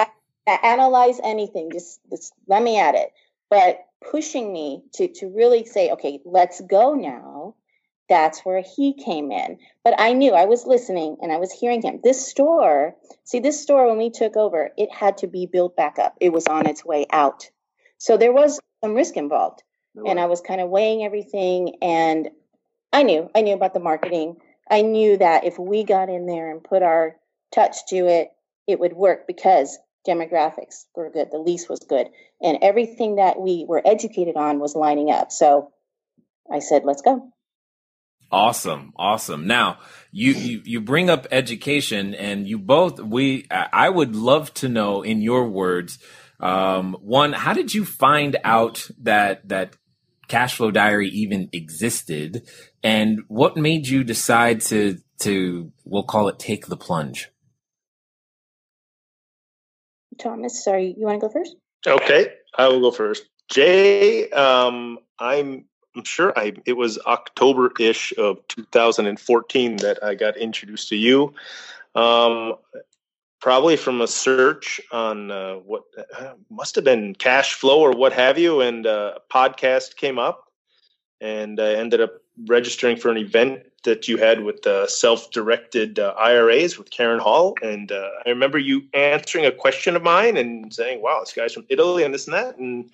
Analyze 0.46 1.20
anything, 1.24 1.70
just, 1.72 2.00
just 2.10 2.32
let 2.46 2.62
me 2.62 2.78
at 2.78 2.94
it. 2.94 3.12
But 3.50 3.84
pushing 4.10 4.52
me 4.52 4.82
to, 4.94 5.08
to 5.14 5.28
really 5.28 5.64
say, 5.64 5.90
okay, 5.90 6.20
let's 6.24 6.60
go 6.60 6.94
now, 6.94 7.54
that's 8.08 8.40
where 8.40 8.62
he 8.62 8.92
came 8.92 9.32
in. 9.32 9.58
But 9.82 9.94
I 9.98 10.12
knew 10.12 10.32
I 10.32 10.44
was 10.44 10.66
listening 10.66 11.16
and 11.20 11.32
I 11.32 11.38
was 11.38 11.52
hearing 11.52 11.82
him. 11.82 12.00
This 12.04 12.24
store, 12.24 12.94
see, 13.24 13.40
this 13.40 13.60
store, 13.60 13.88
when 13.88 13.98
we 13.98 14.10
took 14.10 14.36
over, 14.36 14.70
it 14.76 14.92
had 14.92 15.18
to 15.18 15.26
be 15.26 15.46
built 15.46 15.76
back 15.76 15.98
up, 15.98 16.16
it 16.20 16.32
was 16.32 16.46
on 16.46 16.66
its 16.66 16.84
way 16.84 17.06
out. 17.12 17.50
So 17.98 18.16
there 18.16 18.32
was 18.32 18.60
some 18.84 18.94
risk 18.94 19.16
involved 19.16 19.62
and 20.06 20.20
I 20.20 20.26
was 20.26 20.40
kind 20.40 20.60
of 20.60 20.68
weighing 20.68 21.04
everything 21.04 21.76
and 21.80 22.28
I 22.92 23.02
knew 23.02 23.30
I 23.34 23.40
knew 23.40 23.54
about 23.54 23.72
the 23.74 23.80
marketing. 23.80 24.36
I 24.70 24.82
knew 24.82 25.16
that 25.16 25.44
if 25.44 25.58
we 25.58 25.84
got 25.84 26.08
in 26.08 26.26
there 26.26 26.50
and 26.50 26.62
put 26.62 26.82
our 26.82 27.16
touch 27.52 27.86
to 27.88 28.06
it, 28.06 28.30
it 28.66 28.80
would 28.80 28.92
work 28.92 29.26
because 29.26 29.78
demographics 30.06 30.84
were 30.94 31.10
good, 31.10 31.30
the 31.30 31.38
lease 31.38 31.68
was 31.68 31.80
good, 31.80 32.08
and 32.40 32.58
everything 32.62 33.16
that 33.16 33.38
we 33.38 33.64
were 33.68 33.82
educated 33.84 34.36
on 34.36 34.60
was 34.60 34.74
lining 34.74 35.10
up. 35.10 35.32
So 35.32 35.72
I 36.50 36.60
said, 36.60 36.84
"Let's 36.84 37.02
go." 37.02 37.32
Awesome, 38.30 38.92
awesome. 38.96 39.46
Now 39.46 39.78
you, 40.10 40.32
you 40.32 40.62
you 40.64 40.80
bring 40.80 41.10
up 41.10 41.26
education, 41.30 42.14
and 42.14 42.46
you 42.46 42.58
both 42.58 42.98
we 43.00 43.46
I 43.50 43.88
would 43.88 44.16
love 44.16 44.52
to 44.54 44.68
know 44.68 45.02
in 45.02 45.20
your 45.22 45.48
words. 45.48 45.98
Um, 46.40 46.96
one, 47.00 47.32
how 47.32 47.52
did 47.52 47.72
you 47.72 47.84
find 47.84 48.36
out 48.44 48.88
that 49.02 49.48
that 49.48 49.76
Cashflow 50.28 50.72
Diary 50.72 51.08
even 51.08 51.48
existed, 51.52 52.42
and 52.82 53.20
what 53.28 53.56
made 53.56 53.86
you 53.86 54.02
decide 54.02 54.60
to 54.62 54.98
to 55.20 55.72
we'll 55.84 56.02
call 56.02 56.28
it 56.28 56.38
take 56.38 56.66
the 56.66 56.76
plunge? 56.76 57.30
Thomas, 60.18 60.64
sorry, 60.64 60.94
you 60.96 61.06
want 61.06 61.20
to 61.20 61.26
go 61.26 61.32
first? 61.32 61.56
Okay, 61.86 62.32
I 62.56 62.68
will 62.68 62.80
go 62.80 62.90
first. 62.90 63.24
Jay, 63.48 64.28
um, 64.30 64.98
I'm 65.18 65.64
I'm 65.94 66.04
sure 66.04 66.32
I 66.36 66.52
it 66.66 66.74
was 66.74 66.98
October 67.06 67.72
ish 67.78 68.12
of 68.18 68.46
2014 68.48 69.76
that 69.78 70.02
I 70.02 70.14
got 70.14 70.36
introduced 70.36 70.88
to 70.88 70.96
you. 70.96 71.34
Um, 71.94 72.54
probably 73.40 73.76
from 73.76 74.00
a 74.00 74.06
search 74.06 74.80
on 74.90 75.30
uh, 75.30 75.54
what 75.54 75.84
uh, 76.18 76.32
must 76.50 76.74
have 76.74 76.84
been 76.84 77.14
cash 77.14 77.54
flow 77.54 77.80
or 77.80 77.92
what 77.92 78.12
have 78.12 78.38
you, 78.38 78.60
and 78.60 78.86
uh, 78.86 79.14
a 79.16 79.32
podcast 79.32 79.96
came 79.96 80.18
up, 80.18 80.44
and 81.20 81.60
I 81.60 81.74
ended 81.74 82.00
up 82.00 82.14
registering 82.46 82.96
for 82.96 83.10
an 83.10 83.16
event 83.16 83.62
that 83.86 84.06
you 84.06 84.18
had 84.18 84.44
with 84.44 84.66
uh, 84.66 84.86
self-directed 84.86 85.98
uh, 85.98 86.14
IRAs 86.18 86.76
with 86.76 86.90
Kaaren 86.90 87.18
Hall, 87.18 87.54
and 87.62 87.90
uh, 87.90 88.10
I 88.26 88.28
remember 88.28 88.58
you 88.58 88.82
answering 88.92 89.46
a 89.46 89.50
question 89.50 89.96
of 89.96 90.02
mine 90.02 90.36
and 90.36 90.72
saying, 90.72 91.00
"Wow, 91.00 91.20
this 91.20 91.32
guy's 91.32 91.54
from 91.54 91.64
Italy 91.70 92.04
and 92.04 92.12
this 92.12 92.26
and 92.26 92.34
that," 92.34 92.58
and 92.58 92.90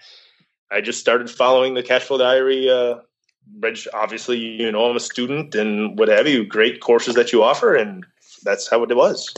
I 0.71 0.81
just 0.81 1.01
started 1.01 1.29
following 1.29 1.75
the 1.75 1.83
Cashflow 1.83 2.19
Diary. 2.19 2.71
Uh, 2.71 3.01
reg- 3.59 3.89
obviously, 3.93 4.39
you 4.39 4.71
know, 4.71 4.89
I'm 4.89 4.97
a 4.97 5.01
student 5.01 5.55
and 5.55 5.99
what 5.99 6.09
have 6.09 6.29
you. 6.29 6.47
Great 6.47 6.81
courses 6.81 7.17
that 7.17 7.33
you 7.33 7.43
offer, 7.43 7.75
and 7.75 8.07
that's 8.45 8.69
how 8.69 8.83
it 8.85 8.97
was. 8.97 9.35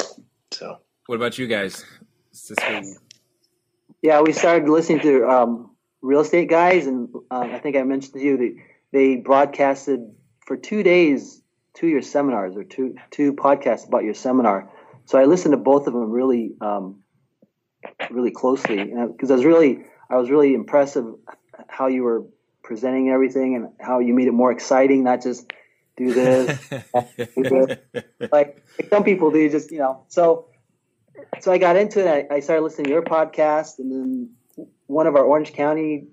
So. 0.50 0.78
What 1.06 1.16
about 1.16 1.38
you 1.38 1.46
guys? 1.46 1.84
Yeah, 4.02 4.20
we 4.20 4.32
started 4.32 4.68
listening 4.68 5.00
to 5.00 5.28
um, 5.28 5.70
real 6.02 6.20
estate 6.20 6.48
guys, 6.48 6.86
and 6.86 7.08
um, 7.30 7.50
I 7.52 7.58
think 7.58 7.76
I 7.76 7.82
mentioned 7.82 8.14
to 8.14 8.20
you 8.20 8.36
that 8.36 8.56
they 8.92 9.16
broadcasted 9.16 10.00
for 10.46 10.56
two 10.56 10.82
days 10.82 11.42
two 11.74 11.86
of 11.86 11.92
your 11.92 12.02
seminars 12.02 12.56
or 12.56 12.64
two 12.64 12.94
two 13.10 13.32
podcasts 13.32 13.86
about 13.86 14.04
your 14.04 14.14
seminar. 14.14 14.70
So 15.06 15.18
I 15.18 15.24
listened 15.24 15.52
to 15.52 15.58
both 15.58 15.86
of 15.86 15.92
them 15.92 16.10
really, 16.10 16.54
um, 16.60 17.02
really 18.10 18.30
closely 18.30 18.84
because 18.84 19.30
I 19.30 19.34
was 19.34 19.44
really 19.44 19.84
I 20.08 20.16
was 20.16 20.30
really 20.30 20.54
impressed 20.54 20.96
of 20.96 21.16
how 21.68 21.88
you 21.88 22.02
were 22.02 22.24
presenting 22.62 23.10
everything 23.10 23.56
and 23.56 23.68
how 23.80 23.98
you 23.98 24.14
made 24.14 24.28
it 24.28 24.32
more 24.32 24.50
exciting, 24.50 25.04
not 25.04 25.22
just 25.22 25.52
do 25.96 26.12
this, 26.12 26.68
do 27.36 27.42
this. 27.42 28.04
like 28.32 28.64
some 28.90 29.04
people 29.04 29.30
do. 29.30 29.48
Just 29.48 29.70
you 29.70 29.78
know, 29.78 30.04
so 30.08 30.48
so 31.40 31.52
I 31.52 31.58
got 31.58 31.76
into 31.76 32.00
it. 32.00 32.28
I, 32.30 32.36
I 32.36 32.40
started 32.40 32.62
listening 32.62 32.86
to 32.86 32.90
your 32.90 33.02
podcast, 33.02 33.78
and 33.78 33.92
then 33.92 34.66
one 34.86 35.06
of 35.06 35.16
our 35.16 35.24
Orange 35.24 35.52
County 35.52 36.08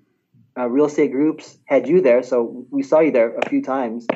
uh, 0.56 0.68
real 0.68 0.86
estate 0.86 1.12
groups 1.12 1.56
had 1.64 1.88
you 1.88 2.00
there, 2.00 2.22
so 2.22 2.66
we 2.70 2.82
saw 2.82 3.00
you 3.00 3.10
there 3.10 3.34
a 3.36 3.48
few 3.48 3.62
times. 3.62 4.06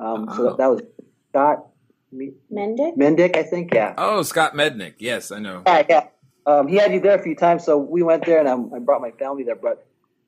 Um, 0.00 0.28
So 0.34 0.42
that, 0.44 0.56
that 0.58 0.66
was 0.70 0.82
Scott 1.30 1.66
Me- 2.12 2.32
Mendick? 2.52 2.96
Mendick, 2.96 3.36
I 3.36 3.42
think. 3.44 3.74
Yeah, 3.74 3.94
Oh, 3.98 4.22
Scott 4.22 4.54
Mednick. 4.54 4.94
Yes, 4.98 5.30
I 5.30 5.38
know. 5.38 5.62
yeah, 5.66 5.82
yeah. 5.88 6.06
Um, 6.46 6.66
he 6.68 6.76
had 6.76 6.92
you 6.92 7.00
there 7.00 7.18
a 7.18 7.22
few 7.22 7.36
times, 7.36 7.64
so 7.64 7.76
we 7.78 8.02
went 8.02 8.24
there, 8.26 8.40
and 8.40 8.48
I, 8.48 8.54
I 8.76 8.78
brought 8.80 9.00
my 9.02 9.10
family 9.12 9.44
there, 9.44 9.54
brought 9.54 9.78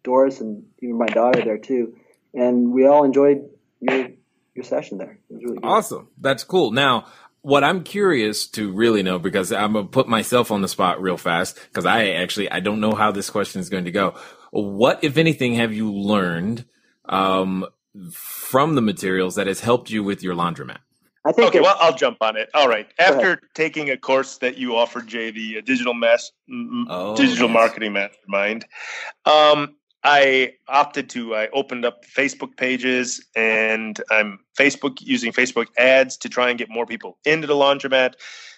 Doris 0.05 0.41
and 0.41 0.65
even 0.81 0.99
my 0.99 1.07
daughter 1.07 1.43
there 1.43 1.59
too, 1.59 1.95
and 2.35 2.71
we 2.73 2.87
all 2.87 3.05
enjoyed 3.05 3.49
your 3.81 4.09
your 4.55 4.65
session 4.65 4.99
there. 4.99 5.19
It 5.31 5.35
was 5.35 5.43
really 5.43 5.57
good. 5.57 5.65
Awesome. 5.67 6.09
That's 6.21 6.45
cool. 6.45 6.71
Now, 6.73 7.07
what 7.41 7.65
I'm 7.65 7.83
curious 7.83 8.47
to 8.49 8.71
really 8.73 9.03
know, 9.03 9.19
because 9.19 9.51
I'm 9.53 9.73
gonna 9.73 9.87
put 9.89 10.07
myself 10.09 10.51
on 10.53 10.61
the 10.61 10.69
spot 10.69 11.01
real 11.01 11.17
fast, 11.17 11.59
because 11.69 11.87
I 11.87 12.11
actually 12.11 12.51
I 12.51 12.61
don't 12.61 12.81
know 12.81 12.93
how 12.93 13.11
this 13.11 13.31
question 13.31 13.61
is 13.61 13.71
going 13.71 13.87
to 13.87 13.91
go. 13.91 14.15
What, 14.51 15.03
if 15.03 15.17
anything, 15.17 15.55
have 15.55 15.73
you 15.73 15.91
learned 15.93 16.67
um, 17.09 17.65
from 18.13 18.75
the 18.75 18.83
materials 18.83 19.35
that 19.35 19.47
has 19.47 19.61
helped 19.61 19.91
you 19.91 20.03
with 20.03 20.23
your 20.23 20.35
laundromat? 20.35 20.79
I 21.25 21.31
think 21.33 21.49
Okay, 21.49 21.61
well, 21.61 21.77
I'll 21.79 21.95
jump 21.95 22.19
on 22.21 22.37
it. 22.37 22.49
All 22.53 22.69
right. 22.69 22.89
After 22.99 23.41
taking 23.55 23.91
a 23.91 23.97
course 23.97 24.39
that 24.39 24.59
you 24.59 24.77
offered, 24.77 25.07
Jay, 25.07 25.31
the 25.31 25.59
uh, 25.59 25.61
digital 25.65 25.95
mass, 25.95 26.33
Oh, 26.51 27.15
digital 27.17 27.49
yes. 27.49 27.55
marketing 27.55 27.93
mastermind, 27.93 28.65
um, 29.25 29.77
I 30.05 30.55
opted 30.67 31.09
to. 31.11 31.37
I 31.37 31.47
opened 31.53 31.85
up 31.85 32.05
Facebook 32.05 32.57
pages, 32.57 33.25
and 33.37 34.01
I'm 34.11 34.41
Facebook 34.59 34.99
using 35.01 35.33
Facebook 35.33 35.67
ads 35.79 36.17
to 36.19 36.29
try 36.29 36.51
and 36.51 36.59
get 36.59 36.69
more 36.69 36.87
people 36.87 37.19
into 37.25 37.47
the 37.47 37.55
laundromat. 37.55 38.15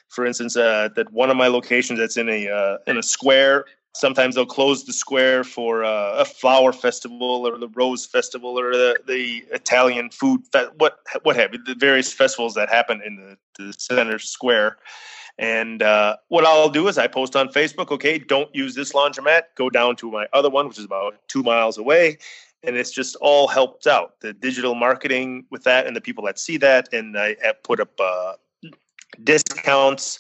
For 0.08 0.24
instance, 0.24 0.56
uh, 0.56 0.88
that 0.96 1.12
one 1.12 1.28
of 1.30 1.36
my 1.36 1.48
locations 1.48 1.98
that's 1.98 2.16
in 2.16 2.30
a 2.30 2.48
uh, 2.48 2.78
in 2.86 2.96
a 2.96 3.02
square. 3.02 3.66
Sometimes 3.94 4.34
they'll 4.34 4.44
close 4.44 4.84
the 4.84 4.92
square 4.92 5.44
for 5.44 5.84
uh, 5.84 6.14
a 6.18 6.24
flower 6.24 6.72
festival 6.72 7.46
or 7.46 7.58
the 7.58 7.68
rose 7.68 8.04
festival 8.04 8.58
or 8.58 8.72
the, 8.72 8.98
the 9.06 9.44
Italian 9.52 10.10
food 10.10 10.42
fe- 10.52 10.68
what 10.78 10.98
what 11.22 11.36
have 11.36 11.52
you 11.52 11.62
the 11.62 11.74
various 11.74 12.12
festivals 12.12 12.54
that 12.54 12.68
happen 12.68 13.00
in 13.04 13.16
the, 13.16 13.64
the 13.64 13.72
center 13.72 14.18
square. 14.18 14.76
And 15.36 15.82
uh, 15.82 16.16
what 16.28 16.44
I'll 16.44 16.68
do 16.68 16.86
is 16.86 16.96
I 16.96 17.08
post 17.08 17.34
on 17.34 17.48
Facebook, 17.48 17.90
okay, 17.90 18.18
don't 18.18 18.54
use 18.54 18.74
this 18.74 18.92
laundromat. 18.92 19.42
Go 19.56 19.68
down 19.68 19.96
to 19.96 20.10
my 20.10 20.28
other 20.32 20.48
one, 20.48 20.68
which 20.68 20.78
is 20.78 20.84
about 20.84 21.14
two 21.26 21.42
miles 21.42 21.76
away. 21.76 22.18
And 22.62 22.76
it's 22.76 22.92
just 22.92 23.16
all 23.16 23.48
helped 23.48 23.88
out 23.88 24.20
the 24.20 24.32
digital 24.32 24.76
marketing 24.76 25.44
with 25.50 25.64
that 25.64 25.86
and 25.86 25.96
the 25.96 26.00
people 26.00 26.24
that 26.26 26.38
see 26.38 26.56
that. 26.58 26.92
And 26.92 27.18
I, 27.18 27.36
put 27.64 27.80
up 27.80 27.98
uh, 28.00 28.34
discounts. 29.22 30.18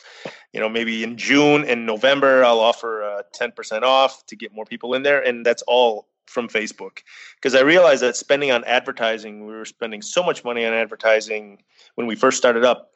You 0.52 0.60
know, 0.60 0.68
maybe 0.68 1.02
in 1.02 1.16
June 1.16 1.64
and 1.64 1.84
November, 1.84 2.44
I'll 2.44 2.60
offer 2.60 3.02
uh, 3.02 3.22
10% 3.38 3.82
off 3.82 4.24
to 4.26 4.36
get 4.36 4.54
more 4.54 4.64
people 4.64 4.94
in 4.94 5.02
there. 5.02 5.20
And 5.20 5.44
that's 5.44 5.62
all 5.66 6.06
from 6.26 6.48
Facebook. 6.48 6.98
Because 7.36 7.54
I 7.54 7.60
realized 7.60 8.02
that 8.02 8.16
spending 8.16 8.50
on 8.50 8.64
advertising, 8.64 9.46
we 9.46 9.52
were 9.52 9.64
spending 9.64 10.00
so 10.00 10.22
much 10.22 10.44
money 10.44 10.64
on 10.64 10.72
advertising 10.72 11.62
when 11.96 12.06
we 12.06 12.14
first 12.14 12.36
started 12.36 12.64
up 12.64 12.90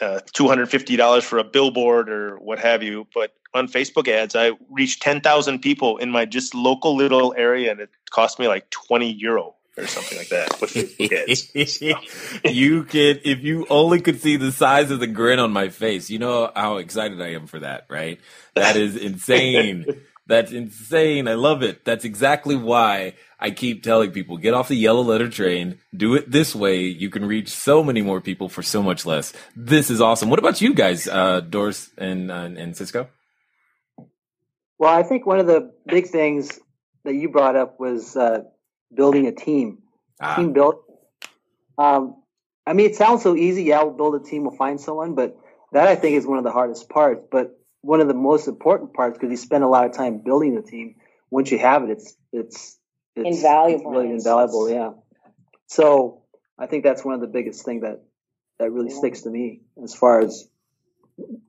uh, 0.00 0.20
$250 0.34 1.22
for 1.22 1.38
a 1.38 1.44
billboard 1.44 2.10
or 2.10 2.36
what 2.38 2.58
have 2.58 2.82
you. 2.82 3.06
But 3.14 3.34
on 3.54 3.68
Facebook 3.68 4.08
ads, 4.08 4.34
I 4.34 4.52
reached 4.70 5.02
10,000 5.02 5.60
people 5.60 5.98
in 5.98 6.10
my 6.10 6.24
just 6.24 6.54
local 6.54 6.96
little 6.96 7.34
area 7.36 7.70
and 7.70 7.80
it 7.80 7.90
cost 8.10 8.38
me 8.38 8.48
like 8.48 8.68
20 8.70 9.12
euro 9.12 9.54
or 9.76 9.86
something 9.86 10.18
like 10.18 10.28
that 10.28 10.60
with 10.60 10.76
you 12.52 12.84
could, 12.84 13.20
if 13.24 13.42
you 13.42 13.66
only 13.68 14.00
could 14.00 14.20
see 14.20 14.36
the 14.36 14.52
size 14.52 14.90
of 14.90 15.00
the 15.00 15.06
grin 15.06 15.38
on 15.38 15.52
my 15.52 15.68
face, 15.68 16.10
you 16.10 16.18
know 16.18 16.50
how 16.54 16.76
excited 16.76 17.20
I 17.20 17.32
am 17.32 17.46
for 17.46 17.60
that, 17.60 17.86
right? 17.88 18.20
That 18.54 18.76
is 18.76 18.96
insane. 18.96 19.86
That's 20.26 20.52
insane. 20.52 21.28
I 21.28 21.34
love 21.34 21.62
it. 21.62 21.84
That's 21.84 22.06
exactly 22.06 22.56
why 22.56 23.14
I 23.38 23.50
keep 23.50 23.82
telling 23.82 24.10
people 24.10 24.38
get 24.38 24.54
off 24.54 24.68
the 24.68 24.74
yellow 24.74 25.02
letter 25.02 25.28
train, 25.28 25.80
do 25.94 26.14
it 26.14 26.30
this 26.30 26.54
way. 26.54 26.80
You 26.80 27.10
can 27.10 27.26
reach 27.26 27.50
so 27.50 27.84
many 27.84 28.00
more 28.00 28.22
people 28.22 28.48
for 28.48 28.62
so 28.62 28.82
much 28.82 29.04
less. 29.04 29.34
This 29.54 29.90
is 29.90 30.00
awesome. 30.00 30.30
What 30.30 30.38
about 30.38 30.62
you 30.62 30.72
guys, 30.72 31.06
uh, 31.06 31.40
Doris 31.40 31.90
and, 31.98 32.30
uh, 32.30 32.48
and 32.56 32.74
Cisco? 32.74 33.08
Well, 34.78 34.94
I 34.94 35.02
think 35.02 35.26
one 35.26 35.40
of 35.40 35.46
the 35.46 35.72
big 35.86 36.06
things 36.06 36.58
that 37.04 37.14
you 37.14 37.28
brought 37.28 37.54
up 37.54 37.78
was 37.78 38.16
uh, 38.16 38.44
building 38.92 39.26
a 39.26 39.32
team, 39.32 39.78
ah. 40.20 40.36
team 40.36 40.52
built. 40.52 40.84
Um, 41.78 42.22
I 42.66 42.72
mean, 42.72 42.86
it 42.90 42.96
sounds 42.96 43.22
so 43.22 43.36
easy. 43.36 43.64
Yeah, 43.64 43.82
we'll 43.82 43.92
build 43.92 44.14
a 44.14 44.20
team, 44.20 44.44
we'll 44.44 44.56
find 44.56 44.80
someone, 44.80 45.14
but 45.14 45.36
that 45.72 45.88
I 45.88 45.96
think 45.96 46.16
is 46.16 46.26
one 46.26 46.38
of 46.38 46.44
the 46.44 46.52
hardest 46.52 46.88
parts. 46.88 47.22
But 47.30 47.58
one 47.84 48.00
of 48.00 48.08
the 48.08 48.14
most 48.14 48.48
important 48.48 48.94
parts 48.94 49.18
because 49.18 49.30
you 49.30 49.36
spend 49.36 49.62
a 49.62 49.68
lot 49.68 49.84
of 49.84 49.92
time 49.92 50.18
building 50.18 50.54
the 50.54 50.62
team. 50.62 50.96
Once 51.30 51.50
you 51.50 51.58
have 51.58 51.84
it, 51.84 51.90
it's 51.90 52.16
it's 52.32 52.78
it's 53.14 53.36
invaluable. 53.36 53.90
It's 53.90 53.96
really 53.96 54.10
invaluable, 54.10 54.70
yeah. 54.70 54.90
So 55.66 56.22
I 56.58 56.66
think 56.66 56.84
that's 56.84 57.04
one 57.04 57.14
of 57.14 57.20
the 57.20 57.26
biggest 57.26 57.64
thing 57.64 57.80
that 57.80 58.02
that 58.58 58.70
really 58.70 58.90
yeah. 58.90 58.98
sticks 58.98 59.22
to 59.22 59.30
me 59.30 59.60
as 59.82 59.94
far 59.94 60.20
as 60.20 60.48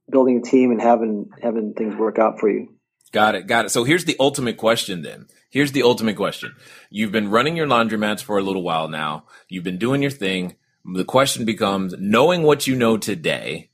building 0.09 0.37
a 0.37 0.41
team 0.41 0.71
and 0.71 0.81
having 0.81 1.29
having 1.41 1.73
things 1.73 1.95
work 1.95 2.19
out 2.19 2.39
for 2.39 2.49
you. 2.49 2.74
Got 3.11 3.35
it. 3.35 3.47
Got 3.47 3.65
it. 3.65 3.69
So 3.69 3.83
here's 3.83 4.05
the 4.05 4.17
ultimate 4.19 4.57
question 4.57 5.01
then. 5.01 5.27
Here's 5.49 5.71
the 5.71 5.83
ultimate 5.83 6.17
question. 6.17 6.53
You've 6.89 7.11
been 7.11 7.29
running 7.29 7.55
your 7.55 7.67
laundromats 7.67 8.21
for 8.21 8.37
a 8.37 8.43
little 8.43 8.63
while 8.63 8.87
now. 8.89 9.25
You've 9.47 9.63
been 9.63 9.77
doing 9.77 10.01
your 10.01 10.11
thing. 10.11 10.55
The 10.83 11.05
question 11.05 11.45
becomes 11.45 11.95
knowing 11.97 12.43
what 12.43 12.67
you 12.67 12.75
know 12.75 12.97
today, 12.97 13.71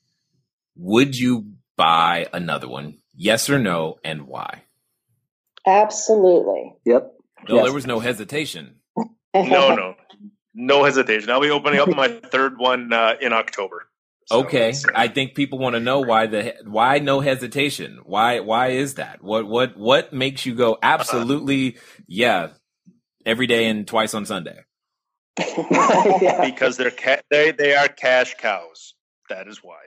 would 0.75 1.17
you 1.17 1.53
buy 1.75 2.27
another 2.33 2.67
one? 2.67 2.99
Yes 3.13 3.49
or 3.49 3.59
no, 3.59 3.97
and 4.03 4.27
why? 4.27 4.63
Absolutely. 5.65 6.73
Yep. 6.85 7.11
No, 7.49 7.55
yes. 7.55 7.63
there 7.65 7.73
was 7.73 7.87
no 7.87 7.99
hesitation. 7.99 8.75
no, 9.35 9.75
no, 9.75 9.95
no 10.53 10.83
hesitation. 10.83 11.29
I'll 11.29 11.41
be 11.41 11.49
opening 11.49 11.79
up 11.79 11.89
my 11.95 12.07
third 12.07 12.57
one 12.57 12.93
uh, 12.93 13.15
in 13.19 13.33
October. 13.33 13.87
So 14.31 14.43
okay, 14.43 14.73
I 14.95 15.09
think 15.09 15.35
people 15.35 15.59
want 15.59 15.73
to 15.75 15.81
know 15.81 15.99
why 15.99 16.27
the 16.27 16.55
why 16.63 16.99
no 16.99 17.19
hesitation. 17.19 17.99
Why 18.03 18.39
why 18.39 18.69
is 18.69 18.93
that? 18.95 19.21
What 19.21 19.45
what 19.45 19.75
what 19.75 20.13
makes 20.13 20.45
you 20.45 20.55
go 20.55 20.77
absolutely 20.81 21.77
yeah 22.07 22.49
every 23.25 23.45
day 23.45 23.67
and 23.67 23.85
twice 23.85 24.13
on 24.13 24.25
Sunday? 24.25 24.59
yeah. 25.39 26.45
Because 26.45 26.77
they're 26.77 26.91
ca- 26.91 27.21
they 27.29 27.51
they 27.51 27.75
are 27.75 27.89
cash 27.89 28.35
cows. 28.35 28.93
That 29.29 29.49
is 29.49 29.59
why 29.61 29.79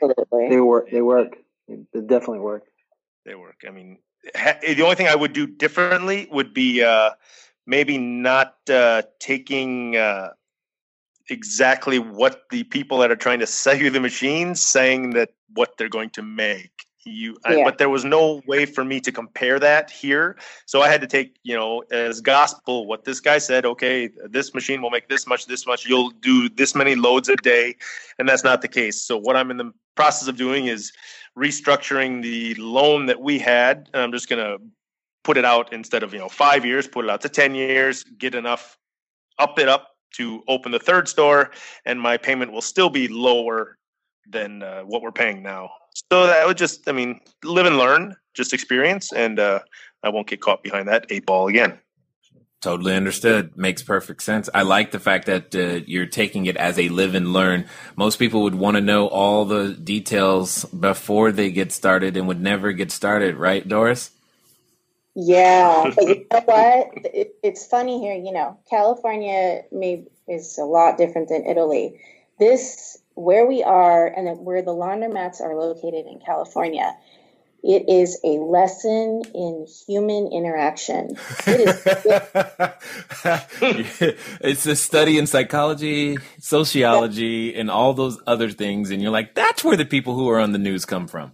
they 0.49 0.61
work. 0.61 0.91
They 0.91 1.01
work. 1.01 1.37
They 1.67 2.01
definitely 2.01 2.41
work. 2.41 2.65
They 3.25 3.35
work. 3.35 3.63
I 3.67 3.71
mean, 3.71 3.99
ha- 4.37 4.59
the 4.63 4.83
only 4.83 4.97
thing 4.97 5.09
I 5.09 5.15
would 5.15 5.33
do 5.33 5.47
differently 5.47 6.29
would 6.31 6.53
be 6.53 6.83
uh, 6.83 7.11
maybe 7.67 7.97
not 7.97 8.57
uh, 8.69 9.03
taking 9.21 9.97
uh, 9.97 10.31
exactly 11.31 11.99
what 11.99 12.43
the 12.51 12.65
people 12.65 12.99
that 12.99 13.11
are 13.11 13.17
trying 13.17 13.39
to 13.41 13.47
sell 13.47 13.77
you 13.77 13.91
the 13.91 14.01
machines 14.01 14.61
saying 14.61 15.11
that 15.11 15.31
what 15.55 15.77
they're 15.77 15.89
going 15.89 16.11
to 16.11 16.23
make. 16.23 16.87
You 17.07 17.37
yeah. 17.49 17.59
I, 17.59 17.65
but 17.65 17.79
there 17.79 17.91
was 17.91 18.05
no 18.05 18.41
way 18.47 18.65
for 18.65 18.83
me 18.83 18.99
to 19.01 19.13
compare 19.13 19.59
that 19.59 19.91
here. 19.91 20.37
So 20.65 20.81
i 20.81 20.89
had 20.89 21.03
to 21.03 21.07
take 21.07 21.37
you 21.43 21.55
know 21.55 21.83
as 21.91 22.23
gospel 22.23 22.87
what 22.87 23.05
this 23.05 23.21
guy 23.21 23.37
said 23.37 23.67
okay 23.67 24.09
this 24.31 24.55
machine 24.55 24.81
will 24.81 24.91
make 24.91 25.09
this 25.11 25.27
much 25.27 25.45
this 25.45 25.67
much. 25.67 25.87
You'll 25.87 26.11
do 26.11 26.49
this 26.49 26.75
many 26.75 26.95
loads 26.95 27.29
a 27.29 27.37
day. 27.37 27.77
And 28.19 28.27
that's 28.27 28.43
not 28.43 28.63
the 28.63 28.69
case. 28.69 29.03
So 29.03 29.19
what 29.19 29.37
i'm 29.37 29.51
in 29.51 29.59
the 29.59 29.71
process 29.97 30.29
of 30.29 30.37
doing 30.37 30.67
is 30.67 30.93
restructuring 31.37 32.23
the 32.23 32.55
loan 32.55 33.07
that 33.07 33.21
we 33.21 33.39
had 33.39 33.91
and 33.93 34.03
i'm 34.03 34.13
just 34.13 34.29
going 34.29 34.43
to 34.43 34.65
put 35.25 35.37
it 35.37 35.45
out 35.45 35.73
instead 35.73 36.03
of 36.03 36.13
you 36.13 36.19
know 36.19 36.29
five 36.29 36.65
years 36.65 36.87
put 36.87 37.05
it 37.05 37.11
out 37.11 37.21
to 37.21 37.29
10 37.29 37.55
years 37.55 38.05
get 38.19 38.35
enough 38.35 38.79
up 39.39 39.59
it 39.59 39.69
up 39.69 39.94
to 40.17 40.43
open 40.49 40.73
the 40.73 40.79
third 40.79 41.09
store, 41.09 41.51
and 41.85 42.01
my 42.01 42.17
payment 42.17 42.53
will 42.53 42.63
still 42.63 42.91
be 42.91 43.09
lower 43.09 43.79
than 44.29 44.63
uh, 44.63 44.83
what 44.83 45.03
we're 45.03 45.13
paying 45.13 45.43
now. 45.43 45.71
So 46.11 46.27
that 46.27 46.47
would 46.47 46.59
just, 46.59 46.89
I 46.89 46.93
mean, 46.93 47.21
live 47.43 47.67
and 47.67 47.79
learn, 47.79 48.17
just 48.35 48.53
experience, 48.53 49.13
and 49.13 49.39
uh, 49.39 49.61
I 50.03 50.09
won't 50.09 50.27
get 50.27 50.41
caught 50.41 50.63
behind 50.63 50.89
that 50.89 51.07
eight 51.11 51.27
ball 51.27 51.49
again. 51.49 51.79
Totally 52.61 52.95
understood. 52.95 53.59
Makes 53.59 53.83
perfect 53.83 54.23
sense. 54.23 54.49
I 54.55 54.63
like 54.63 54.91
the 54.91 54.99
fact 54.99 55.27
that 55.27 55.55
uh, 55.55 55.85
you're 55.87 56.07
taking 56.07 56.47
it 56.47 56.57
as 56.57 56.79
a 56.79 56.89
live 56.89 57.15
and 57.15 57.35
learn. 57.35 57.67
Most 57.95 58.19
people 58.19 58.43
would 58.45 58.55
want 58.55 58.77
to 58.77 58.81
know 58.81 59.07
all 59.07 59.45
the 59.45 59.75
details 59.75 60.65
before 60.65 61.31
they 61.31 61.51
get 61.51 61.73
started 61.73 62.17
and 62.17 62.27
would 62.27 62.41
never 62.41 62.73
get 62.73 62.91
started, 62.91 63.37
right, 63.37 63.69
Doris? 63.69 64.11
Yeah, 65.15 65.91
but 65.95 66.09
you 66.09 66.27
know 66.31 66.41
what? 66.41 66.91
It, 67.05 67.37
it's 67.43 67.67
funny 67.67 68.01
here. 68.01 68.15
You 68.15 68.33
know, 68.33 68.59
California 68.69 69.63
may 69.71 70.05
is 70.29 70.59
a 70.59 70.65
lot 70.65 70.99
different 70.99 71.29
than 71.29 71.47
Italy. 71.47 72.01
This 72.39 72.99
where 73.15 73.47
we 73.47 73.63
are 73.63 74.07
and 74.07 74.45
where 74.45 74.63
the 74.63 74.73
laundromats 74.73 75.41
are 75.41 75.55
located 75.55 76.07
in 76.07 76.21
California. 76.25 76.97
It 77.67 77.89
is 77.89 78.21
a 78.23 78.41
lesson 78.41 79.23
in 79.35 79.67
human 79.87 80.31
interaction. 80.31 81.17
It 81.47 81.61
is. 81.61 81.83
it's 84.43 84.67
a 84.67 84.77
study 84.77 85.17
in 85.17 85.27
psychology, 85.27 86.19
sociology, 86.41 87.55
and 87.55 87.71
all 87.71 87.95
those 87.95 88.21
other 88.27 88.51
things. 88.51 88.91
And 88.91 89.01
you're 89.01 89.11
like, 89.11 89.35
that's 89.35 89.65
where 89.65 89.79
the 89.79 89.87
people 89.87 90.15
who 90.15 90.29
are 90.29 90.41
on 90.41 90.53
the 90.53 90.59
news 90.59 90.85
come 90.85 91.09
from. 91.09 91.33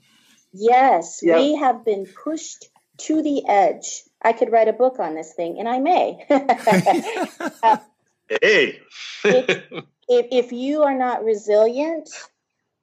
Yes, 0.52 1.18
yep. 1.20 1.38
we 1.38 1.56
have 1.56 1.84
been 1.84 2.06
pushed 2.06 2.68
to 3.06 3.22
the 3.22 3.46
edge. 3.46 4.02
I 4.22 4.32
could 4.32 4.52
write 4.52 4.68
a 4.68 4.72
book 4.72 4.98
on 4.98 5.14
this 5.14 5.32
thing, 5.32 5.58
and 5.58 5.68
I 5.68 5.78
may. 5.78 6.24
uh, 6.30 7.76
hey. 8.42 8.80
if, 9.24 9.64
if, 10.08 10.26
if, 10.30 10.52
you 10.52 10.82
are 10.82 10.96
not 10.96 11.24
resilient 11.24 12.08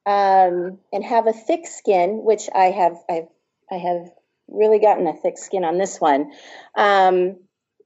um, 0.04 0.78
and 0.92 1.04
have 1.04 1.26
a 1.26 1.32
thick 1.32 1.66
skin, 1.66 2.22
which 2.24 2.48
I 2.54 2.66
have, 2.66 2.96
I've, 3.08 3.28
I 3.70 3.76
have 3.76 4.10
really 4.48 4.78
gotten 4.78 5.06
a 5.06 5.14
thick 5.14 5.38
skin 5.38 5.64
on 5.64 5.78
this 5.78 6.00
one. 6.00 6.32
Um, 6.74 7.36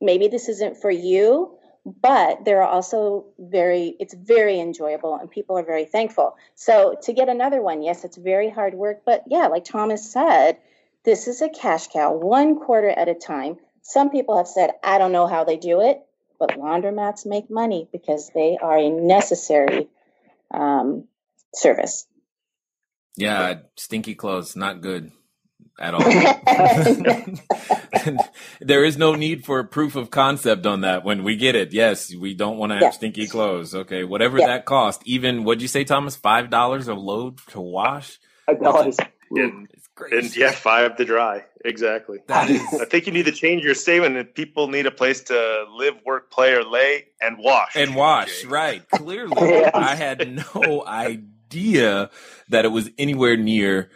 maybe 0.00 0.28
this 0.28 0.48
isn't 0.48 0.78
for 0.78 0.90
you, 0.90 1.58
but 1.84 2.44
there 2.44 2.62
are 2.62 2.68
also 2.68 3.26
very, 3.38 3.96
it's 3.98 4.14
very 4.14 4.60
enjoyable 4.60 5.16
and 5.16 5.30
people 5.30 5.58
are 5.58 5.64
very 5.64 5.84
thankful. 5.84 6.36
So 6.54 6.96
to 7.02 7.12
get 7.12 7.28
another 7.28 7.60
one, 7.60 7.82
yes, 7.82 8.04
it's 8.04 8.16
very 8.16 8.48
hard 8.48 8.74
work, 8.74 9.02
but 9.04 9.24
yeah, 9.26 9.48
like 9.48 9.64
Thomas 9.64 10.10
said, 10.10 10.58
this 11.04 11.28
is 11.28 11.42
a 11.42 11.48
cash 11.48 11.88
cow, 11.88 12.12
one 12.12 12.58
quarter 12.58 12.90
at 12.90 13.08
a 13.08 13.14
time. 13.14 13.56
Some 13.82 14.10
people 14.10 14.36
have 14.36 14.46
said, 14.46 14.70
I 14.82 14.98
don't 14.98 15.12
know 15.12 15.26
how 15.26 15.44
they 15.44 15.56
do 15.56 15.80
it, 15.80 16.00
but 16.38 16.50
laundromats 16.50 17.26
make 17.26 17.50
money 17.50 17.88
because 17.92 18.30
they 18.34 18.58
are 18.60 18.78
a 18.78 18.90
necessary 18.90 19.88
um, 20.52 21.04
service. 21.54 22.06
Yeah, 23.16 23.60
stinky 23.76 24.14
clothes, 24.14 24.56
not 24.56 24.80
good 24.80 25.12
at 25.78 25.94
all. 25.94 26.00
there 28.60 28.84
is 28.84 28.96
no 28.96 29.14
need 29.14 29.44
for 29.44 29.62
proof 29.64 29.96
of 29.96 30.10
concept 30.10 30.66
on 30.66 30.82
that 30.82 31.04
when 31.04 31.24
we 31.24 31.36
get 31.36 31.54
it. 31.54 31.72
Yes, 31.72 32.14
we 32.14 32.34
don't 32.34 32.58
want 32.58 32.72
to 32.72 32.78
have 32.78 32.94
stinky 32.94 33.26
clothes. 33.26 33.74
Okay, 33.74 34.04
whatever 34.04 34.38
that 34.38 34.64
cost, 34.64 35.02
even 35.04 35.44
what'd 35.44 35.62
you 35.62 35.68
say, 35.68 35.84
Thomas? 35.84 36.16
Five 36.16 36.50
dollars 36.50 36.88
a 36.88 36.94
load 36.94 37.38
to 37.48 37.60
wash? 37.60 38.18
Five 38.46 38.62
dollars. 38.62 38.96
It's 40.04 40.10
crazy. 40.10 40.26
And 40.26 40.36
yeah, 40.36 40.50
five 40.52 40.96
to 40.96 41.04
dry. 41.04 41.44
Exactly. 41.64 42.18
That 42.26 42.50
is 42.50 42.60
I 42.80 42.84
think 42.86 43.06
you 43.06 43.12
need 43.12 43.26
to 43.26 43.32
change 43.32 43.62
your 43.64 43.74
statement 43.74 44.14
that 44.16 44.34
people 44.34 44.68
need 44.68 44.86
a 44.86 44.90
place 44.90 45.22
to 45.24 45.64
live, 45.76 45.94
work, 46.04 46.30
play, 46.30 46.52
or 46.52 46.64
lay 46.64 47.06
and 47.20 47.36
wash. 47.38 47.76
and 47.76 47.94
wash, 47.94 48.42
Jay. 48.42 48.48
right? 48.48 48.88
Clearly, 48.94 49.34
Yes. 49.36 49.70
I 49.74 49.94
had 49.94 50.44
no 50.54 50.84
idea 50.86 52.10
that 52.48 52.64
it 52.64 52.68
was 52.68 52.90
anywhere 52.98 53.36
near. 53.36 53.90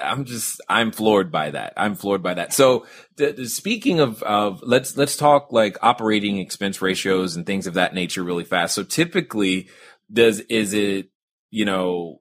I'm 0.00 0.24
just, 0.24 0.60
I'm 0.68 0.92
floored 0.92 1.32
by 1.32 1.50
that. 1.50 1.72
I'm 1.76 1.96
floored 1.96 2.22
by 2.22 2.34
that. 2.34 2.52
So, 2.52 2.86
th- 3.16 3.34
th- 3.34 3.48
speaking 3.48 3.98
of, 3.98 4.22
of 4.22 4.60
let's 4.62 4.96
let's 4.96 5.16
talk 5.16 5.52
like 5.52 5.76
operating 5.82 6.38
expense 6.38 6.80
ratios 6.80 7.34
and 7.34 7.44
things 7.44 7.66
of 7.66 7.74
that 7.74 7.92
nature 7.92 8.22
really 8.22 8.44
fast. 8.44 8.76
So, 8.76 8.84
typically, 8.84 9.68
does 10.12 10.38
is 10.40 10.74
it, 10.74 11.08
you 11.50 11.64
know, 11.64 12.20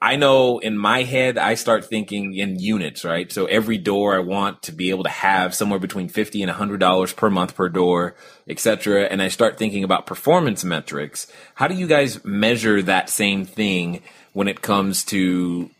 I- 0.00 0.16
know 0.16 0.58
in 0.58 0.76
my 0.76 1.02
head, 1.02 1.38
I 1.38 1.54
start 1.54 1.84
thinking 1.84 2.34
in 2.34 2.58
units, 2.58 3.04
right? 3.04 3.30
So 3.32 3.46
every 3.46 3.78
door 3.78 4.14
I 4.14 4.20
want 4.20 4.62
to 4.62 4.72
be 4.72 4.90
able 4.90 5.04
to 5.04 5.10
have 5.10 5.54
somewhere 5.54 5.78
between 5.78 6.08
50 6.08 6.42
and 6.42 6.50
hundred 6.50 6.80
dollars 6.80 7.12
per 7.12 7.30
month 7.30 7.54
per 7.54 7.68
door, 7.68 8.14
et 8.48 8.60
cetera. 8.60 9.04
And 9.04 9.22
I 9.22 9.28
start 9.28 9.58
thinking 9.58 9.84
about 9.84 10.06
performance 10.06 10.64
metrics. 10.64 11.26
How 11.54 11.68
do 11.68 11.74
you 11.74 11.86
guys 11.86 12.24
measure 12.24 12.82
that 12.82 13.08
same 13.08 13.44
thing 13.44 14.02
when 14.32 14.48
it 14.48 14.62
comes 14.62 15.04
to 15.06 15.70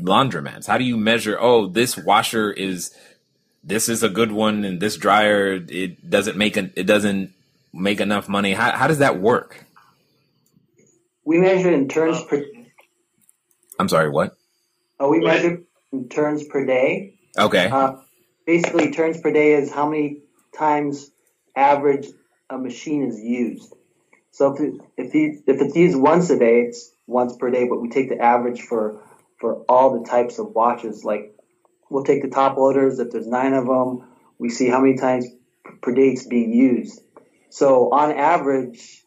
laundromats? 0.00 0.66
How 0.66 0.78
do 0.78 0.84
you 0.84 0.96
measure, 0.96 1.38
oh, 1.40 1.66
this 1.66 1.96
washer 1.96 2.52
is, 2.52 2.94
this 3.62 3.88
is 3.88 4.02
a 4.02 4.08
good 4.08 4.32
one 4.32 4.64
and 4.64 4.80
this 4.80 4.96
dryer, 4.96 5.54
it 5.68 6.08
doesn't 6.08 6.36
make 6.36 6.56
an, 6.56 6.72
it 6.76 6.84
doesn't 6.84 7.32
make 7.72 8.00
enough 8.00 8.28
money. 8.28 8.52
How, 8.52 8.72
how 8.72 8.86
does 8.86 8.98
that 8.98 9.20
work? 9.20 9.64
We 11.24 11.38
measure 11.38 11.70
in 11.70 11.88
turns 11.88 12.22
per. 12.24 12.44
I'm 13.80 13.88
sorry, 13.88 14.10
what? 14.10 14.36
Oh, 14.98 15.08
we 15.08 15.20
measure 15.20 15.62
turns 16.10 16.44
per 16.44 16.66
day. 16.66 17.14
Okay. 17.38 17.68
Uh, 17.68 17.94
basically, 18.44 18.90
turns 18.90 19.18
per 19.18 19.32
day 19.32 19.54
is 19.54 19.72
how 19.72 19.88
many 19.88 20.18
times 20.54 21.10
average 21.56 22.06
a 22.50 22.58
machine 22.58 23.04
is 23.04 23.18
used. 23.18 23.72
So 24.32 24.54
if 24.54 24.60
it, 24.60 24.74
if, 24.98 25.14
you, 25.14 25.42
if 25.46 25.62
it's 25.62 25.74
used 25.74 25.96
once 25.98 26.28
a 26.28 26.38
day, 26.38 26.66
it's 26.68 26.92
once 27.06 27.34
per 27.36 27.50
day. 27.50 27.66
But 27.66 27.80
we 27.80 27.88
take 27.88 28.10
the 28.10 28.18
average 28.18 28.60
for 28.60 29.02
for 29.40 29.64
all 29.66 29.98
the 29.98 30.06
types 30.06 30.38
of 30.38 30.54
watches. 30.54 31.02
Like 31.02 31.34
we'll 31.88 32.04
take 32.04 32.20
the 32.20 32.28
top 32.28 32.58
loaders. 32.58 32.98
If 32.98 33.12
there's 33.12 33.26
nine 33.26 33.54
of 33.54 33.66
them, 33.66 34.04
we 34.38 34.50
see 34.50 34.68
how 34.68 34.82
many 34.82 34.98
times 34.98 35.26
per 35.80 35.94
day 35.94 36.10
it's 36.10 36.26
being 36.26 36.52
used. 36.52 37.00
So 37.48 37.90
on 37.92 38.12
average, 38.12 39.02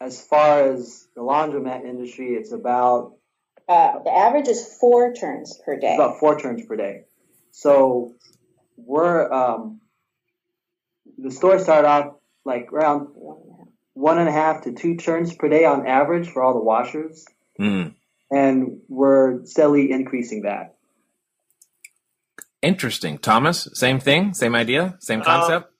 as 0.00 0.24
far 0.24 0.72
as 0.72 1.06
the 1.14 1.20
laundromat 1.20 1.84
industry, 1.84 2.28
it's 2.28 2.52
about 2.52 3.17
Uh, 3.68 4.02
the 4.02 4.10
average 4.10 4.48
is 4.48 4.66
four 4.80 5.12
turns 5.12 5.60
per 5.64 5.78
day. 5.78 5.94
about 5.94 6.18
four 6.18 6.38
turns 6.40 6.64
per 6.64 6.74
day. 6.76 7.02
So 7.50 8.14
we're 8.76 9.30
um, 9.32 9.80
the 11.18 11.30
store 11.30 11.58
started 11.58 11.86
off 11.88 12.14
like 12.44 12.72
around 12.72 13.08
one 13.92 14.18
and 14.18 14.28
a 14.28 14.32
half 14.32 14.62
to 14.64 14.72
two 14.72 14.96
turns 14.96 15.34
per 15.34 15.48
day 15.48 15.64
on 15.64 15.86
average 15.86 16.28
for 16.30 16.42
all 16.42 16.54
the 16.54 16.64
washers, 16.64 17.26
Hmm. 17.58 17.88
and 18.30 18.80
we're 18.88 19.44
steadily 19.44 19.90
increasing 19.90 20.42
that. 20.42 20.76
Interesting. 22.62 23.18
Thomas, 23.18 23.68
same 23.74 24.00
thing, 24.00 24.34
same 24.34 24.54
idea, 24.54 24.96
same 25.00 25.20
concept. 25.22 25.72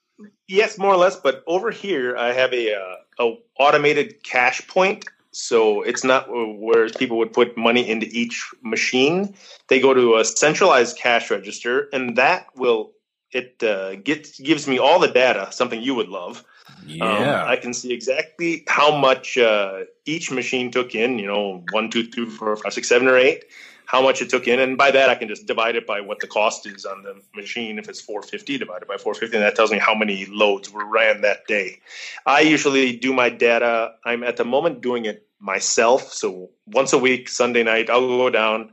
Yes, 0.46 0.78
more 0.78 0.92
or 0.92 0.96
less. 0.96 1.16
But 1.16 1.42
over 1.46 1.70
here, 1.70 2.16
I 2.16 2.32
have 2.32 2.52
a 2.52 2.74
uh, 2.74 2.96
a 3.20 3.34
automated 3.58 4.22
cash 4.22 4.66
point. 4.68 5.04
So 5.32 5.82
it's 5.82 6.04
not 6.04 6.26
where 6.30 6.88
people 6.88 7.18
would 7.18 7.32
put 7.32 7.56
money 7.56 7.88
into 7.88 8.06
each 8.06 8.50
machine. 8.62 9.34
They 9.68 9.80
go 9.80 9.94
to 9.94 10.16
a 10.16 10.24
centralized 10.24 10.98
cash 10.98 11.30
register, 11.30 11.88
and 11.92 12.16
that 12.16 12.46
will 12.56 12.92
it 13.30 13.62
uh, 13.62 13.96
gets 13.96 14.40
gives 14.40 14.66
me 14.66 14.78
all 14.78 14.98
the 14.98 15.08
data. 15.08 15.48
Something 15.50 15.82
you 15.82 15.94
would 15.94 16.08
love. 16.08 16.44
Yeah. 16.86 17.42
Um, 17.42 17.48
I 17.48 17.56
can 17.56 17.74
see 17.74 17.92
exactly 17.92 18.64
how 18.66 18.96
much 18.96 19.36
uh, 19.36 19.84
each 20.04 20.30
machine 20.30 20.70
took 20.70 20.94
in. 20.94 21.18
You 21.18 21.26
know, 21.26 21.64
one, 21.70 21.90
two, 21.90 22.06
three, 22.08 22.26
four, 22.26 22.56
five, 22.56 22.72
six, 22.72 22.88
seven, 22.88 23.08
or 23.08 23.16
eight. 23.16 23.44
How 23.86 24.02
much 24.02 24.20
it 24.20 24.28
took 24.28 24.46
in, 24.46 24.60
and 24.60 24.76
by 24.76 24.90
that 24.90 25.08
I 25.08 25.14
can 25.14 25.28
just 25.28 25.46
divide 25.46 25.74
it 25.74 25.86
by 25.86 26.02
what 26.02 26.20
the 26.20 26.26
cost 26.26 26.66
is 26.66 26.84
on 26.84 27.02
the 27.04 27.22
machine. 27.34 27.78
If 27.78 27.88
it's 27.88 28.02
450 28.02 28.58
divided 28.58 28.86
by 28.86 28.98
450, 28.98 29.36
and 29.36 29.44
that 29.44 29.56
tells 29.56 29.72
me 29.72 29.78
how 29.78 29.94
many 29.94 30.26
loads 30.26 30.70
were 30.70 30.84
ran 30.84 31.22
that 31.22 31.46
day. 31.46 31.80
I 32.26 32.40
usually 32.40 32.96
do 32.96 33.14
my 33.14 33.30
data. 33.30 33.94
I'm 34.04 34.24
at 34.24 34.36
the 34.36 34.44
moment 34.44 34.82
doing 34.82 35.06
it 35.06 35.26
myself. 35.40 36.12
So 36.12 36.50
once 36.66 36.92
a 36.92 36.98
week, 36.98 37.30
Sunday 37.30 37.62
night, 37.62 37.88
I'll 37.88 38.06
go 38.06 38.28
down, 38.28 38.72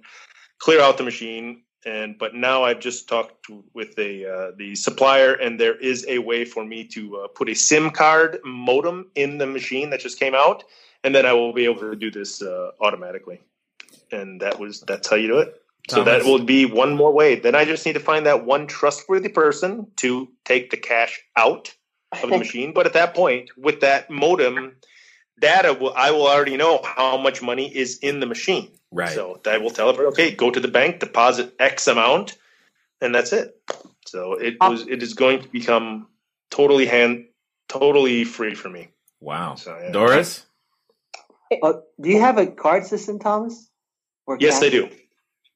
clear 0.60 0.82
out 0.82 0.98
the 0.98 1.04
machine, 1.04 1.62
and 1.86 2.18
but 2.18 2.34
now 2.34 2.64
I've 2.64 2.80
just 2.80 3.08
talked 3.08 3.44
to, 3.46 3.64
with 3.74 3.96
the 3.96 4.26
uh, 4.26 4.52
the 4.58 4.76
supplier, 4.76 5.34
and 5.34 5.60
there 5.60 5.78
is 5.78 6.06
a 6.08 6.20
way 6.20 6.44
for 6.46 6.66
me 6.66 6.84
to 6.86 7.18
uh, 7.18 7.28
put 7.28 7.50
a 7.50 7.54
SIM 7.54 7.92
card 7.92 8.40
modem 8.44 9.12
in 9.16 9.38
the 9.38 9.46
machine 9.46 9.90
that 9.92 10.00
just 10.00 10.20
came 10.20 10.36
out, 10.36 10.64
and 11.04 11.14
then 11.14 11.26
I 11.26 11.34
will 11.34 11.54
be 11.54 11.66
able 11.66 11.82
to 11.82 11.96
do 11.96 12.10
this 12.10 12.42
uh, 12.42 12.72
automatically. 12.82 13.42
And 14.12 14.42
that 14.42 14.60
was 14.60 14.82
that's 14.82 15.08
how 15.08 15.16
you 15.16 15.28
do 15.28 15.40
it. 15.40 15.62
So 15.88 16.04
that 16.04 16.24
will 16.24 16.44
be 16.44 16.66
one 16.66 16.96
more 16.96 17.14
way. 17.14 17.36
Then 17.36 17.54
I 17.54 17.64
just 17.64 17.86
need 17.86 17.94
to 17.94 18.00
find 18.00 18.26
that 18.26 18.44
one 18.44 18.66
trustworthy 18.66 19.30
person 19.30 19.86
to 19.98 20.28
take 20.44 20.72
the 20.72 20.78
cash 20.78 21.22
out 21.38 21.76
of 22.24 22.30
the 22.30 22.38
machine. 22.40 22.74
But 22.74 22.88
at 22.88 22.94
that 22.94 23.14
point, 23.14 23.52
with 23.56 23.82
that 23.82 24.10
modem 24.10 24.78
data, 25.40 25.74
will, 25.74 25.94
I 25.94 26.12
will 26.12 26.28
already 26.28 26.58
know 26.58 26.82
how 26.84 27.18
much 27.18 27.42
money 27.42 27.74
is 27.74 28.00
in 28.00 28.20
the 28.20 28.26
machine. 28.26 28.72
Right. 28.92 29.12
So 29.12 29.40
that 29.44 29.62
will 29.62 29.72
tell 29.72 29.90
it, 29.90 30.00
okay, 30.00 30.32
go 30.32 30.52
to 30.52 30.60
the 30.60 30.68
bank, 30.68 31.00
deposit 31.00 31.54
X 31.60 31.88
amount, 31.88 32.38
and 33.02 33.14
that's 33.14 33.34
it. 33.34 33.60
So 34.08 34.34
it 34.34 34.58
was 34.62 34.88
it 34.88 35.02
is 35.04 35.14
going 35.14 35.42
to 35.42 35.50
become 35.50 36.08
totally 36.52 36.86
hand 36.86 37.26
totally 37.68 38.24
free 38.24 38.54
for 38.54 38.70
me. 38.70 38.90
wow. 39.20 39.56
So, 39.56 39.78
yeah. 39.82 39.92
Doris? 39.92 40.46
Oh, 41.62 41.84
do 42.00 42.10
you 42.10 42.20
have 42.20 42.38
a 42.38 42.48
card 42.48 42.86
system, 42.86 43.20
Thomas? 43.20 43.70
Or 44.26 44.38
Yes, 44.40 44.60
cash? 44.60 44.64
I 44.64 44.70
do. 44.70 44.90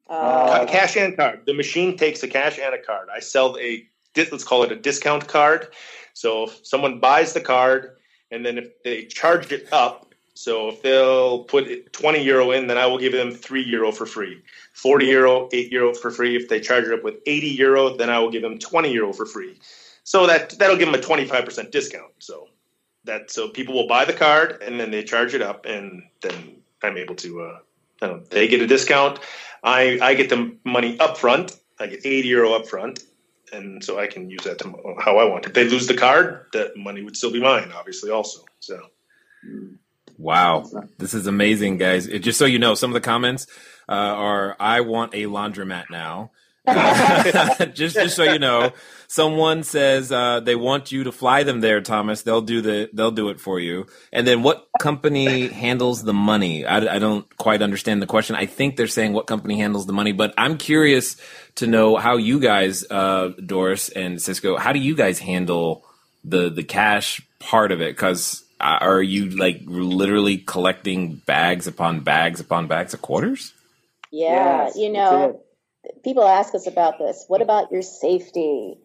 Uh, 0.09 0.49
Ca- 0.49 0.65
cash 0.65 0.97
and 0.97 1.15
card. 1.15 1.41
The 1.45 1.53
machine 1.53 1.95
takes 1.95 2.23
a 2.23 2.27
cash 2.27 2.59
and 2.59 2.73
a 2.73 2.81
card. 2.81 3.09
I 3.13 3.19
sell 3.19 3.57
a 3.59 3.87
let's 4.15 4.43
call 4.43 4.63
it 4.63 4.71
a 4.71 4.75
discount 4.75 5.27
card. 5.27 5.67
So 6.13 6.43
if 6.45 6.65
someone 6.65 6.99
buys 6.99 7.33
the 7.33 7.41
card 7.41 7.95
and 8.31 8.45
then 8.45 8.57
if 8.57 8.83
they 8.83 9.05
charge 9.05 9.51
it 9.51 9.71
up, 9.71 10.13
so 10.33 10.69
if 10.69 10.81
they'll 10.81 11.43
put 11.43 11.67
it 11.67 11.91
20 11.91 12.23
euro 12.23 12.51
in, 12.51 12.67
then 12.67 12.77
I 12.77 12.85
will 12.85 12.97
give 12.97 13.11
them 13.11 13.31
3 13.31 13.61
euro 13.61 13.91
for 13.91 14.05
free. 14.05 14.41
40 14.73 15.05
euro, 15.05 15.49
8 15.51 15.71
euro 15.71 15.93
for 15.93 16.11
free. 16.11 16.37
If 16.37 16.47
they 16.47 16.61
charge 16.61 16.85
it 16.85 16.93
up 16.93 17.03
with 17.03 17.15
80 17.25 17.47
euro, 17.47 17.97
then 17.97 18.09
I 18.09 18.19
will 18.19 18.31
give 18.31 18.41
them 18.41 18.57
20 18.57 18.91
euro 18.91 19.11
for 19.11 19.25
free. 19.25 19.59
So 20.03 20.27
that 20.27 20.57
that'll 20.57 20.77
give 20.77 20.91
them 20.91 20.95
a 20.95 21.03
25% 21.03 21.71
discount. 21.71 22.13
So 22.19 22.47
that 23.03 23.31
so 23.31 23.49
people 23.49 23.75
will 23.75 23.87
buy 23.87 24.05
the 24.05 24.13
card 24.13 24.61
and 24.61 24.79
then 24.79 24.91
they 24.91 25.03
charge 25.03 25.33
it 25.33 25.41
up 25.41 25.65
and 25.65 26.03
then 26.21 26.61
I'm 26.81 26.97
able 26.97 27.15
to 27.15 27.41
uh, 27.41 27.59
know, 28.01 28.23
they 28.29 28.47
get 28.47 28.61
a 28.61 28.67
discount. 28.67 29.19
I 29.63 29.99
I 30.01 30.13
get 30.13 30.29
the 30.29 30.55
money 30.63 30.99
up 30.99 31.17
front. 31.17 31.55
I 31.79 31.87
get 31.87 32.05
80 32.05 32.27
euro 32.27 32.53
up 32.53 32.67
front, 32.67 33.03
and 33.51 33.83
so 33.83 33.99
I 33.99 34.07
can 34.07 34.29
use 34.29 34.43
that 34.43 34.59
to 34.59 34.73
how 34.99 35.17
I 35.17 35.25
want. 35.25 35.45
If 35.45 35.53
they 35.53 35.67
lose 35.67 35.87
the 35.87 35.95
card, 35.95 36.45
that 36.53 36.77
money 36.77 37.01
would 37.03 37.17
still 37.17 37.31
be 37.31 37.41
mine, 37.41 37.71
obviously, 37.75 38.11
also. 38.11 38.43
So 38.59 38.79
Wow. 40.17 40.69
This 40.97 41.13
is 41.13 41.27
amazing, 41.27 41.77
guys. 41.77 42.07
It- 42.07 42.19
just 42.19 42.37
so 42.37 42.45
you 42.45 42.59
know, 42.59 42.75
some 42.75 42.89
of 42.89 42.93
the 42.93 43.01
comments 43.01 43.47
uh, 43.87 43.93
are 43.93 44.55
I 44.59 44.81
want 44.81 45.13
a 45.15 45.23
laundromat 45.23 45.85
now. 45.89 46.31
Uh, 46.75 47.65
just 47.73 47.95
just 47.95 48.15
so 48.15 48.23
you 48.23 48.39
know, 48.39 48.71
someone 49.07 49.63
says 49.63 50.11
uh, 50.11 50.39
they 50.41 50.55
want 50.55 50.91
you 50.91 51.03
to 51.05 51.11
fly 51.11 51.43
them 51.43 51.61
there, 51.61 51.81
Thomas. 51.81 52.21
They'll 52.23 52.41
do 52.41 52.61
the 52.61 52.89
they'll 52.93 53.11
do 53.11 53.29
it 53.29 53.39
for 53.39 53.59
you. 53.59 53.87
And 54.11 54.27
then 54.27 54.43
what 54.43 54.67
company 54.79 55.47
handles 55.47 56.03
the 56.03 56.13
money? 56.13 56.65
I, 56.65 56.95
I 56.95 56.99
don't 56.99 57.25
quite 57.37 57.61
understand 57.61 58.01
the 58.01 58.07
question. 58.07 58.35
I 58.35 58.45
think 58.45 58.75
they're 58.77 58.87
saying 58.87 59.13
what 59.13 59.27
company 59.27 59.57
handles 59.59 59.85
the 59.87 59.93
money, 59.93 60.11
but 60.11 60.33
I'm 60.37 60.57
curious 60.57 61.17
to 61.55 61.67
know 61.67 61.97
how 61.97 62.17
you 62.17 62.39
guys, 62.39 62.85
uh, 62.89 63.29
Doris 63.45 63.89
and 63.89 64.21
Cisco, 64.21 64.57
how 64.57 64.71
do 64.73 64.79
you 64.79 64.95
guys 64.95 65.19
handle 65.19 65.85
the 66.23 66.49
the 66.49 66.63
cash 66.63 67.21
part 67.39 67.71
of 67.71 67.81
it? 67.81 67.95
Because 67.95 68.43
are 68.61 69.01
you 69.01 69.29
like 69.29 69.61
literally 69.65 70.37
collecting 70.37 71.15
bags 71.15 71.65
upon 71.67 72.01
bags 72.01 72.39
upon 72.39 72.67
bags 72.67 72.93
of 72.93 73.01
quarters? 73.01 73.53
yeah, 74.11 74.65
Yes, 74.65 74.75
you 74.75 74.91
that's 74.93 75.11
know, 75.11 75.29
it. 75.29 75.45
People 76.03 76.23
ask 76.23 76.53
us 76.55 76.67
about 76.67 76.99
this. 76.99 77.25
What 77.27 77.41
about 77.41 77.71
your 77.71 77.81
safety? 77.81 78.75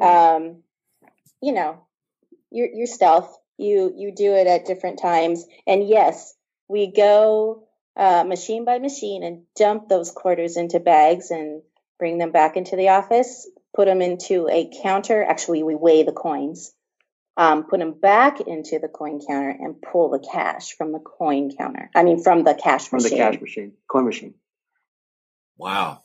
Um, 0.00 0.62
you 1.42 1.52
know, 1.52 1.82
your 2.50 2.68
your 2.68 2.86
stealth. 2.86 3.36
You 3.56 3.92
you 3.96 4.14
do 4.14 4.34
it 4.34 4.46
at 4.46 4.66
different 4.66 5.00
times, 5.00 5.44
and 5.66 5.88
yes, 5.88 6.34
we 6.68 6.92
go 6.92 7.68
uh, 7.96 8.22
machine 8.24 8.64
by 8.64 8.78
machine 8.78 9.24
and 9.24 9.42
dump 9.56 9.88
those 9.88 10.12
quarters 10.12 10.56
into 10.56 10.78
bags 10.78 11.30
and 11.32 11.62
bring 11.98 12.18
them 12.18 12.30
back 12.30 12.56
into 12.56 12.76
the 12.76 12.90
office. 12.90 13.48
Put 13.74 13.86
them 13.86 14.00
into 14.00 14.48
a 14.48 14.70
counter. 14.82 15.24
Actually, 15.24 15.64
we 15.64 15.74
weigh 15.74 16.04
the 16.04 16.12
coins. 16.12 16.72
Um, 17.36 17.64
put 17.64 17.78
them 17.78 17.92
back 17.92 18.40
into 18.40 18.78
the 18.80 18.88
coin 18.88 19.20
counter 19.24 19.50
and 19.50 19.80
pull 19.80 20.10
the 20.10 20.18
cash 20.18 20.72
from 20.72 20.92
the 20.92 20.98
coin 20.98 21.52
counter. 21.56 21.90
I 21.94 22.02
mean, 22.02 22.22
from 22.22 22.42
the 22.42 22.54
cash 22.54 22.92
machine. 22.92 23.10
from 23.10 23.18
the 23.18 23.24
cash 23.24 23.40
machine, 23.40 23.72
coin 23.88 24.04
machine. 24.04 24.34
Wow. 25.56 26.02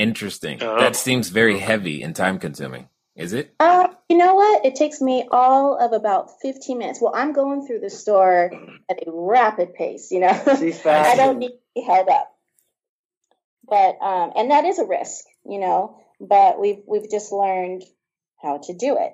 Interesting. 0.00 0.62
Oh. 0.62 0.80
That 0.80 0.96
seems 0.96 1.28
very 1.28 1.58
heavy 1.58 2.02
and 2.02 2.16
time 2.16 2.38
consuming. 2.38 2.88
Is 3.14 3.34
it? 3.34 3.54
Uh, 3.60 3.88
you 4.08 4.16
know 4.16 4.34
what? 4.34 4.64
It 4.64 4.74
takes 4.74 5.02
me 5.02 5.28
all 5.30 5.76
of 5.76 5.92
about 5.92 6.40
15 6.40 6.78
minutes. 6.78 7.02
Well, 7.02 7.12
I'm 7.14 7.34
going 7.34 7.66
through 7.66 7.80
the 7.80 7.90
store 7.90 8.50
at 8.88 9.06
a 9.06 9.10
rapid 9.10 9.74
pace, 9.74 10.10
you 10.10 10.20
know. 10.20 10.32
She's 10.58 10.84
I 10.86 11.16
don't 11.16 11.38
need 11.38 11.50
to 11.50 11.58
be 11.74 11.82
held 11.82 12.08
up. 12.08 12.34
But 13.68 13.98
um, 14.00 14.32
and 14.36 14.50
that 14.50 14.64
is 14.64 14.78
a 14.78 14.86
risk, 14.86 15.24
you 15.44 15.60
know. 15.60 16.00
But 16.18 16.58
we've 16.58 16.80
we've 16.86 17.10
just 17.10 17.30
learned 17.30 17.82
how 18.40 18.58
to 18.64 18.72
do 18.74 18.96
it. 18.98 19.12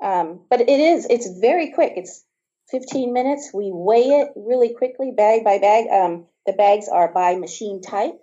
Um, 0.00 0.42
but 0.48 0.60
it 0.60 0.68
is 0.68 1.06
it's 1.10 1.40
very 1.40 1.72
quick. 1.72 1.94
It's 1.96 2.24
15 2.70 3.12
minutes. 3.12 3.50
We 3.52 3.70
weigh 3.72 4.20
it 4.20 4.28
really 4.36 4.72
quickly, 4.72 5.10
bag 5.10 5.42
by 5.42 5.58
bag. 5.58 5.86
Um, 5.90 6.26
the 6.46 6.52
bags 6.52 6.88
are 6.88 7.12
by 7.12 7.34
machine 7.34 7.82
type, 7.82 8.20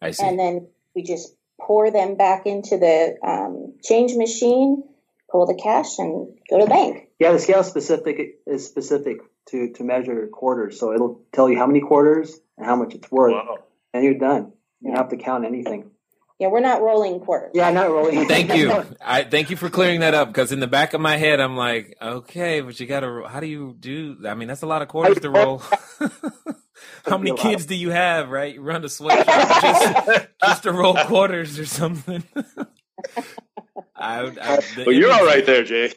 I 0.00 0.12
see. 0.12 0.24
and 0.24 0.38
then 0.38 0.68
we 0.94 1.02
just 1.02 1.34
pour 1.60 1.90
them 1.90 2.16
back 2.16 2.46
into 2.46 2.78
the 2.78 3.16
um, 3.26 3.74
change 3.82 4.14
machine, 4.14 4.82
pull 5.30 5.46
the 5.46 5.54
cash, 5.60 5.98
and 5.98 6.28
go 6.50 6.58
to 6.58 6.64
the 6.64 6.70
bank. 6.70 7.08
Yeah, 7.18 7.32
the 7.32 7.38
scale 7.38 7.64
specific 7.64 8.38
is 8.46 8.66
specific 8.66 9.18
to 9.50 9.72
to 9.74 9.84
measure 9.84 10.28
quarters, 10.28 10.78
so 10.78 10.92
it'll 10.92 11.22
tell 11.32 11.48
you 11.50 11.58
how 11.58 11.66
many 11.66 11.80
quarters 11.80 12.38
and 12.56 12.66
how 12.66 12.76
much 12.76 12.94
it's 12.94 13.10
worth, 13.10 13.32
Wow. 13.32 13.58
and 13.92 14.04
you're 14.04 14.14
done. 14.18 14.52
You 14.80 14.90
don't 14.90 14.96
have 14.98 15.08
to 15.10 15.16
count 15.16 15.44
anything. 15.44 15.90
Yeah, 16.38 16.48
we're 16.48 16.60
not 16.60 16.80
rolling 16.82 17.18
quarters. 17.18 17.50
Yeah, 17.52 17.68
not 17.72 17.90
rolling. 17.90 18.28
Thank 18.28 18.54
you. 18.54 18.84
I 19.04 19.24
thank 19.24 19.50
you 19.50 19.56
for 19.56 19.68
clearing 19.68 20.00
that 20.00 20.14
up 20.14 20.28
because 20.28 20.52
in 20.52 20.60
the 20.60 20.68
back 20.68 20.94
of 20.94 21.00
my 21.00 21.16
head, 21.16 21.40
I'm 21.40 21.56
like, 21.56 21.96
okay, 22.00 22.60
but 22.60 22.78
you 22.78 22.86
got 22.86 23.00
to. 23.00 23.24
How 23.26 23.40
do 23.40 23.48
you 23.48 23.74
do? 23.80 24.18
I 24.24 24.34
mean, 24.34 24.46
that's 24.46 24.62
a 24.62 24.66
lot 24.66 24.80
of 24.80 24.86
quarters 24.86 25.18
to 25.20 25.30
roll. 25.30 25.62
how 27.08 27.18
many 27.18 27.30
A 27.30 27.34
lot. 27.34 27.42
kids 27.42 27.66
do 27.66 27.74
you 27.74 27.90
have? 27.90 28.28
Right, 28.30 28.54
you 28.54 28.60
run 28.62 28.84
a 28.84 28.88
sweatshop 28.88 29.26
just 29.62 30.28
just 30.44 30.62
to 30.64 30.72
roll 30.72 30.94
quarters 30.94 31.58
or 31.58 31.66
something. 31.66 32.22
I, 33.96 34.20
I, 34.26 34.26
the 34.76 34.84
Well, 34.86 34.92
you're 34.94 35.12
all 35.12 35.24
right 35.26 35.44
there, 35.44 35.64
Jay. 35.64 35.92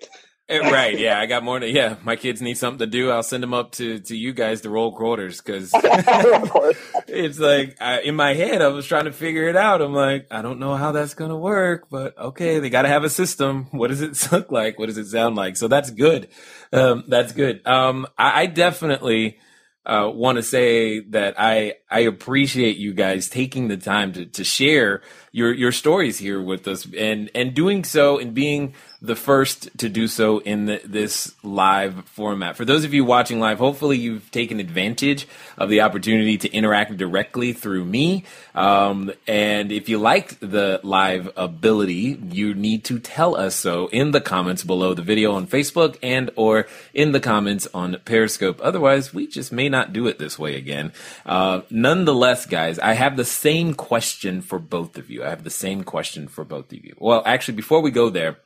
Eh, 0.49 0.70
Right, 0.70 0.97
yeah, 0.99 1.20
I 1.20 1.28
got 1.28 1.43
more. 1.43 1.59
To, 1.59 1.70
yeah, 1.70 1.95
my 2.03 2.16
kids 2.16 2.41
need 2.41 2.57
something 2.57 2.80
to 2.80 2.88
do. 2.88 3.09
I'll 3.12 3.24
send 3.24 3.41
them 3.43 3.53
up 3.53 3.72
to 3.74 3.99
to 3.99 4.16
you 4.18 4.34
guys 4.34 4.62
to 4.62 4.70
roll 4.70 4.91
quarters 4.95 5.39
because 5.39 5.72
it's 7.07 7.39
like 7.39 7.78
I, 7.80 8.01
in 8.01 8.16
my 8.16 8.34
head 8.34 8.62
I 8.62 8.68
was 8.68 8.86
trying 8.86 9.05
to 9.05 9.12
figure 9.14 9.47
it 9.47 9.55
out. 9.55 9.82
I'm 9.82 9.93
like, 9.93 10.28
I 10.32 10.41
don't 10.41 10.59
know 10.59 10.76
how 10.76 10.91
that's 10.91 11.14
gonna 11.14 11.38
work, 11.38 11.88
but 11.89 12.18
okay, 12.18 12.59
they 12.59 12.70
got 12.70 12.82
to 12.82 12.88
have 12.89 13.03
a 13.03 13.09
system. 13.09 13.68
What 13.72 13.88
does 13.89 14.01
it 14.01 14.32
look 14.32 14.51
like? 14.51 14.78
What 14.78 14.88
does 14.88 14.97
it 14.97 15.07
sound 15.07 15.36
like? 15.36 15.55
So 15.57 15.68
that's 15.68 15.89
good. 15.91 16.28
Um, 16.74 17.03
that's 17.07 17.32
good. 17.34 17.66
Um, 17.66 18.07
I, 18.18 18.41
I 18.41 18.45
definitely 18.47 19.38
uh, 19.86 20.10
want 20.14 20.36
to 20.38 20.44
say 20.44 21.00
that 21.00 21.36
I 21.40 21.76
I 21.90 22.02
appreciate 22.02 22.78
you 22.78 22.94
guys 22.94 23.30
taking 23.30 23.68
the 23.68 23.78
time 23.78 24.14
to 24.14 24.26
to 24.26 24.44
share 24.44 25.02
your 25.32 25.54
your 25.54 25.72
stories 25.72 26.18
here 26.18 26.42
with 26.42 26.68
us 26.68 26.88
and 26.98 27.30
and 27.34 27.54
doing 27.54 27.84
so 27.84 28.18
and 28.18 28.34
being 28.34 28.74
the 29.04 29.16
first 29.16 29.76
to 29.80 29.90
do 29.90 30.08
so 30.08 30.38
in 30.40 30.68
the, 30.68 30.80
this 30.86 31.34
live 31.42 32.06
format. 32.06 32.56
For 32.56 32.66
those 32.66 32.84
of 32.84 32.94
you 32.94 33.04
watching 33.04 33.40
live, 33.40 33.58
hopefully 33.58 33.98
you've 33.98 34.30
taken 34.30 34.60
advantage 34.60 35.28
of 35.58 35.70
the 35.70 35.82
opportunity 35.82 36.38
to 36.38 36.52
interact 36.52 36.96
directly 36.98 37.52
through 37.52 37.84
me. 37.84 38.26
Um, 38.54 39.12
and 39.26 39.72
if 39.72 39.90
you 39.90 39.98
like 39.98 40.40
the 40.40 40.80
live 40.84 41.32
ability, 41.36 42.20
you 42.30 42.54
need 42.54 42.84
to 42.86 43.00
tell 43.00 43.36
us 43.36 43.56
so 43.56 43.88
in 43.88 44.12
the 44.12 44.22
comments 44.22 44.64
below 44.64 44.94
the 44.94 45.02
video 45.02 45.34
on 45.34 45.48
Facebook 45.48 45.98
and 46.04 46.30
or 46.36 46.68
in 46.94 47.12
the 47.12 47.20
comments 47.20 47.68
on 47.74 47.98
Periscope. 48.06 48.60
Otherwise, 48.62 49.12
we 49.12 49.26
just 49.26 49.52
may 49.52 49.68
not 49.68 49.94
do 49.94 50.06
it 50.06 50.20
this 50.20 50.38
way 50.38 50.56
again. 50.56 50.94
Uh, 51.26 51.62
nonetheless, 51.72 52.46
guys, 52.46 52.78
I 52.78 52.94
have 52.94 53.18
the 53.18 53.26
same 53.26 53.74
question 53.74 54.42
for 54.42 54.60
both 54.60 55.00
of 55.00 55.10
you. 55.10 55.20
I 55.22 55.30
have 55.30 55.43
the 55.43 55.49
same 55.49 55.84
question 55.84 56.28
for 56.28 56.43
both 56.43 56.72
of 56.72 56.84
you. 56.84 56.95
Well, 56.97 57.24
actually, 57.26 57.55
before 57.55 57.82
we 57.82 57.91
go 57.91 58.09
there, 58.09 58.38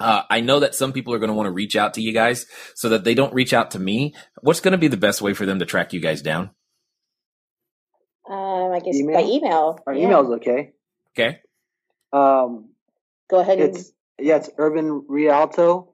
uh, 0.00 0.22
I 0.30 0.40
know 0.40 0.60
that 0.60 0.74
some 0.74 0.92
people 0.92 1.12
are 1.12 1.18
going 1.18 1.28
to 1.28 1.34
want 1.34 1.46
to 1.46 1.52
reach 1.52 1.76
out 1.76 1.94
to 1.94 2.00
you 2.00 2.12
guys 2.12 2.46
so 2.74 2.88
that 2.90 3.04
they 3.04 3.14
don't 3.14 3.34
reach 3.34 3.52
out 3.52 3.72
to 3.72 3.78
me. 3.78 4.14
What's 4.42 4.60
going 4.60 4.72
to 4.72 4.78
be 4.78 4.88
the 4.88 4.96
best 4.96 5.20
way 5.20 5.34
for 5.34 5.44
them 5.44 5.58
to 5.58 5.64
track 5.64 5.92
you 5.92 6.00
guys 6.00 6.22
down? 6.22 6.50
Um, 8.28 8.72
I 8.72 8.80
guess 8.84 8.96
Email? 8.96 9.14
by 9.14 9.26
email. 9.26 9.78
Our 9.86 9.94
yeah. 9.94 10.04
email's 10.04 10.30
okay. 10.36 10.72
Okay. 11.18 11.40
Um, 12.12 12.70
Go 13.28 13.40
ahead 13.40 13.60
and 13.60 13.76
yeah, 14.18 14.36
it's 14.36 14.50
urban 14.56 15.04
rialto 15.08 15.92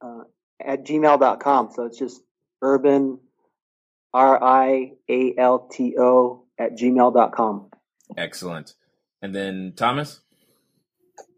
uh, 0.00 0.24
at 0.60 0.84
gmail.com. 0.84 1.70
So 1.74 1.86
it's 1.86 1.98
just 1.98 2.22
urban 2.60 3.18
R 4.12 4.42
I 4.42 4.92
A 5.08 5.34
L 5.38 5.68
T 5.70 5.96
O 5.98 6.44
at 6.58 6.76
gmail.com. 6.76 7.70
Excellent. 8.16 8.74
And 9.22 9.34
then 9.34 9.72
Thomas? 9.76 10.20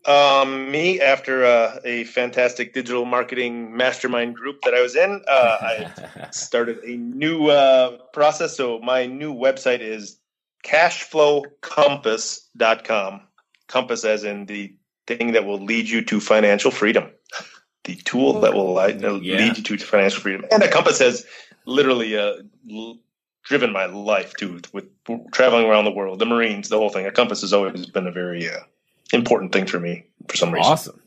Um, 0.06 0.70
me, 0.70 1.00
after 1.00 1.44
uh, 1.44 1.78
a 1.84 2.04
fantastic 2.04 2.72
digital 2.74 3.04
marketing 3.04 3.76
mastermind 3.76 4.34
group 4.34 4.62
that 4.62 4.74
I 4.74 4.80
was 4.82 4.96
in, 4.96 5.22
uh, 5.28 5.58
I 5.62 5.86
started 6.30 6.78
a 6.84 6.96
new 6.96 7.48
uh, 7.48 7.98
process. 8.12 8.56
So 8.56 8.78
my 8.80 9.06
new 9.06 9.34
website 9.34 9.80
is 9.80 10.18
cashflowcompass.com. 10.64 13.20
Compass 13.66 14.04
as 14.04 14.24
in 14.24 14.44
the 14.46 14.74
thing 15.06 15.32
that 15.32 15.44
will 15.46 15.60
lead 15.62 15.88
you 15.88 16.02
to 16.04 16.20
financial 16.20 16.70
freedom. 16.70 17.10
The 17.84 17.96
tool 17.96 18.40
that 18.40 18.52
will 18.54 18.78
uh, 18.78 18.88
Yeah. 18.88 19.10
lead 19.10 19.56
you 19.58 19.62
to 19.64 19.78
financial 19.78 20.20
freedom. 20.22 20.44
And 20.50 20.62
a 20.62 20.70
compass 20.70 20.98
has 20.98 21.24
literally 21.66 22.16
uh, 22.16 22.34
l- 22.70 22.98
driven 23.44 23.72
my 23.72 23.86
life 23.86 24.34
too, 24.34 24.60
with 24.72 24.88
traveling 25.32 25.66
around 25.66 25.84
the 25.84 25.92
world, 25.92 26.18
the 26.18 26.26
Marines, 26.26 26.68
the 26.68 26.78
whole 26.78 26.90
thing. 26.90 27.06
A 27.06 27.12
compass 27.12 27.42
has 27.42 27.52
always 27.52 27.86
been 27.86 28.06
a 28.06 28.12
very 28.12 28.48
uh, 28.48 28.60
important 29.12 29.52
thing 29.52 29.66
for 29.66 29.78
me 29.78 30.06
for 30.28 30.36
some 30.36 30.52
reason. 30.52 30.70
Awesome. 30.70 31.02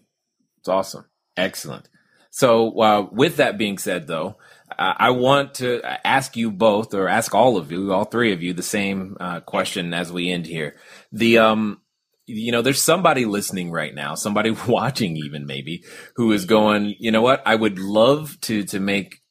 It's 0.59 0.69
awesome. 0.69 1.05
Excellent. 1.35 1.89
So, 2.29 2.79
uh, 2.79 3.07
with 3.11 3.37
that 3.37 3.57
being 3.57 3.77
said, 3.77 4.07
though, 4.07 4.37
I 4.77 5.11
want 5.11 5.55
to 5.55 5.81
ask 6.05 6.35
you 6.35 6.51
both, 6.51 6.93
or 6.93 7.07
ask 7.07 7.33
all 7.33 7.57
of 7.57 7.71
you, 7.71 7.93
all 7.93 8.03
three 8.03 8.33
of 8.33 8.43
you, 8.43 8.53
the 8.53 8.61
same 8.61 9.15
uh, 9.19 9.39
question 9.39 9.93
as 9.93 10.11
we 10.11 10.29
end 10.29 10.45
here. 10.45 10.75
The 11.11 11.37
um, 11.39 11.81
you 12.25 12.51
know, 12.51 12.61
there's 12.61 12.81
somebody 12.81 13.25
listening 13.25 13.71
right 13.71 13.95
now, 13.95 14.15
somebody 14.15 14.51
watching 14.67 15.15
even 15.15 15.45
maybe, 15.45 15.83
who 16.15 16.31
is 16.31 16.45
going, 16.45 16.95
you 16.99 17.11
know 17.11 17.21
what? 17.21 17.41
I 17.45 17.55
would 17.55 17.79
love 17.79 18.39
to 18.41 18.63
to 18.65 18.79
make 18.79 19.21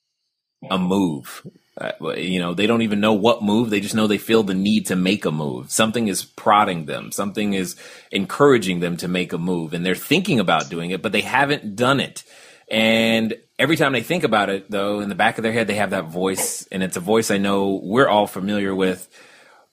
a 0.71 0.79
move. 0.79 1.47
Uh, 1.79 1.93
you 2.13 2.39
know, 2.39 2.55
they 2.55 2.67
don't 2.67 2.83
even 2.83 3.01
know 3.01 3.13
what 3.13 3.43
move. 3.43 3.69
They 3.69 3.81
just 3.81 3.95
know 3.95 4.07
they 4.07 4.19
feel 4.19 4.43
the 4.43 4.55
need 4.55 4.87
to 4.87 4.97
make 4.97 5.25
a 5.27 5.31
move. 5.31 5.71
Something 5.71 6.09
is 6.09 6.25
prodding 6.25 6.87
them. 6.87 7.13
Something 7.13 7.53
is 7.53 7.77
encouraging 8.11 8.81
them 8.81 8.97
to 8.99 9.09
make 9.09 9.33
a 9.33 9.39
move, 9.39 9.75
and 9.75 9.85
they're 9.85 9.95
thinking 9.95 10.41
about 10.41 10.71
doing 10.71 10.91
it, 10.91 11.03
but 11.03 11.13
they 11.13 11.21
haven't 11.21 11.77
done 11.77 12.01
it. 12.01 12.25
And 12.71 13.37
every 13.59 13.77
time 13.77 13.93
they 13.93 14.03
think 14.03 14.25
about 14.25 14.49
it, 14.49 14.71
though, 14.71 15.01
in 15.01 15.11
the 15.11 15.15
back 15.15 15.39
of 15.39 15.43
their 15.43 15.53
head, 15.53 15.67
they 15.67 15.75
have 15.75 15.91
that 15.91 16.07
voice, 16.07 16.67
and 16.73 16.83
it's 16.83 16.97
a 16.97 17.01
voice 17.01 17.31
I 17.31 17.39
know 17.39 17.81
we're 17.83 18.09
all 18.09 18.27
familiar 18.27 18.75
with. 18.75 19.09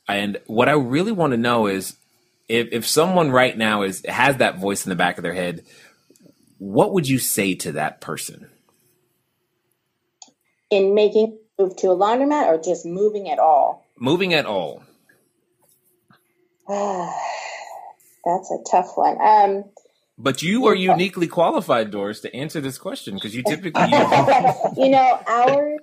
And 0.07 0.41
what 0.47 0.67
I 0.67 0.73
really 0.73 1.13
want 1.13 1.31
to 1.31 1.37
know 1.37 1.67
is 1.67 1.95
if, 2.49 2.67
if 2.73 2.85
someone 2.85 3.31
right 3.31 3.57
now 3.57 3.83
is 3.83 4.03
has 4.07 4.37
that 4.37 4.59
voice 4.59 4.85
in 4.85 4.89
the 4.89 4.97
back 4.97 5.17
of 5.17 5.23
their 5.23 5.33
head, 5.33 5.63
what 6.57 6.91
would 6.93 7.07
you 7.07 7.17
say 7.17 7.55
to 7.55 7.71
that 7.73 8.01
person? 8.01 8.49
in 10.73 10.95
making 10.95 11.37
move 11.59 11.75
to 11.77 11.87
a 11.87 11.95
laundromat 11.95 12.47
or 12.47 12.61
just 12.61 12.85
moving 12.85 13.29
at 13.29 13.39
all? 13.39 13.85
Moving 13.97 14.33
at 14.33 14.45
all. 14.45 14.83
That's 16.67 18.51
a 18.51 18.57
tough 18.69 18.93
one. 18.95 19.17
Um, 19.21 19.65
But 20.17 20.41
you 20.41 20.67
are 20.67 20.75
uniquely 20.75 21.27
qualified, 21.27 21.91
Doris, 21.91 22.21
to 22.21 22.33
answer 22.35 22.61
this 22.61 22.77
question 22.77 23.15
because 23.15 23.35
you 23.35 23.43
typically 23.43 23.83
you 24.77 24.89
know, 24.89 25.19
ours, 25.27 25.79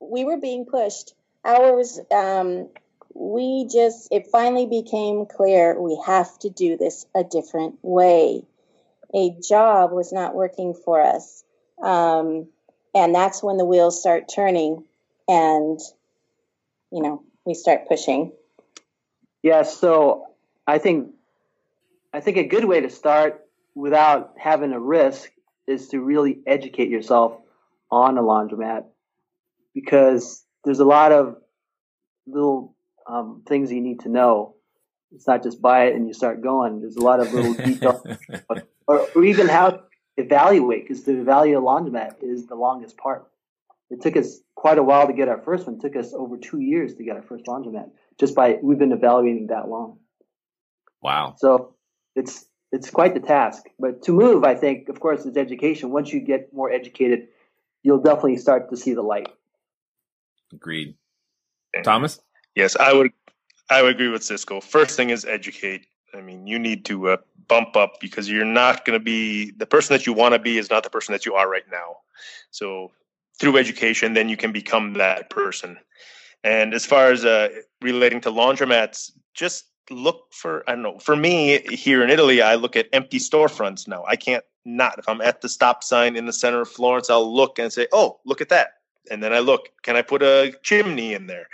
we 0.00 0.24
were 0.24 0.38
being 0.38 0.64
pushed. 0.64 1.14
Ours, 1.44 2.00
um, 2.10 2.68
we 3.14 3.68
just, 3.70 4.08
it 4.10 4.28
finally 4.32 4.66
became 4.66 5.26
clear 5.26 5.78
we 5.80 6.00
have 6.06 6.38
to 6.40 6.50
do 6.50 6.76
this 6.76 7.06
a 7.14 7.24
different 7.24 7.78
way. 7.82 8.42
A 9.12 9.30
job 9.46 9.92
was 9.92 10.12
not 10.12 10.34
working 10.34 10.74
for 10.74 11.00
us. 11.02 11.44
Um, 11.82 12.48
and 12.94 13.14
that's 13.14 13.42
when 13.42 13.56
the 13.56 13.64
wheels 13.64 14.00
start 14.00 14.24
turning 14.32 14.84
and, 15.28 15.78
you 16.90 17.02
know, 17.02 17.22
we 17.44 17.54
start 17.54 17.88
pushing. 17.88 18.32
Yeah, 19.42 19.62
so 19.62 20.26
I 20.66 20.78
think 20.78 21.12
I 22.12 22.20
think 22.20 22.36
a 22.36 22.44
good 22.44 22.64
way 22.64 22.80
to 22.80 22.90
start 22.90 23.46
without 23.74 24.34
having 24.36 24.72
a 24.72 24.80
risk 24.80 25.30
is 25.66 25.88
to 25.88 26.00
really 26.00 26.40
educate 26.46 26.88
yourself 26.88 27.38
on 27.90 28.18
a 28.18 28.22
laundromat 28.22 28.84
because 29.74 30.44
there's 30.64 30.80
a 30.80 30.84
lot 30.84 31.12
of 31.12 31.36
little 32.26 32.74
um, 33.06 33.42
things 33.46 33.72
you 33.72 33.80
need 33.80 34.00
to 34.00 34.08
know. 34.08 34.56
It's 35.12 35.26
not 35.26 35.42
just 35.42 35.62
buy 35.62 35.86
it 35.86 35.96
and 35.96 36.06
you 36.06 36.14
start 36.14 36.42
going. 36.42 36.80
There's 36.80 36.96
a 36.96 37.02
lot 37.02 37.20
of 37.20 37.32
little 37.32 37.54
details, 37.64 38.02
or, 38.86 39.08
or 39.14 39.24
even 39.24 39.48
how 39.48 39.70
to 39.70 39.80
evaluate 40.16 40.86
because 40.86 41.04
to 41.04 41.20
evaluate 41.20 41.56
a 41.56 41.60
laundromat 41.60 42.19
is 42.30 42.46
the 42.46 42.54
longest 42.54 42.96
part. 42.96 43.28
It 43.90 44.00
took 44.00 44.16
us 44.16 44.38
quite 44.54 44.78
a 44.78 44.82
while 44.82 45.06
to 45.06 45.12
get 45.12 45.28
our 45.28 45.40
first 45.42 45.66
one. 45.66 45.76
It 45.76 45.80
took 45.80 45.96
us 45.96 46.14
over 46.14 46.36
two 46.36 46.60
years 46.60 46.94
to 46.94 47.04
get 47.04 47.16
our 47.16 47.22
first 47.22 47.46
laundromat 47.46 47.90
just 48.20 48.34
by 48.34 48.58
we've 48.62 48.78
been 48.78 48.92
evaluating 48.92 49.48
that 49.48 49.68
long. 49.68 49.98
Wow. 51.02 51.34
So 51.38 51.74
it's 52.14 52.44
it's 52.70 52.90
quite 52.90 53.14
the 53.14 53.20
task. 53.20 53.64
But 53.78 54.02
to 54.04 54.12
move, 54.12 54.44
I 54.44 54.54
think, 54.54 54.88
of 54.88 55.00
course, 55.00 55.24
is 55.24 55.36
education. 55.36 55.90
Once 55.90 56.12
you 56.12 56.20
get 56.20 56.52
more 56.52 56.70
educated, 56.70 57.28
you'll 57.82 58.02
definitely 58.02 58.36
start 58.36 58.70
to 58.70 58.76
see 58.76 58.94
the 58.94 59.02
light. 59.02 59.28
Agreed. 60.52 60.94
Thomas? 61.82 62.20
Yes, 62.54 62.76
I 62.76 62.92
would. 62.92 63.10
I 63.70 63.82
would 63.82 63.94
agree 63.94 64.08
with 64.08 64.24
Cisco. 64.24 64.60
First 64.60 64.96
thing 64.96 65.10
is 65.10 65.24
educate. 65.24 65.86
I 66.14 66.20
mean, 66.20 66.46
you 66.46 66.58
need 66.58 66.84
to 66.86 67.10
uh, 67.10 67.16
bump 67.48 67.76
up 67.76 68.00
because 68.00 68.28
you're 68.28 68.44
not 68.44 68.84
going 68.84 68.98
to 68.98 69.04
be 69.04 69.50
the 69.52 69.66
person 69.66 69.94
that 69.94 70.06
you 70.06 70.12
want 70.12 70.34
to 70.34 70.38
be 70.38 70.58
is 70.58 70.70
not 70.70 70.82
the 70.82 70.90
person 70.90 71.12
that 71.12 71.26
you 71.26 71.34
are 71.34 71.48
right 71.48 71.68
now. 71.70 71.96
So 72.50 72.90
through 73.38 73.56
education, 73.56 74.14
then 74.14 74.28
you 74.28 74.36
can 74.36 74.52
become 74.52 74.94
that 74.94 75.30
person. 75.30 75.78
And 76.44 76.74
as 76.74 76.86
far 76.86 77.10
as 77.10 77.24
uh, 77.24 77.48
relating 77.82 78.20
to 78.22 78.30
laundromats, 78.30 79.12
just 79.34 79.66
look 79.90 80.32
for 80.32 80.62
I 80.68 80.72
don't 80.72 80.82
know. 80.82 80.98
For 80.98 81.16
me 81.16 81.60
here 81.70 82.02
in 82.02 82.10
Italy, 82.10 82.40
I 82.42 82.54
look 82.54 82.76
at 82.76 82.88
empty 82.92 83.18
storefronts 83.18 83.88
now. 83.88 84.04
I 84.06 84.16
can't 84.16 84.44
not 84.64 84.98
if 84.98 85.08
I'm 85.08 85.20
at 85.20 85.40
the 85.40 85.48
stop 85.48 85.82
sign 85.82 86.16
in 86.16 86.26
the 86.26 86.32
center 86.32 86.60
of 86.60 86.68
Florence, 86.68 87.10
I'll 87.10 87.34
look 87.34 87.58
and 87.58 87.72
say, 87.72 87.88
"Oh, 87.92 88.20
look 88.24 88.40
at 88.40 88.50
that." 88.50 88.74
And 89.10 89.22
then 89.22 89.32
I 89.32 89.40
look, 89.40 89.70
can 89.82 89.96
I 89.96 90.02
put 90.02 90.22
a 90.22 90.54
chimney 90.62 91.14
in 91.14 91.26
there? 91.26 91.48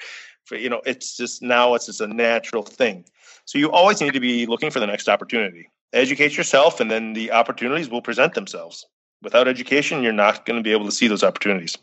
You 0.51 0.69
know, 0.69 0.81
it's 0.85 1.17
just 1.17 1.43
now 1.43 1.75
it's 1.75 1.87
just 1.87 2.01
a 2.01 2.07
natural 2.07 2.63
thing. 2.63 3.05
So 3.45 3.59
you 3.59 3.71
always 3.71 4.01
need 4.01 4.13
to 4.13 4.21
be 4.21 4.47
looking 4.47 4.71
for 4.71 4.81
the 4.81 4.87
next 4.87 5.09
opportunity. 5.09 5.69
Educate 5.93 6.37
yourself, 6.37 6.81
and 6.81 6.91
then 6.91 7.13
the 7.13 7.33
opportunities 7.33 7.89
will 7.89 8.03
present 8.03 8.35
themselves. 8.35 8.85
Without 9.23 9.49
education, 9.49 10.03
you're 10.03 10.13
not 10.13 10.45
going 10.45 10.59
to 10.59 10.63
be 10.63 10.73
able 10.73 10.85
to 10.85 10.93
see 10.93 11.09
those 11.09 11.25
opportunities. 11.25 11.77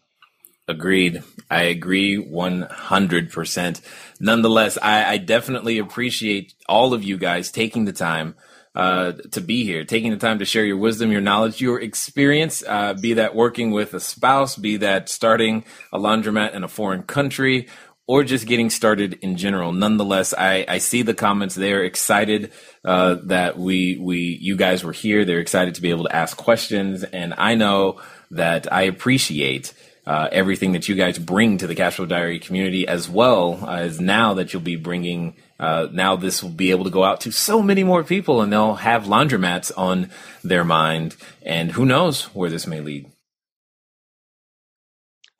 Agreed. 0.67 1.23
I 1.49 1.63
agree 1.63 2.23
100%. 2.23 3.81
Nonetheless, 4.19 4.77
I, 4.81 5.05
I, 5.13 5.17
definitely 5.17 5.77
appreciate 5.77 6.53
all 6.69 6.93
of 6.93 7.03
you 7.03 7.17
guys 7.17 7.51
taking 7.51 7.83
the 7.83 7.91
time 7.91 8.35
uh, 8.73 9.11
to 9.31 9.41
be 9.41 9.65
here, 9.65 9.83
taking 9.83 10.11
the 10.11 10.17
time 10.17 10.39
to 10.39 10.45
share 10.45 10.63
your 10.63 10.77
wisdom, 10.77 11.11
your 11.11 11.21
knowledge, 11.21 11.59
your 11.59 11.81
experience, 11.81 12.63
uh, 12.65 12.93
be 12.93 13.13
that 13.13 13.35
working 13.35 13.71
with 13.71 13.93
a 13.93 13.99
spouse, 13.99 14.55
be 14.55 14.77
that 14.77 15.09
starting 15.09 15.65
a 15.91 15.99
laundromat 15.99 16.53
in 16.53 16.63
a 16.63 16.69
foreign 16.69 17.03
country, 17.03 17.67
or 18.13 18.23
just 18.23 18.45
getting 18.45 18.69
started 18.69 19.17
in 19.23 19.37
general. 19.37 19.71
Nonetheless, 19.71 20.35
I, 20.37 20.65
I 20.67 20.77
see 20.77 21.01
the 21.01 21.15
comments. 21.15 21.55
They're 21.55 21.83
excited 21.83 22.51
uh, 22.85 23.15
that 23.23 23.57
we 23.57 23.97
we 23.97 24.37
you 24.39 24.55
guys 24.55 24.83
were 24.83 24.91
here. 24.91 25.25
They're 25.25 25.39
excited 25.39 25.73
to 25.75 25.81
be 25.81 25.89
able 25.89 26.03
to 26.03 26.15
ask 26.15 26.37
questions, 26.37 27.03
and 27.03 27.33
I 27.35 27.55
know 27.55 27.99
that 28.29 28.71
I 28.71 28.83
appreciate. 28.83 29.73
Uh, 30.05 30.27
everything 30.33 30.73
that 30.73 30.89
you 30.89 30.95
guys 30.95 31.17
bring 31.17 31.57
to 31.57 31.65
the 31.65 31.75
Cashflow 31.75 32.07
Diary 32.07 32.37
community, 32.37 32.85
as 32.85 33.09
well 33.09 33.65
as 33.65 34.01
now 34.01 34.33
that 34.33 34.51
you'll 34.51 34.61
be 34.61 34.75
bringing. 34.75 35.33
Uh, 35.59 35.87
now 35.91 36.17
this 36.17 36.43
will 36.43 36.51
be 36.51 36.71
able 36.71 36.83
to 36.83 36.89
go 36.89 37.05
out 37.05 37.21
to 37.21 37.31
so 37.31 37.61
many 37.63 37.83
more 37.85 38.03
people, 38.03 38.41
and 38.41 38.51
they'll 38.51 38.75
have 38.75 39.05
laundromats 39.05 39.71
on 39.75 40.09
their 40.43 40.65
mind. 40.65 41.15
And 41.41 41.71
who 41.71 41.85
knows 41.85 42.25
where 42.35 42.49
this 42.49 42.67
may 42.67 42.81
lead. 42.81 43.12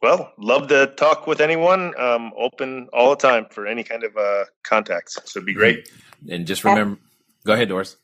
Well, 0.04 0.34
love 0.38 0.68
to 0.68 0.88
talk 0.88 1.28
with 1.28 1.40
anyone. 1.40 1.98
Um, 1.98 2.34
open 2.38 2.90
all 2.92 3.12
the 3.12 3.16
time 3.16 3.46
for 3.50 3.66
any 3.66 3.86
kind 3.86 4.04
of 4.04 4.18
uh, 4.18 4.44
contacts. 4.62 5.18
So 5.24 5.38
it'd 5.38 5.46
be 5.46 5.54
great. 5.54 5.90
And 6.30 6.46
just 6.46 6.66
remember, 6.66 7.00
go 7.46 7.54
ahead, 7.54 7.70
Doris. 7.70 7.96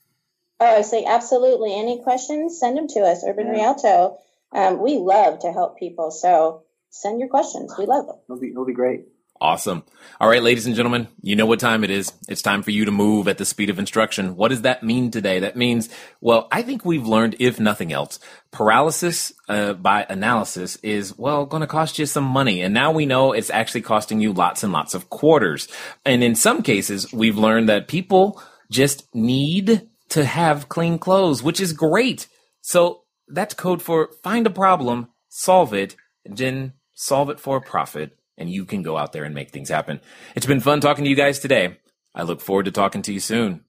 Oh, 0.62 0.78
I 0.78 0.82
say 0.82 1.04
absolutely. 1.04 1.78
Any 1.78 2.02
questions? 2.02 2.58
Send 2.58 2.78
them 2.78 2.88
to 2.88 3.02
us, 3.02 3.26
Urban 3.28 3.48
yeah. 3.48 3.52
Rialto. 3.52 4.18
Um, 4.54 4.82
we 4.82 4.96
love 4.96 5.40
to 5.40 5.52
help 5.52 5.78
people, 5.78 6.10
so 6.10 6.64
send 6.90 7.20
your 7.20 7.28
questions. 7.28 7.76
We 7.78 7.86
love 7.86 8.08
them. 8.08 8.16
It'll 8.30 8.40
be, 8.40 8.52
it'll 8.52 8.66
be 8.66 8.74
great. 8.74 9.02
Awesome. 9.42 9.84
All 10.20 10.28
right, 10.28 10.44
ladies 10.44 10.66
and 10.66 10.76
gentlemen, 10.76 11.08
you 11.22 11.38
know 11.38 11.46
what 11.46 11.62
time 11.62 11.86
it 11.86 11.90
is. 11.90 12.12
It's 12.28 12.42
time 12.42 12.62
for 12.62 12.72
you 12.72 12.84
to 12.84 12.92
move 12.92 13.30
at 13.30 13.38
the 13.38 13.46
speed 13.46 13.70
of 13.70 13.80
instruction. 13.80 14.36
What 14.36 14.50
does 14.50 14.64
that 14.64 14.84
mean 14.84 15.12
today? 15.12 15.40
That 15.40 15.56
means, 15.56 15.88
well, 16.20 16.50
I 16.52 16.62
think 16.62 16.84
we've 16.84 17.08
learned, 17.08 17.38
if 17.40 17.58
nothing 17.58 17.94
else, 17.94 18.20
paralysis 18.52 19.32
uh, 19.48 19.74
by 19.74 20.06
analysis 20.10 20.76
is, 20.84 21.18
well, 21.18 21.46
going 21.46 21.62
to 21.62 21.68
cost 21.68 21.98
you 21.98 22.06
some 22.06 22.26
money. 22.26 22.62
And 22.62 22.74
now 22.74 22.92
we 22.92 23.06
know 23.06 23.32
it's 23.32 23.50
actually 23.50 23.84
costing 23.84 24.20
you 24.20 24.34
lots 24.34 24.62
and 24.62 24.74
lots 24.74 24.94
of 24.94 25.10
quarters. 25.10 25.70
And 26.06 26.22
in 26.22 26.36
some 26.36 26.62
cases, 26.62 27.14
we've 27.14 27.38
learned 27.38 27.70
that 27.70 27.88
people 27.88 28.44
just 28.70 29.08
need 29.16 29.88
to 30.10 30.26
have 30.26 30.68
clean 30.68 31.00
clothes, 31.00 31.42
which 31.42 31.62
is 31.62 31.72
great. 31.72 32.28
So 32.60 33.04
that's 33.30 33.54
code 33.54 33.82
for 33.82 34.10
find 34.22 34.46
a 34.46 34.50
problem, 34.50 35.08
solve 35.30 35.74
it, 35.74 35.96
and 36.26 36.36
then 36.36 36.74
solve 36.94 37.30
it 37.30 37.40
for 37.40 37.62
profit 37.62 38.19
and 38.40 38.50
you 38.50 38.66
can 38.66 38.82
go 38.82 38.98
out 38.98 39.12
there 39.14 39.26
and 39.26 39.36
make 39.36 39.52
things 39.52 39.70
happen. 39.70 40.02
It's 40.36 40.48
been 40.48 40.62
fun 40.62 40.82
talking 40.82 41.04
to 41.04 41.10
you 41.10 41.16
guys 41.16 41.38
today. 41.38 41.78
I 42.16 42.24
look 42.24 42.42
forward 42.42 42.66
to 42.66 42.72
talking 42.72 43.04
to 43.04 43.14
you 43.14 43.20
soon. 43.20 43.66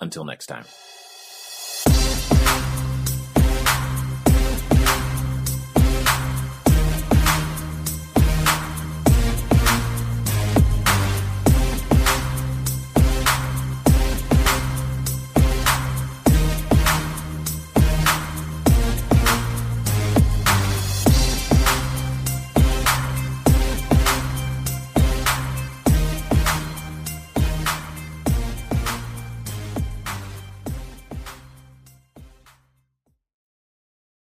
Until 0.00 0.24
next 0.24 0.46
time. 0.46 0.64